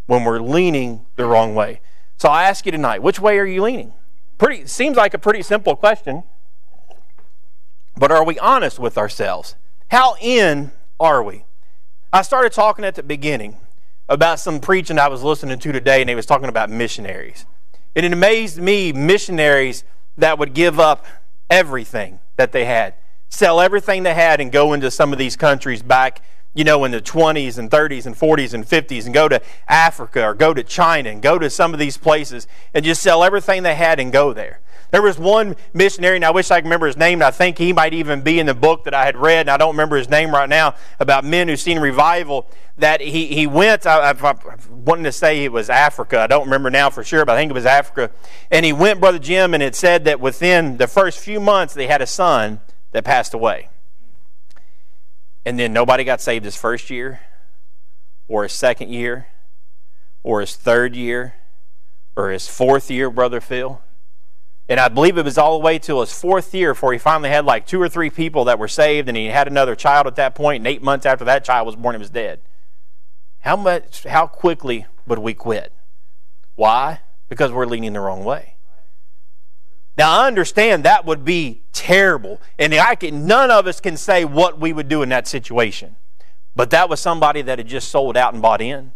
when 0.08 0.23
we're 0.23 0.39
leaning 0.39 1.06
the 1.17 1.28
wrong 1.28 1.54
way. 1.54 1.82
So 2.17 2.30
I 2.30 2.45
ask 2.45 2.65
you 2.65 2.71
tonight, 2.71 3.04
which 3.04 3.19
way 3.19 3.38
are 3.38 3.45
you 3.45 3.62
leaning? 3.62 3.93
Pretty, 4.39 4.65
seems 4.65 4.97
like 4.97 5.13
a 5.13 5.19
pretty 5.19 5.43
simple 5.43 5.75
question. 5.75 6.23
But 7.97 8.12
are 8.12 8.25
we 8.25 8.38
honest 8.39 8.77
with 8.77 8.97
ourselves? 8.97 9.55
How 9.89 10.15
in 10.19 10.71
are 10.99 11.23
we? 11.23 11.45
I 12.12 12.21
started 12.21 12.51
talking 12.51 12.84
at 12.86 12.95
the 12.95 13.03
beginning 13.03 13.58
about 14.10 14.39
some 14.39 14.60
preaching 14.60 14.99
I 14.99 15.08
was 15.08 15.23
listening 15.23 15.60
to 15.60 15.71
today, 15.71 16.01
and 16.01 16.10
he 16.10 16.15
was 16.15 16.25
talking 16.25 16.49
about 16.49 16.69
missionaries. 16.69 17.45
And 17.95 18.05
it 18.05 18.13
amazed 18.13 18.58
me 18.58 18.91
missionaries 18.91 19.84
that 20.17 20.38
would 20.38 20.53
give 20.53 20.79
up 20.79 21.05
everything 21.49 22.19
that 22.36 22.51
they 22.51 22.65
had, 22.65 22.95
sell 23.29 23.62
everything 23.62 24.03
they 24.03 24.13
had, 24.13 24.41
and 24.41 24.51
go 24.51 24.73
into 24.73 24.91
some 24.91 25.13
of 25.13 25.19
these 25.19 25.36
countries 25.36 25.81
back, 25.81 26.21
you 26.53 26.63
know, 26.63 26.84
in 26.84 26.91
the 26.91 27.01
20s 27.01 27.58
and 27.58 27.71
30s 27.71 28.05
and 28.05 28.15
40s 28.15 28.53
and 28.53 28.65
50s, 28.65 29.05
and 29.05 29.13
go 29.13 29.29
to 29.29 29.41
Africa 29.67 30.23
or 30.23 30.34
go 30.34 30.53
to 30.53 30.63
China 30.63 31.10
and 31.10 31.21
go 31.21 31.39
to 31.39 31.49
some 31.49 31.73
of 31.73 31.79
these 31.79 31.97
places 31.97 32.47
and 32.73 32.84
just 32.84 33.01
sell 33.01 33.23
everything 33.23 33.63
they 33.63 33.75
had 33.75 33.99
and 33.99 34.12
go 34.12 34.34
there. 34.34 34.60
There 34.95 35.01
was 35.01 35.19
one 35.19 35.58
missionary, 35.73 36.15
and 36.15 36.23
I 36.23 36.31
wish 36.31 36.49
I 36.51 36.60
could 36.60 36.67
remember 36.67 36.88
his 36.88 36.95
name, 36.95 37.15
and 37.19 37.23
I 37.23 37.31
think 37.31 37.58
he 37.58 37.73
might 37.73 37.93
even 37.93 38.21
be 38.21 38.39
in 38.39 38.45
the 38.45 38.53
book 38.53 38.86
that 38.86 38.93
I 38.93 39.03
had 39.03 39.17
read, 39.17 39.41
and 39.41 39.49
I 39.49 39.58
don't 39.58 39.73
remember 39.73 39.97
his 39.97 40.10
name 40.10 40.34
right 40.34 40.47
now, 40.47 40.75
about 41.01 41.25
men 41.25 41.49
who've 41.49 41.60
seen 41.60 41.79
revival. 41.79 42.49
That 42.77 43.01
he, 43.01 43.27
he 43.27 43.45
went, 43.45 43.86
I, 43.86 44.12
I, 44.12 44.12
I 44.12 44.55
wanted 44.69 45.03
to 45.03 45.12
say 45.12 45.43
it 45.43 45.51
was 45.51 45.69
Africa. 45.69 46.21
I 46.21 46.27
don't 46.27 46.45
remember 46.45 46.71
now 46.71 46.89
for 46.89 47.03
sure, 47.03 47.25
but 47.25 47.36
I 47.36 47.38
think 47.41 47.49
it 47.49 47.53
was 47.53 47.65
Africa. 47.65 48.10
And 48.49 48.65
he 48.65 48.71
went, 48.71 49.01
Brother 49.01 49.19
Jim, 49.19 49.53
and 49.53 49.62
it 49.62 49.75
said 49.75 50.05
that 50.05 50.21
within 50.21 50.77
the 50.77 50.88
first 50.88 51.19
few 51.19 51.41
months, 51.41 51.73
they 51.73 51.88
had 51.88 52.01
a 52.01 52.08
son 52.08 52.62
that 52.93 53.03
passed 53.03 53.34
away. 53.34 53.67
And 55.45 55.60
then 55.60 55.73
nobody 55.73 56.05
got 56.05 56.21
saved 56.21 56.45
his 56.45 56.55
first 56.55 56.89
year, 56.89 57.19
or 58.29 58.43
his 58.43 58.53
second 58.53 58.93
year, 58.93 59.27
or 60.23 60.39
his 60.39 60.55
third 60.55 60.95
year, 60.95 61.34
or 62.15 62.29
his 62.29 62.47
fourth 62.47 62.89
year, 62.89 63.10
Brother 63.10 63.41
Phil. 63.41 63.81
And 64.67 64.80
I 64.80 64.88
believe 64.88 65.17
it 65.17 65.25
was 65.25 65.38
all 65.38 65.60
the 65.60 65.63
way 65.63 65.78
till 65.78 66.01
his 66.01 66.12
fourth 66.12 66.54
year 66.54 66.73
before 66.73 66.91
he 66.91 66.97
finally 66.97 67.30
had 67.30 67.45
like 67.45 67.67
two 67.67 67.80
or 67.80 67.88
three 67.88 68.10
people 68.10 68.45
that 68.45 68.58
were 68.58 68.67
saved, 68.67 69.08
and 69.08 69.15
he 69.15 69.28
had 69.28 69.47
another 69.47 69.75
child 69.75 70.08
at 70.08 70.15
that 70.15 70.34
point, 70.34 70.62
and 70.62 70.67
eight 70.67 70.82
months 70.82 71.06
after 71.06 71.25
that 71.25 71.45
child 71.45 71.67
was 71.67 71.75
born, 71.75 71.95
he 71.95 71.99
was 71.99 72.10
dead. 72.10 72.41
How 73.39 73.56
much 73.56 74.06
how 74.06 74.25
quickly 74.25 74.88
would 75.06 75.19
we 75.19 75.36
quit? 75.36 75.71
Why? 76.56 77.01
Because 77.30 77.51
we're 77.51 77.67
leaning 77.67 77.93
the 77.93 77.99
wrong 77.99 78.23
way. 78.23 78.56
Now 79.97 80.21
I 80.21 80.28
understand 80.28 80.84
that 80.84 81.06
would 81.06 81.23
be 81.23 81.62
terrible, 81.71 82.41
and 82.58 82.73
I 82.73 82.95
can, 82.95 83.28
none 83.28 83.51
of 83.51 83.67
us 83.67 83.80
can 83.80 83.97
say 83.97 84.25
what 84.25 84.60
we 84.60 84.73
would 84.73 84.89
do 84.89 85.04
in 85.04 85.10
that 85.10 85.28
situation. 85.28 85.95
But 86.56 86.71
that 86.71 86.89
was 86.89 86.99
somebody 86.99 87.41
that 87.43 87.60
had 87.60 87.67
just 87.67 87.89
sold 87.89 88.17
out 88.17 88.34
and 88.34 88.41
bought 88.41 88.62
in. 88.62 88.93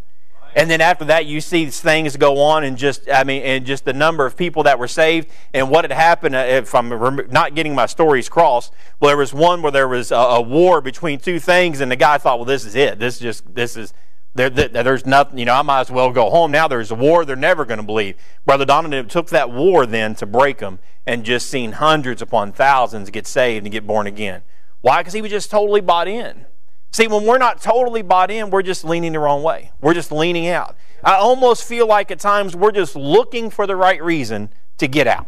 And 0.56 0.70
then 0.70 0.82
after 0.82 1.06
that, 1.06 1.26
you 1.26 1.42
see 1.42 1.66
things 1.68 2.18
go 2.18 2.40
on, 2.42 2.64
and 2.64 2.78
just 2.78 3.10
I 3.10 3.24
mean, 3.24 3.42
and 3.44 3.66
just 3.66 3.86
the 3.86 3.94
number 3.94 4.26
of 4.26 4.36
people 4.36 4.64
that 4.64 4.80
were 4.80 4.88
saved, 4.88 5.30
and 5.54 5.70
what 5.70 5.84
had 5.84 5.92
happened. 5.92 6.36
Uh, 6.36 6.40
if 6.40 6.74
I'm 6.74 6.90
not 7.30 7.56
getting 7.56 7.76
my 7.76 7.86
stories 7.86 8.30
crossed, 8.30 8.74
well, 9.00 9.10
there 9.10 9.18
was 9.18 9.34
one 9.34 9.62
where 9.62 9.72
there 9.72 9.88
was 9.88 10.12
a, 10.12 10.16
a 10.16 10.42
war 10.42 10.82
between 10.82 11.20
two 11.20 11.40
things, 11.40 11.82
and 11.82 11.92
the 11.92 11.96
guy 11.96 12.18
thought, 12.18 12.40
well, 12.40 12.46
this 12.46 12.66
is 12.66 12.76
it. 12.76 13.00
This 13.00 13.16
is 13.16 13.22
just 13.22 13.56
this 13.56 13.78
is 13.78 13.94
there, 14.36 14.50
there's 14.50 15.06
nothing. 15.06 15.38
You 15.38 15.46
know, 15.46 15.54
I 15.54 15.62
might 15.62 15.82
as 15.82 15.92
well 15.92 16.12
go 16.12 16.30
home 16.30 16.52
now. 16.52 16.68
There's 16.68 16.92
a 16.92 16.96
war. 16.96 17.26
They're 17.26 17.36
never 17.36 17.66
going 17.66 17.80
to 17.80 17.86
believe. 17.86 18.16
Brother 18.46 18.66
Donovan 18.66 19.08
took 19.08 19.30
that 19.30 19.52
war 19.52 19.86
then 19.86 20.16
to 20.16 20.26
break 20.26 20.60
them, 20.60 20.80
and 21.06 21.24
just 21.24 21.50
seen 21.50 21.74
hundreds 21.74 22.22
upon 22.22 22.52
thousands 22.52 23.10
get 23.10 23.28
saved 23.28 23.66
and 23.66 23.72
get 23.72 23.86
born 23.88 24.08
again. 24.08 24.42
Why? 24.82 25.02
Because 25.02 25.14
he 25.14 25.22
was 25.22 25.32
just 25.32 25.52
totally 25.52 25.82
bought 25.82 26.08
in. 26.08 26.46
See, 26.92 27.08
when 27.08 27.26
we're 27.26 27.38
not 27.38 27.62
totally 27.62 28.02
bought 28.02 28.32
in, 28.32 28.50
we're 28.50 28.64
just 28.64 28.84
leaning 28.84 29.14
the 29.14 29.20
wrong 29.20 29.44
way. 29.44 29.72
We're 29.82 29.94
just 29.94 30.12
leaning 30.12 30.48
out. 30.48 30.76
I 31.04 31.16
almost 31.16 31.64
feel 31.64 31.88
like 31.88 32.12
at 32.12 32.20
times 32.20 32.56
we're 32.56 32.72
just 32.72 32.96
looking 32.96 33.50
for 33.50 33.68
the 33.68 33.76
right 33.76 34.02
reason 34.02 34.50
to 34.80 34.88
get 34.88 35.08
out. 35.08 35.28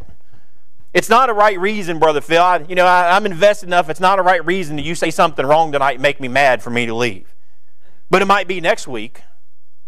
It's 0.93 1.07
not 1.07 1.29
a 1.29 1.33
right 1.33 1.57
reason, 1.57 1.99
Brother 1.99 2.19
Phil. 2.19 2.41
I, 2.41 2.65
you 2.67 2.75
know, 2.75 2.85
I, 2.85 3.15
am 3.15 3.25
invested 3.25 3.67
enough. 3.67 3.89
It's 3.89 3.99
not 3.99 4.19
a 4.19 4.21
right 4.21 4.45
reason 4.45 4.75
that 4.75 4.81
you 4.83 4.95
say 4.95 5.09
something 5.09 5.45
wrong 5.45 5.71
tonight 5.71 5.93
and 5.93 6.01
make 6.01 6.19
me 6.19 6.27
mad 6.27 6.61
for 6.61 6.69
me 6.69 6.85
to 6.85 6.93
leave. 6.93 7.33
But 8.09 8.21
it 8.21 8.25
might 8.25 8.47
be 8.47 8.59
next 8.59 8.89
week, 8.89 9.21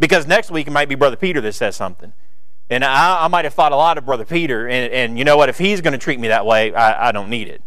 because 0.00 0.26
next 0.26 0.50
week 0.50 0.66
it 0.66 0.70
might 0.70 0.88
be 0.88 0.94
Brother 0.94 1.16
Peter 1.16 1.42
that 1.42 1.52
says 1.52 1.76
something. 1.76 2.14
And 2.70 2.82
I, 2.82 3.24
I 3.24 3.28
might 3.28 3.44
have 3.44 3.52
thought 3.52 3.72
a 3.72 3.76
lot 3.76 3.98
of 3.98 4.06
Brother 4.06 4.24
Peter, 4.24 4.66
and, 4.66 4.90
and 4.90 5.18
you 5.18 5.24
know 5.24 5.36
what? 5.36 5.50
If 5.50 5.58
he's 5.58 5.82
going 5.82 5.92
to 5.92 5.98
treat 5.98 6.18
me 6.18 6.28
that 6.28 6.46
way, 6.46 6.72
I, 6.74 7.08
I 7.08 7.12
don't 7.12 7.28
need 7.28 7.48
it. 7.48 7.62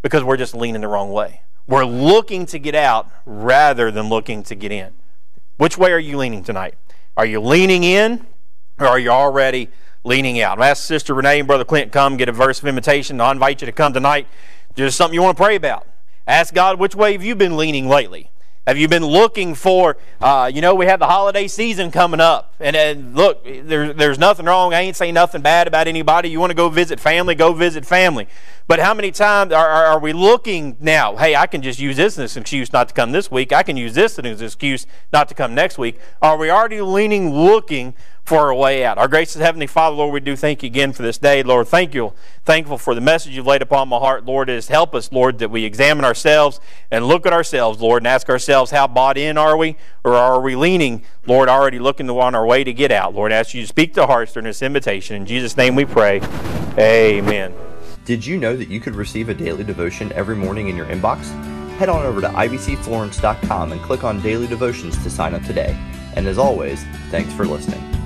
Because 0.00 0.24
we're 0.24 0.38
just 0.38 0.54
leaning 0.54 0.80
the 0.80 0.88
wrong 0.88 1.12
way. 1.12 1.42
We're 1.66 1.84
looking 1.84 2.46
to 2.46 2.58
get 2.58 2.74
out 2.74 3.08
rather 3.24 3.90
than 3.90 4.08
looking 4.08 4.42
to 4.44 4.54
get 4.54 4.72
in. 4.72 4.92
Which 5.58 5.78
way 5.78 5.92
are 5.92 5.98
you 5.98 6.16
leaning 6.18 6.42
tonight? 6.42 6.74
Are 7.16 7.24
you 7.24 7.40
leaning 7.40 7.84
in 7.84 8.26
or 8.80 8.86
are 8.88 8.98
you 8.98 9.10
already 9.10 9.68
leaning 10.02 10.40
out? 10.40 10.58
I'll 10.58 10.64
ask 10.64 10.82
Sister 10.82 11.14
Renee 11.14 11.38
and 11.38 11.46
Brother 11.46 11.64
Clint 11.64 11.92
come 11.92 12.16
get 12.16 12.28
a 12.28 12.32
verse 12.32 12.58
of 12.58 12.66
invitation. 12.66 13.20
I'll 13.20 13.30
invite 13.30 13.60
you 13.60 13.66
to 13.66 13.72
come 13.72 13.92
tonight. 13.92 14.26
There's 14.74 14.96
something 14.96 15.14
you 15.14 15.22
want 15.22 15.36
to 15.36 15.42
pray 15.42 15.54
about. 15.54 15.86
Ask 16.26 16.52
God, 16.52 16.80
which 16.80 16.96
way 16.96 17.12
have 17.12 17.22
you 17.22 17.36
been 17.36 17.56
leaning 17.56 17.88
lately? 17.88 18.31
Have 18.64 18.78
you 18.78 18.86
been 18.86 19.04
looking 19.04 19.56
for, 19.56 19.96
uh, 20.20 20.48
you 20.52 20.60
know, 20.60 20.76
we 20.76 20.86
have 20.86 21.00
the 21.00 21.06
holiday 21.06 21.48
season 21.48 21.90
coming 21.90 22.20
up. 22.20 22.54
And, 22.60 22.76
and 22.76 23.16
look, 23.16 23.44
there, 23.44 23.92
there's 23.92 24.20
nothing 24.20 24.46
wrong. 24.46 24.72
I 24.72 24.82
ain't 24.82 24.94
saying 24.94 25.14
nothing 25.14 25.42
bad 25.42 25.66
about 25.66 25.88
anybody. 25.88 26.30
You 26.30 26.38
want 26.38 26.50
to 26.50 26.54
go 26.54 26.68
visit 26.68 27.00
family, 27.00 27.34
go 27.34 27.52
visit 27.52 27.84
family. 27.84 28.28
But 28.68 28.78
how 28.78 28.94
many 28.94 29.10
times 29.10 29.52
are, 29.52 29.68
are, 29.68 29.86
are, 29.86 29.98
we 29.98 30.12
looking 30.12 30.76
now? 30.78 31.16
Hey, 31.16 31.34
I 31.34 31.48
can 31.48 31.60
just 31.60 31.80
use 31.80 31.96
this 31.96 32.16
as 32.18 32.36
an 32.36 32.42
excuse 32.42 32.72
not 32.72 32.88
to 32.88 32.94
come 32.94 33.10
this 33.10 33.32
week. 33.32 33.52
I 33.52 33.64
can 33.64 33.76
use 33.76 33.94
this 33.94 34.12
as 34.12 34.18
an 34.18 34.26
excuse 34.26 34.86
not 35.12 35.28
to 35.30 35.34
come 35.34 35.56
next 35.56 35.76
week. 35.76 35.98
Are 36.22 36.36
we 36.36 36.48
already 36.48 36.80
leaning, 36.80 37.34
looking 37.34 37.94
for 38.24 38.50
a 38.50 38.56
way 38.56 38.84
out? 38.84 38.98
Our 38.98 39.08
gracious 39.08 39.40
Heavenly 39.40 39.66
Father, 39.66 39.96
Lord, 39.96 40.12
we 40.12 40.20
do 40.20 40.36
thank 40.36 40.62
you 40.62 40.68
again 40.68 40.92
for 40.92 41.02
this 41.02 41.18
day. 41.18 41.42
Lord, 41.42 41.68
thank 41.68 41.94
you. 41.94 42.12
Thankful 42.44 42.78
for 42.78 42.94
the 42.94 43.00
message 43.00 43.36
you've 43.36 43.46
laid 43.46 43.62
upon 43.62 43.88
my 43.88 43.98
heart, 43.98 44.24
Lord. 44.24 44.48
Is 44.48 44.68
help 44.68 44.94
us, 44.94 45.10
Lord, 45.12 45.38
that 45.38 45.50
we 45.50 45.64
examine 45.64 46.04
ourselves 46.04 46.60
and 46.90 47.06
look 47.06 47.26
at 47.26 47.32
ourselves, 47.32 47.80
Lord, 47.80 48.02
and 48.02 48.06
ask 48.06 48.28
ourselves, 48.28 48.70
how 48.70 48.86
bought 48.86 49.18
in 49.18 49.36
are 49.36 49.56
we? 49.56 49.76
Or 50.04 50.14
are 50.14 50.40
we 50.40 50.56
leaning, 50.56 51.04
Lord, 51.26 51.48
already 51.48 51.78
looking 51.78 52.08
on 52.10 52.34
our 52.34 52.46
way 52.46 52.64
to 52.64 52.72
get 52.72 52.92
out? 52.92 53.14
Lord, 53.14 53.32
ask 53.32 53.54
you 53.54 53.62
to 53.62 53.66
speak 53.68 53.94
to 53.94 54.06
hearts 54.06 54.32
during 54.32 54.46
this 54.46 54.62
invitation. 54.62 55.16
In 55.16 55.26
Jesus' 55.26 55.56
name 55.56 55.74
we 55.74 55.84
pray. 55.84 56.20
Amen. 56.78 57.54
Did 58.04 58.26
you 58.26 58.36
know 58.36 58.56
that 58.56 58.68
you 58.68 58.80
could 58.80 58.96
receive 58.96 59.28
a 59.28 59.34
daily 59.34 59.62
devotion 59.62 60.12
every 60.12 60.34
morning 60.34 60.68
in 60.68 60.76
your 60.76 60.86
inbox? 60.86 61.24
Head 61.76 61.88
on 61.88 62.04
over 62.04 62.20
to 62.20 62.28
ibcflorence.com 62.28 63.72
and 63.72 63.80
click 63.82 64.04
on 64.04 64.20
Daily 64.20 64.46
Devotions 64.46 65.00
to 65.02 65.10
sign 65.10 65.34
up 65.34 65.42
today. 65.44 65.76
And 66.16 66.26
as 66.26 66.38
always, 66.38 66.84
thanks 67.10 67.32
for 67.32 67.46
listening. 67.46 68.01